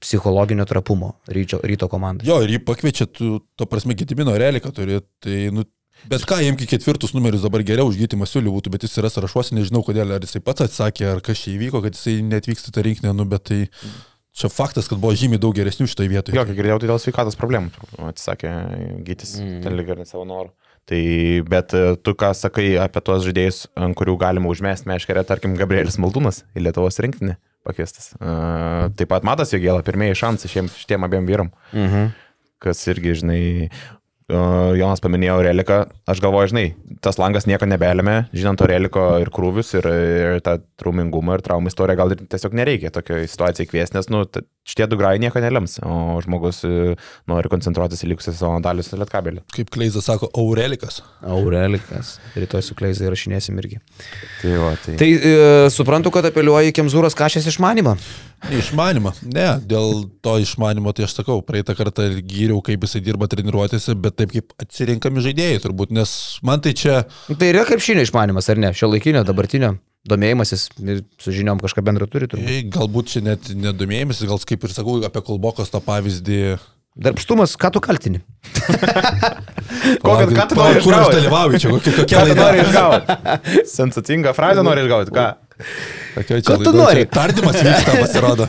[0.00, 2.24] psichologinio trapumo ryčio, ryto komandai.
[2.30, 5.68] Jo, ir jį pakviečia, tu, to prasme, Gitimino reliką turi, tai, nu,
[6.08, 9.54] bet ką, imki ketvirtus numerius dabar geriau už Gytį Masiulį būtų, bet jis yra sąrašuose,
[9.58, 13.12] nežinau kodėl, ar jisai pats atsakė, ar kas čia įvyko, kad jisai netvyksta tą rinkinį,
[13.18, 13.60] nu, bet tai
[14.32, 16.36] čia faktas, kad buvo žymiai daug geresnių šitoje vietoje.
[16.38, 17.72] Jo, kiek girdėjau, tai dėl sveikatos problemų,
[18.12, 18.54] atsisakė
[19.04, 19.46] gytis, Mm.
[19.58, 19.62] mm.
[19.66, 20.52] ten lyg ir ne savo norų.
[20.90, 21.00] Tai,
[21.46, 25.98] bet e, tu ką sakai apie tuos žaidėjus, ant kurių galima užmesti meškerę, tarkim, Gabrielis
[26.02, 27.36] Maldūnas į Lietuvos rinktinį
[27.66, 28.14] pakviestas.
[28.16, 32.06] Uh, taip pat Matas Jogėla, pirmieji šansai šiem, šitiem abiem vyram, Mhm.
[32.58, 33.70] kas irgi, žinai,
[34.30, 35.80] Jonas paminėjo Reliką,
[36.10, 36.64] aš galvoju, žinai,
[37.04, 41.72] tas langas nieko nebelėmė, žinant to Reliko ir krūvius, ir, ir tą traumingumą, ir traumų
[41.72, 44.22] istoriją, gal ir tiesiog nereikia tokio situacijai kviesti, nes, nu,
[44.70, 46.94] šitie du grai nieko nelems, o žmogus e,
[47.30, 49.44] nori koncentruotis į likusią savo dalį su lietkabeliu.
[49.56, 51.00] Kaip Kleizas sako, Aurelikas.
[51.26, 52.18] Aurelikas.
[52.38, 53.80] Rytoj su Kleizai rašinėsim irgi.
[54.40, 54.96] Tai va, tai.
[55.00, 55.36] Tai e,
[55.74, 57.96] suprantu, kad apeliuoji Kemzūros kažės išmanimą.
[58.48, 59.12] Išmanimą.
[59.34, 64.16] Ne, dėl to išmanimo tai aš sakau, praeitą kartą gyriau, kaip jisai dirba treniruotėse, bet
[64.16, 66.14] taip kaip atsirinkami žaidėjai turbūt, nes
[66.46, 67.02] man tai čia...
[67.28, 68.72] Tai yra krepšinio išmanimas, ar ne?
[68.76, 69.74] Šio laikinio, dabartinio
[70.08, 72.24] domėjimasis ir su žiniom kažką bendro turi.
[72.32, 72.48] Turbūt.
[72.48, 76.40] e, Galbūt čia net nedomėjimas, gal kaip ir sakau apie Kolbokos tą pavyzdį.
[77.00, 78.22] Darbštumas, ką tu kaltini?
[80.02, 81.16] Kokią- ką tu nori Kur aš išgauti?
[81.16, 81.68] dalyvauju čia,
[82.10, 83.16] Ką tu nori išgauti?
[83.76, 85.28] Sensacingą frazę nori išgauti, ką?
[86.16, 87.06] Čia Ką tu nori?
[87.06, 88.48] Čia Tardymas vyksta, pasirodo.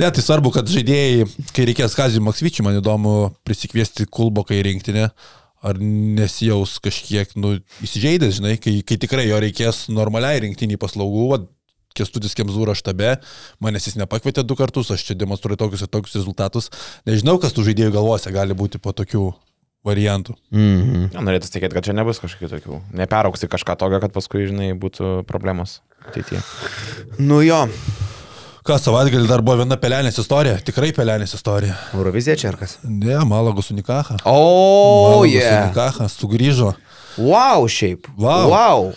[0.00, 3.14] Ne, tai svarbu, kad žaidėjai, kai reikės Kazijų Maksvyčių, man įdomu
[3.44, 5.10] prisikviesti Kulboką į rinktinę,
[5.60, 11.42] ar nesijaus kažkiek, nu, įsižeidęs, žinai, kai, kai tikrai jo reikės normaliai rinktiniai paslaugų, va,
[11.96, 13.16] Kestutis Kemzūro štabe,
[13.58, 16.70] manęs jis nepakvietė du kartus, aš čia demonstruoju tokius ir tokius rezultatus.
[17.08, 19.24] Nežinau, kas tų žaidėjų galvose gali būti po tokių
[19.86, 20.36] variantų.
[20.54, 21.08] Mhm.
[21.16, 22.80] Ja, norėtų tikėti, kad čia nebus kažkokių tokių.
[23.00, 26.40] Neperauksi kažką tokio, kad paskui, žinai, būtų problemos ateityje.
[27.18, 27.64] Nu jo.
[28.66, 31.74] Ką savaitgalį dar buvo viena pelenės istorija, tikrai pelenės istorija.
[31.96, 32.76] Eurovizija čia ar kas?
[32.84, 34.18] Ne, Malagus Unikaha.
[34.28, 34.34] O,
[35.16, 35.64] Malagus yeah.
[35.70, 36.74] Unikaha sugrįžo.
[37.18, 38.06] Wow, šiaip.
[38.20, 38.50] Vau.
[38.52, 38.90] Wow.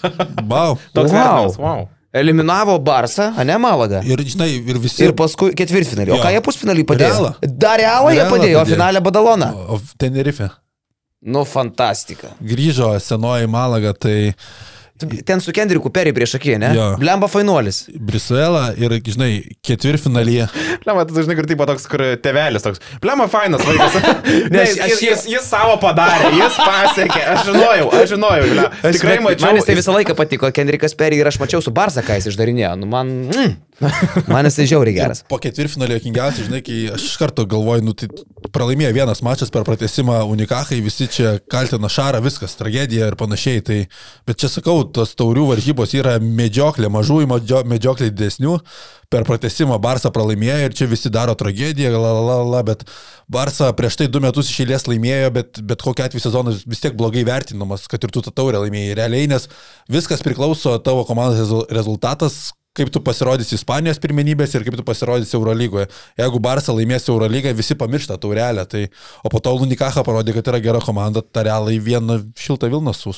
[0.52, 0.76] Wow.
[0.96, 1.54] Toks Wow.
[1.58, 1.86] wow.
[2.14, 4.04] Eliminavo Barsą, ne Malagą.
[4.06, 5.02] Ir, žinai, ir visi.
[5.08, 6.12] Ir paskui ketvirtfinalį.
[6.14, 6.22] O Jo.
[6.28, 7.16] ką jie pusfinalį padėjo?
[7.16, 7.32] Realą.
[7.64, 8.76] Dar realą jie Realą padėjo, o padėjo.
[8.76, 9.48] finalę Badaloną.
[9.74, 10.52] O Tenerife.
[11.26, 12.36] Nu, fantastika.
[12.44, 14.36] Grįžo senoji Malaga, tai
[15.26, 16.70] Ten su Kendriku Perry prieš akį, ne?
[16.78, 16.84] Jo.
[17.02, 17.80] Blemba fainuolis.
[17.98, 19.32] Brisuela ir, žinai,
[19.66, 20.46] ketvirtfinalyje.
[20.86, 22.80] Plema, tu žinai, kur tipo toks, kur tevelis toks.
[23.04, 23.98] Plema, fainas vaikas.
[24.54, 27.24] ne, aš- jis, aš- jis, jis, jis savo padarė, jis pasiekė.
[27.34, 28.48] Aš žinojau, aš žinojau.
[28.54, 28.68] Ble.
[28.96, 29.48] Tikrai mačiau.
[29.50, 32.30] Man jis tai visą laiką patiko, Kendrikas Perry ir aš mačiau su Barsa, ką jis
[32.32, 32.76] išdarinėjo.
[32.84, 33.12] Nu, man...
[33.34, 33.58] Mm,
[34.30, 35.24] man jis tai žiauriai geras.
[35.28, 38.08] Po ketvirtfinalio kingiausiai, žinai, kai aš iš karto galvoju, nu tai
[38.54, 43.64] pralaimėjo vienas mačas per pratesimą Unikachai, visi čia kaltina Šarą, viskas, tragedija ir panašiai.
[43.66, 43.80] Tai,
[44.30, 48.60] bet čia sakau, tos taurių varžybos yra medžioklė, mažųjų medžio- medžioklė didesnių.
[49.14, 52.86] Per pratesimą Barsa pralaimėjo ir čia visi daro tragediją, la, la, la, bet
[53.30, 56.98] Barsa prieš tai du metus iš eilės laimėjo, bet, bet kokia atveju sezonas vis tiek
[56.98, 59.50] blogai vertinamas, kad ir tu tą taurę laimėjai realiai, nes
[59.92, 65.38] viskas priklauso tavo komandos rezu- rezultatas, kaip tu pasirodysi Ispanijos pirmenybės ir kaip tu pasirodysi
[65.38, 65.86] Eurolygoje.
[66.18, 68.88] Jeigu Barça laimės Eurolygą, visi pamiršta taurelę, tai,
[69.22, 73.14] o po to Lunikacha parodė, kad yra gera komanda, ta realai vieną šiltą Vilną su,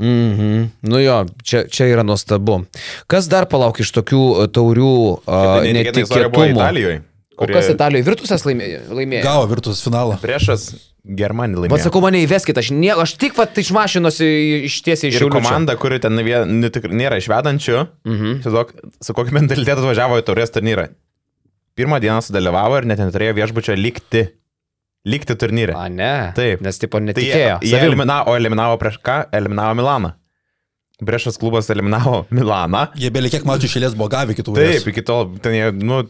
[0.00, 0.70] Mhm.
[0.82, 2.64] Nu jo, čia, čia yra nuostabu.
[3.06, 4.90] Kas dar palauk iš tokių uh, taurių
[5.22, 6.48] uh, netikėtumų?
[6.50, 7.02] Italijoje.
[7.34, 8.82] O kas Italijoje virtusas laimėjo?
[8.94, 9.22] laimėjo?
[9.26, 10.18] Gavo virtus finalą.
[10.22, 10.68] Priešas
[11.04, 11.82] Germanį laimėjo.
[11.84, 15.98] sakau, mane įveskit, aš, nie, aš tik vat iš mašinos ištiesiai iš Ir komanda, kuri
[16.00, 16.16] ten
[16.72, 18.38] tik- nėra išvedančių, mhm.
[18.46, 18.70] Tiesiog,
[19.02, 20.88] su kokiu mentalitetu atvažiavo į taurės turnyrą.
[21.74, 24.28] Pirmą dieną sudalyvavo ir net neturėjo viešbučio likti.
[25.04, 25.74] Likti turnyre.
[25.76, 26.32] A, ne.
[26.36, 26.62] Taip.
[26.64, 27.58] Nes tipo Tai jie, netikėjo.
[27.60, 27.90] jie Savim.
[27.90, 29.18] eliminavo, o eliminavo prieš ką?
[29.36, 30.12] Eliminavo Milaną.
[31.08, 32.86] Priešas klubas eliminavo Milaną.
[33.00, 36.00] Jie belie kiek mačių išėlės buvo gavę kitų Taip, iki tol ten jie, nu,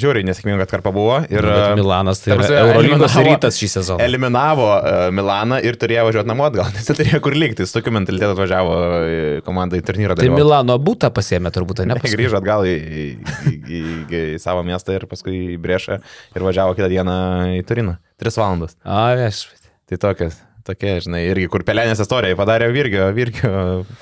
[0.00, 1.20] žiūriai nesėkminga atkarpa buvo.
[1.28, 4.04] Ir, Nu, bet Milanas tai ta yra Eurolygos rytas šį sezoną.
[4.04, 7.66] Eliminavo uh, Milaną ir turėjo važiuoti namo atgal, nes jie turėjo kur likti.
[7.68, 10.16] Su tokiu mentalitetu atvažiavo e, komanda į turnyrą.
[10.16, 10.40] Tai dalyvavo.
[10.40, 11.98] Milano būtą pasėmė turbūt, ne?
[11.98, 12.16] paskui?
[12.18, 13.06] Grįžo atgal į, į,
[13.50, 16.00] į, į, į, savo miestą ir paskui į Brešą
[16.36, 17.16] ir važiavo kitą dieną
[17.58, 17.98] į Turiną.
[18.20, 18.76] Tris valandas.
[18.84, 19.70] A, viešpatie.
[19.90, 23.52] Tai tokias, tokie, žinai, irgi kur pelenės istorija padarė Virgio, Virgio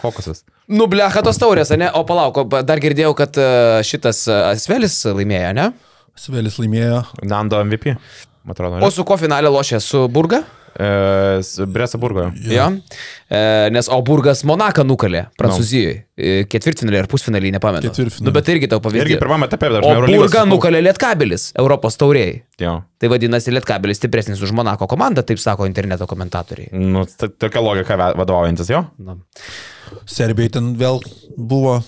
[0.02, 0.44] fokusas.
[0.70, 1.90] Nu, blecha tos taurės, ne?
[1.96, 3.48] O palauk, dar girdėjau, kad e,
[3.86, 5.68] šitas e, Asvelis laimėjo, ne?
[6.18, 7.02] Svelis laimėjo.
[7.28, 7.94] Nando MVP,
[8.44, 8.82] man atrodo.
[8.84, 9.80] O su ko finalė lošė?
[9.84, 10.42] Su Burga?
[10.76, 12.26] E, Bresa Burgo.
[12.44, 12.66] Jo.
[13.30, 13.40] E,
[13.74, 15.94] nes O Burgas Monaką nukalė Prancūzijoje.
[16.18, 17.84] E, Ketvirtfinalį ar pusfinalį, nepamenu.
[17.88, 18.26] Ketvirtfinalį.
[18.28, 19.04] Nu, bet irgi tau pavyzdys.
[19.06, 20.50] Irgi pirmame etape O dažnai Eurolygos Burgą sakau.
[20.52, 22.42] nukalė Lietkabelis, Europos tauriai.
[22.60, 22.74] Jo.
[22.98, 26.68] Tai vadinasi, Lietkabelis stipresnis už Monako komandą, taip sako interneto komentatoriai.
[26.72, 28.84] Nu, tokia logika vadovaujantis jo.
[28.98, 29.16] Na.
[30.08, 31.00] Serbijai ten vėl
[31.36, 31.78] buvo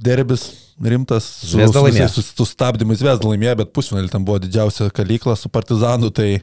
[0.00, 0.48] derbis
[0.80, 1.26] rimtas.
[1.44, 1.92] Su, su, laimėjo.
[1.92, 6.38] visais sus- sustabdymais Vesda laimėjo, bet pusfinalį ten buvo didžiausia kalykla su Partizanu, tai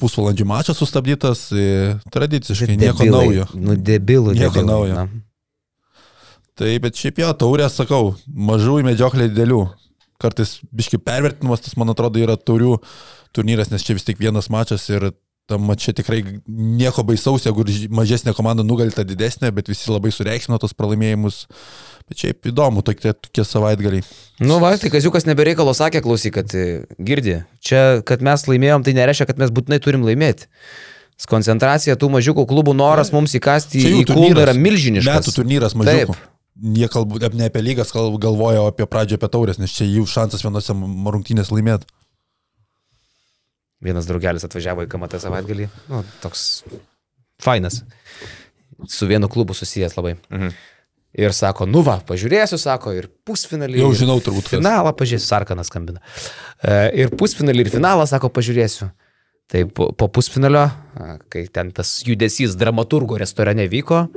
[0.00, 1.46] pusvalandžių mačas sustabdytas,
[2.14, 3.26] tradiciškai nieko Debilai.
[3.28, 3.46] naujo.
[3.54, 4.34] Nu, debilų.
[4.38, 4.94] Nieko debilai, naujo.
[4.94, 5.08] na.
[6.54, 9.64] Tai bet šiaip jo, taurė, sakau, mažųjų medžioklė didelių.
[10.22, 12.76] Kartais biški pervertinimas, tas man atrodo yra taurių
[13.34, 15.08] turnyras, nes čia vis tik vienas mačas ir
[15.50, 20.72] tam mačia tikrai nieko baisaus, jeigu mažesnė komanda nugalita didesnė, bet visi labai sureikšmino tos
[20.76, 21.44] pralaimėjimus.
[22.08, 24.04] Bet šiaip įdomu tokie, tokie savaitgaliai.
[24.44, 27.38] Nu, va, tai Kaziukas nebereikalo sakė, klausyk, kad e, girdi.
[27.64, 30.50] Čia, kad mes laimėjom, tai nereiškia, kad mes būtinai turim laimėti.
[31.30, 34.48] Koncentracija tų mažiukų klubų noras mums įkasti Čia į turnyras.
[34.48, 35.20] yra milžiniškas.
[35.22, 36.16] Metų turnyras mažiukų.
[36.16, 36.30] Taip.
[36.76, 40.04] jie kalbu, ne apie lygas, kalb, galvoja o apie pradžią apie taurės, nes čia jų
[40.10, 41.88] šansas vienose rungtynės laimėti.
[43.84, 45.68] Vienas draugelis atvažiavo į KMT savaitgalį.
[45.92, 46.62] Nu, toks
[47.44, 47.82] fainas.
[48.90, 50.16] Su vienu klubu susijęs labai.
[50.32, 50.54] Mhm.
[51.14, 53.78] Ir sako, nu va, pažiūrėsiu, sako, ir pusfinalį.
[53.78, 54.58] Jau žinau turbūt, kas.
[54.58, 56.00] Finalą pažiūrėsiu, Sarkanas skambina.
[56.58, 58.88] E, Ir pusfinalį, ir finalą, sako, pažiūrėsiu.
[59.46, 60.64] Tai po, po pusfinalio,
[60.98, 64.08] a, kai ten tas judesys dramaturgo restorane vyko,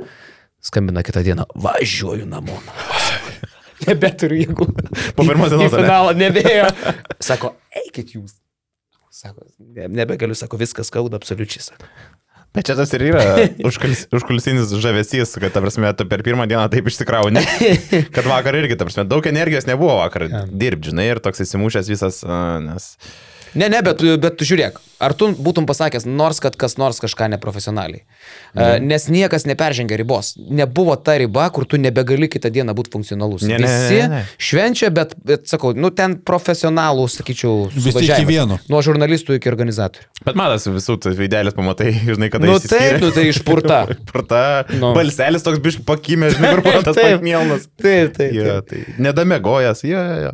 [0.58, 2.58] skambina kitą dieną, važiuoju namo.
[3.86, 4.66] Nebeturiu jėgų.
[5.14, 6.66] Po pirmos dienos, finalą nebėjo.
[7.22, 7.54] Sako,
[7.84, 8.34] eikit jūs.
[9.18, 11.64] Sako, ne, nebegaliu, sako, viskas skauda absoliučiai.
[11.72, 11.88] Sako.
[12.54, 13.22] Bet čia tas ir yra
[13.68, 17.42] užkulis- užkulisinis žavesys, kad, ta prasme, tu per pirmą dieną taip išsikrauni,
[18.16, 22.22] kad vakar irgi, ta prasme, daug energijos nebuvo vakar dirbti, žinai, ir toks įsimušęs visas,
[22.64, 22.92] nes...
[23.58, 27.30] Ne, ne, bet, bet tu žiūrėk, ar tu būtum pasakęs, nors kad kas nors kažką
[27.32, 28.04] neprofesionaliai.
[28.58, 28.86] Mm.
[28.88, 30.32] Nes niekas neperžengia ribos.
[30.38, 33.44] Nebuvo ta riba, kur tu nebegali kitą dieną būti funkcionalus.
[33.46, 34.20] Ne, ne, ne, Visi ne, ne.
[34.40, 38.56] švenčia, bet, bet sakau, nu ten profesionalų, sakyčiau, Visi iki vieno.
[38.72, 40.08] Nuo žurnalistų iki organizatorių.
[40.26, 43.82] Bet matas visų tų veidelės pamatai, žinai, kada Nu taip, nu tai išpurta.
[44.10, 44.42] Purta,
[44.78, 44.90] Nu.
[44.96, 47.18] balselis toks biški pakimė, žinai, kur purtas Taip.
[47.20, 47.68] pakmėlnas.
[47.80, 48.32] Taip, taip.
[48.36, 50.32] Jo, tai nedamėgojas, jo, jo, jo.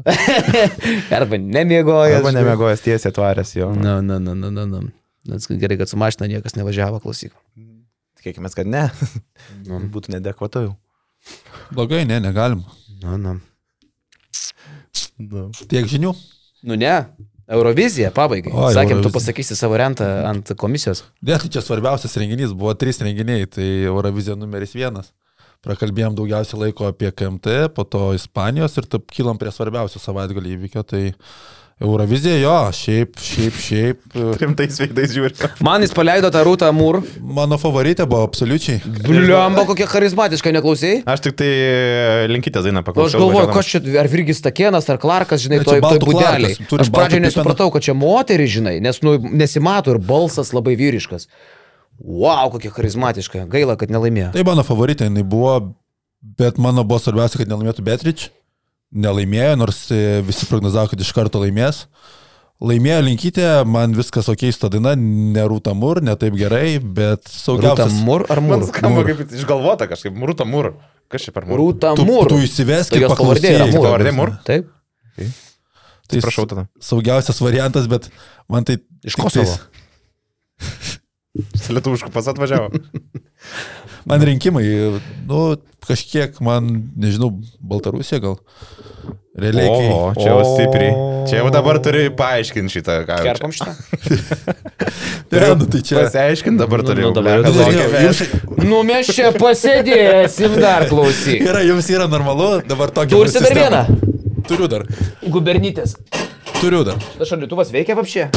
[1.15, 2.19] Arba nemiegojas.
[2.23, 3.71] Arba nemėgojas tiesiai atvaręs, jo.
[3.77, 4.83] Na, na, na, na, na, na.
[5.29, 7.33] Nes gerai, kad su mašina niekas nevažiavo, klausyk.
[8.25, 8.87] Tikėkime, kad ne.
[9.69, 9.83] Nu.
[9.95, 10.73] Būtų nedekvatu jau.
[11.77, 12.63] Blogai, ne, negalim.
[13.03, 13.35] Na, na.
[15.21, 15.51] Nu.
[15.69, 16.15] Tiek žinių.
[16.65, 16.95] Nu ne.
[17.45, 18.49] Eurovizija, pabaigai.
[18.57, 19.13] O, Sakėm, tu Eurovizija.
[19.19, 21.03] pasakysi savo rentą ant komisijos.
[21.21, 25.13] Ne, tai čia svarbiausias renginys, buvo trys renginiai, tai Eurovizija numeris vienas.
[25.65, 30.85] Prakalbėjom daugiausiai laiko apie KMT, po to Ispanijos ir taip kylam prie svarbiausio savaitgalį įvykio,
[30.89, 31.03] tai
[31.85, 33.99] Eurovizija, jo, šiaip, šiaip, šiaip.
[34.17, 35.51] e, Rimtais veidais žiūri.
[35.65, 37.03] Man jis paleido tą rūtą Mūr.
[37.21, 38.81] Mano favoritė buvo absoliučiai.
[39.05, 40.95] Bliamba, kokia charizmatiška, neklausai?
[41.15, 41.51] Aš tik tai
[42.33, 43.21] linkytę dainą O aš paklausiau.
[43.21, 43.59] galvoju, važiuodamas.
[43.61, 46.01] kas čia, ar Virgis Takienas, ar Klarkas, žinai, toj, toj
[46.71, 51.29] turi Aš pradžioje nesupratau, kad čia moteris, žinai, nes nu, nesimato ir balsas labai vyriškas.
[52.01, 53.45] Wow, kokia charizmatiška.
[53.51, 54.33] Gaila, kad nelaimėjo.
[54.35, 55.75] Tai mano favoritė, jinai buvo,
[56.41, 58.31] bet mano buvo svarbiausia, kad nelaimėtų Betrič.
[58.95, 61.85] Nelaimėjo, nors e, visi prognozavo, kad iš karto laimės.
[62.65, 64.93] Laimėjo linkytė, man viskas ok, ta daina,
[65.35, 67.97] nerūta mur, ne taip gerai, bet Rūta saugiausias.
[68.07, 68.69] Mūr ar Man Mūr?
[68.71, 70.71] skamba kaip išgalvota kažkaip, Mūrta Mūr.
[71.11, 71.59] Kas čia per Mūr?
[71.61, 72.31] Rūta Tu, Mūr.
[72.31, 73.67] tu įsivesk Tai pavardė yra.
[73.73, 73.89] Mūr.
[73.89, 74.33] Pavardė Mūr?
[74.47, 74.71] Taip.
[76.05, 76.67] Tai Prašau tada.
[76.85, 78.09] Saugiausias variantas, bet
[78.49, 78.79] man tai...
[79.05, 79.59] Iš Kosovo.
[81.75, 82.71] Lietuviškų pas atvažiavo.
[84.09, 84.63] Man rinkimai,
[85.27, 85.39] nu,
[85.89, 88.39] kažkiek man, nežinau, Baltarusija gal.
[89.35, 89.67] Realiai.
[89.67, 90.93] kai- O, čia jau stipriai.
[91.29, 93.01] Čia jau dabar turi paaiškinti šitą.
[93.09, 93.75] Kerpam šitą.
[95.35, 95.97] Ne, nu, tai čia.
[96.05, 97.03] Pasiaiškinti dabar Nu, turi.
[97.03, 101.41] nu, jau, dabar veš- jums- Nu, mes čia pasėdėsim dar klausyk.
[101.43, 103.17] Yra, jums yra normalu, dabar tokia.
[103.17, 103.83] Tursi dar vieną.
[104.47, 104.85] Turiu dar.
[105.27, 105.97] Gubernytės.
[106.61, 107.01] Turiu dar.
[107.19, 108.29] Tas šaldytuvas veikia apšė.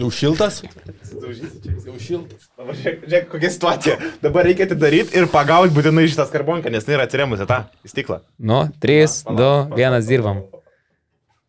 [0.00, 0.62] Jau šiltas?
[0.64, 2.46] Jau šiltas.
[2.56, 3.96] Dabar žiūrėk, žiūrėk, kokia situacija.
[4.22, 7.58] Dabar reikia atidaryti ir pagauti būtinai šitą skarbonkę, nes tai yra atsiremusi tą
[7.88, 8.22] stiklą.
[8.40, 10.40] Nu, 3, 2, 1 dirbam.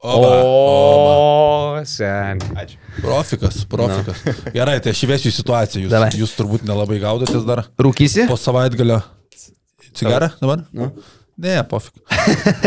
[0.02, 0.30] Oba.
[0.42, 2.42] O, sen.
[2.58, 2.80] Ačiū.
[3.04, 4.24] Profikas, profikas.
[4.58, 5.84] Gerai, tai aš įvesiu į situaciją.
[5.86, 6.10] Jūs, Davai.
[6.18, 7.68] jūs turbūt nelabai gaudotės dar.
[7.80, 8.26] Rūkysi?
[8.32, 8.98] Po savaitgalio.
[9.94, 10.66] Cigarą dabar?
[10.74, 10.90] Nu.
[11.42, 11.96] Ne, pofik.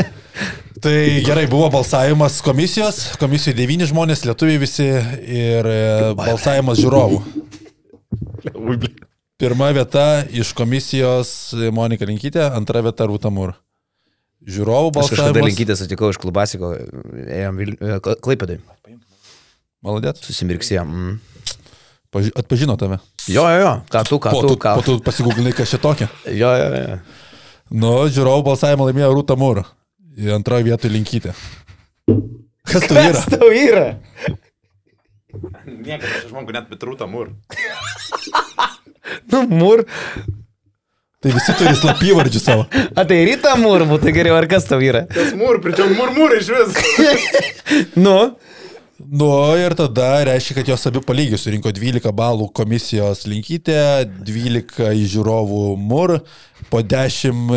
[0.85, 5.81] tai gerai, buvo balsavimas komisijos, komisijoje devyni žmonės, lietuviai visi ir e,
[6.19, 7.21] balsavimas žiūrovų.
[9.41, 11.29] Pirma vieta iš komisijos
[11.75, 13.55] Monika Linkytė, antra vieta Rūta Mur.
[14.45, 15.49] Žiūrovų Aš kažkada balsavimas.
[15.49, 16.75] linkytę sutikau iš klubasiko,
[17.25, 17.73] ėjom Vil...
[17.81, 18.59] e, Kla- Klaipėdai.
[19.85, 20.21] Maladėt.
[20.25, 20.91] Susimirksėjom.
[20.93, 21.15] Mm.
[22.15, 22.99] Paži- Atpažino tave.
[23.27, 23.73] Jo, jo, jo.
[23.91, 26.11] Ką tu, ką Po tu, ką po tu pasigūglinai, kas čia tokia.
[26.29, 26.99] Jo, jo, jo.
[27.73, 29.63] Nu, žiūrovų balsavimą laimėjo Rūta Mur.
[30.21, 31.33] Į antroją vietą Linkytė.
[32.69, 33.13] Kas tai yra?
[33.17, 33.87] Kas tau yra?
[35.67, 37.33] Niekas iš žmogų net betrūta mūr.
[39.33, 39.85] Nu, Mūr.
[41.25, 42.67] Tai visi turi slapyvardžių savo.
[42.95, 45.07] A tai ryta Mūr, būtų geriau, ar kas tau yra?
[45.13, 46.81] Tas mūr, pričiau mūr mūr iš vis.
[48.05, 48.37] Nu,
[49.15, 49.29] Nu
[49.61, 53.77] ir tada reiškia, kad jos abi palygiai surinko 12 balų komisijos linkytė,
[54.27, 56.17] 12 į žiūrovų mur,
[56.73, 57.53] po 10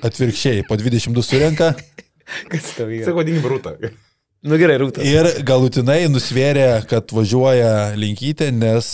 [0.00, 1.74] atvirkščiai, po 22 surinka
[2.52, 3.04] kas tau yra?
[3.04, 3.74] Sakau, vadinkim rūtą.
[4.42, 5.04] Nu gerai, rūta.
[5.06, 8.88] ir galutinai nusvėrė, kad važiuoja linkytė, nes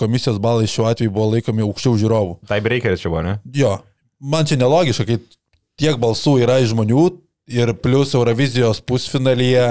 [0.00, 2.38] komisijos balai šiuo atveju buvo laikomi aukščiau žiūrovų.
[2.48, 3.34] Tai breikeris čia buvo, ne?
[3.52, 3.74] Jo,
[4.22, 5.18] man čia nelogiška, kai
[5.76, 7.04] tiek balsų yra iš žmonių
[7.52, 9.66] ir plus Eurovizijos pusfinalyje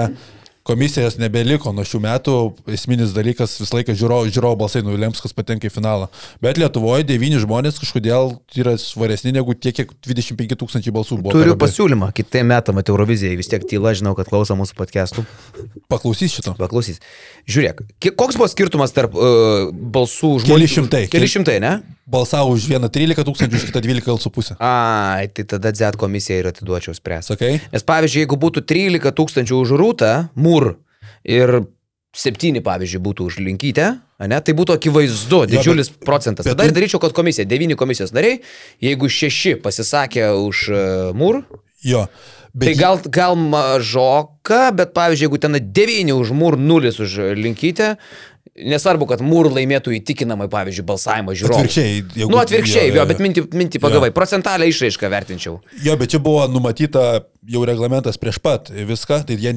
[0.64, 2.34] komisijos nebeliko nuo šių metų,
[2.72, 6.08] esminis dalykas visą laiką žiūrovų žiūro balsai nulems, kas patenka į finalą.
[6.44, 11.34] Bet Lietuvoje devyni žmonės kažkodėl yra svaresni negu tiek, kiek 25 tūkstančiai balsų buvo.
[11.36, 15.26] Turiu pasiūlymą, kitą metą matau Eurovizijai, vis tiek tyla, žinau, kad klauso mūsų podcastų.
[15.92, 16.56] Paklausys šito.
[16.56, 17.02] Paklausys.
[17.50, 17.84] Žiūrėk,
[18.16, 20.54] koks buvo skirtumas tarp uh, balsų žmonių?
[20.54, 21.04] Keli šimtai.
[21.12, 21.76] Keli šimtai, ne?
[22.06, 24.56] Balsavo už vieną 13 tūkstančių, už kitą 12,5.
[24.60, 27.32] Ai, tai tada Z komisija ir atiduočiau spręsti.
[27.32, 27.52] Sakai?
[27.72, 30.74] Nes pavyzdžiui, jeigu būtų 13 tūkstančių už rūtą, mūr
[31.24, 31.62] ir
[32.14, 33.88] 7, pavyzdžiui, būtų už linkytę,
[34.20, 36.44] ne, tai būtų akivaizdu, didžiulis bet- procentas.
[36.46, 38.42] bet Tada ir daryčiau, kad komisija, 9 komisijos nariai,
[38.84, 40.80] jeigu 6 pasisakė už uh,
[41.16, 41.42] mūr,
[41.84, 42.06] Jo.
[42.54, 47.96] Bet tai gal, gal mažoka, bet pavyzdžiui, jeigu ten 9 už mūr, 0 už linkytę,
[48.54, 51.64] nesvarbu, kad mūr laimėtų įtikinamai, pavyzdžiui, balsavimą žiūrovų.
[51.64, 53.06] Atvirkščiai, jeigu- Nu, atvirkščiai, jo, jo, jo, jo.
[53.10, 55.58] bet mintį, mintį pagavai, procentalią išraišką vertinčiau.
[55.82, 59.54] Jo, bet čia buvo numatyta jau reglamentas prieš pat viską, tai jie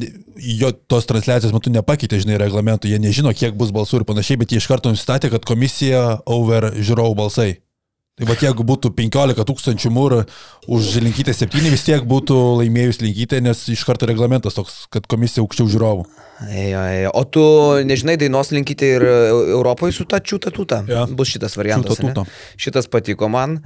[0.59, 4.49] jo tos transliacijos metu nepakeitė, žinai, reglamentų, jie nežino, kiek bus balsų ir panašiai, bet
[4.51, 7.57] jie iš karto nustatė, kad komisija over žiūrovų balsai.
[8.17, 10.23] Tai va, jeigu būtų 15 tūkstančių mūrų
[10.73, 15.43] už linkytę 7, vis tiek būtų laimėjus linkytę, nes iš karto reglamentas toks, kad komisija
[15.43, 16.07] aukščiau žiūrovų.
[16.49, 17.11] Ejo, ejo.
[17.13, 17.43] O tu
[17.85, 20.79] nežinai dainos linkyti ir Europoje su ta čiūta tūta.
[20.89, 21.03] Jo.
[21.13, 22.01] Bus šitas variantas.
[22.57, 23.59] Šitas patiko man.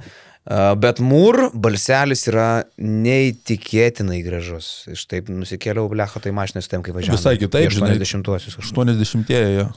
[0.44, 4.84] A, Bet mūr balselis yra neįtikėtinai gražus.
[4.92, 7.16] Iš taip nusikėliau blecho tai mašiną su tem, kai važiavau.
[7.16, 7.94] Visai kitaip, žinai.
[7.96, 8.58] 80-uosius.
[8.60, 9.70] 80-ieji, jo.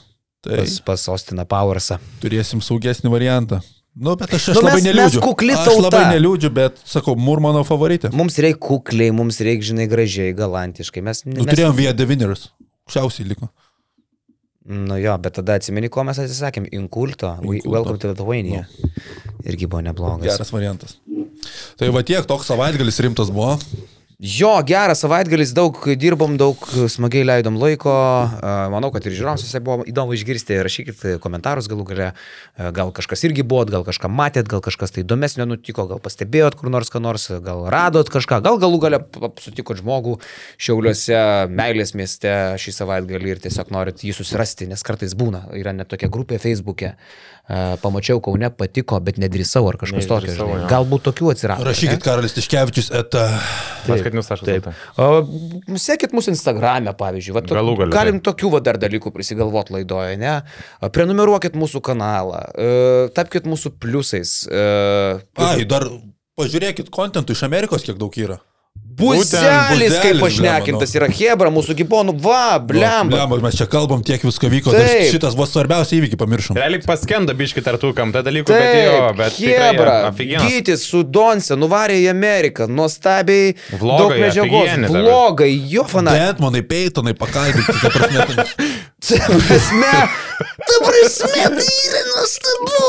[0.44, 1.96] Tai Pas, pas Ostiną Powersą.
[2.20, 3.62] turėsim saugesnį variantą.
[3.96, 5.20] Nu, bet aš, aš Nu, labai mes- mes neliūdžiu.
[5.24, 5.82] kukli Aš tauta.
[5.86, 8.10] labai neliūdžiu, bet sakau, mūr mano favoritė.
[8.12, 11.02] Mums reikia kukliai, mums reikia, žinai, gražiai, galantiškai.
[11.02, 11.46] Mes, Nu, mes...
[11.54, 12.50] turėjom Via Deviners.
[12.92, 13.48] Šiausiai liko.
[14.66, 16.66] Nu jo, bet tada atsimeni, ko mes atsisakėm.
[16.74, 17.30] Inkulto.
[17.40, 17.70] Inkulto.
[17.70, 18.66] Welcome to Lithuania.
[19.46, 20.26] Irgi buvo neblogas.
[20.26, 20.96] Geras variantas.
[21.78, 23.56] Tai va tiek, toks savaitgalis rimtas buvo.
[24.16, 27.92] Jo, geras savaitgalis, daug dirbom, daug smagiai leidom laiko.
[28.72, 30.56] Manau, kad ir žiūrovams visai buvo įdomu išgirsti.
[30.64, 32.06] Rašykit komentarus galų gale.
[32.56, 36.72] Gal kažkas irgi buvot, gal kažką matėt, gal kažkas tai įdomesnio nutiko, gal pastebėjot kur
[36.72, 39.02] nors ką nors, gal radot kažką, gal galų gale
[39.44, 40.16] sutikot žmogų
[40.56, 41.20] Šiauliuose,
[41.52, 45.50] Meilės mieste šį savaitgalį ir tiesiog norit jį susirasti, nes kartais būna.
[45.60, 46.94] Yra net tokia grupė Facebook'e.
[47.48, 50.32] A, Pamačiau Kaune, patiko, bet nedrįsau ar kažkas tokio.
[50.34, 50.64] Žinai.
[50.70, 51.62] Galbūt tokių atsirado.
[51.68, 53.26] Rašykit Karolis Tiškevičius eta.
[55.78, 57.36] Sekit mūsų Instagram'e, pavyzdžiui.
[57.36, 60.34] Va, to- Galų gale, galim tokių va, dar dalykų prisigalvoti laidoje, ne?
[60.90, 64.34] Prenumeruokit mūsų kanalą, e, tapkite mūsų pliusais.
[64.50, 65.86] e, Ai, dar
[66.38, 68.40] pažiūrėkit kontentų iš Amerikos, kiek daug yra.
[68.96, 71.16] Buzelis, kaip pašnekintas yra nu.
[71.18, 73.10] Hebra, mūsų gibonų, va, blem.
[73.10, 76.56] Nu, blem, mes čia kalbam, tiek visko vyko, tai šitas buvo svarbiausia įvykį, pamiršom.
[76.56, 79.96] Realiai paskenda biški tartukam, tai dalykų, Taip, bet jo, bet Hebra,
[80.46, 86.16] Gytis su Donse, nuvarė į Ameriką, nuostabiai, vlogai, daug medžiagos, blogai, jo fanai.
[86.24, 88.50] Netmonai, peitonai, pakalbinti, tai prasme.
[89.00, 89.92] tai- Ta prasme,
[90.66, 92.80] ta prasme, tai yra nuostabu.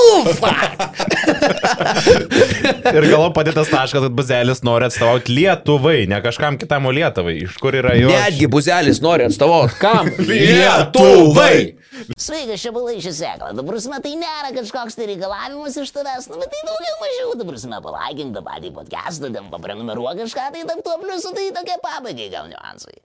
[2.95, 7.35] Ir galvo padėtas taškas, kad Buzelis nori atstovauti Lietuvai, ne kažkam kitam, o Lietuvai.
[7.45, 8.09] Iš kur yra jo?
[8.11, 10.09] Netgi buzelis nori atstovauti kam?
[10.31, 11.75] Lietuvai!
[12.17, 13.51] Sveikas, čia balai šį seklą.
[13.57, 17.43] Ta prasme, tai nėra kažkoks tai reikalavimas iš tavęs, nu bet tai daugiau mažiau, ta
[17.51, 22.29] prasme, palaikink tą patį podcastą, ten paprenumeruok kažką, tai tam tuo pliusu, tai tokie pabaigai
[22.35, 22.95] gal niuansai.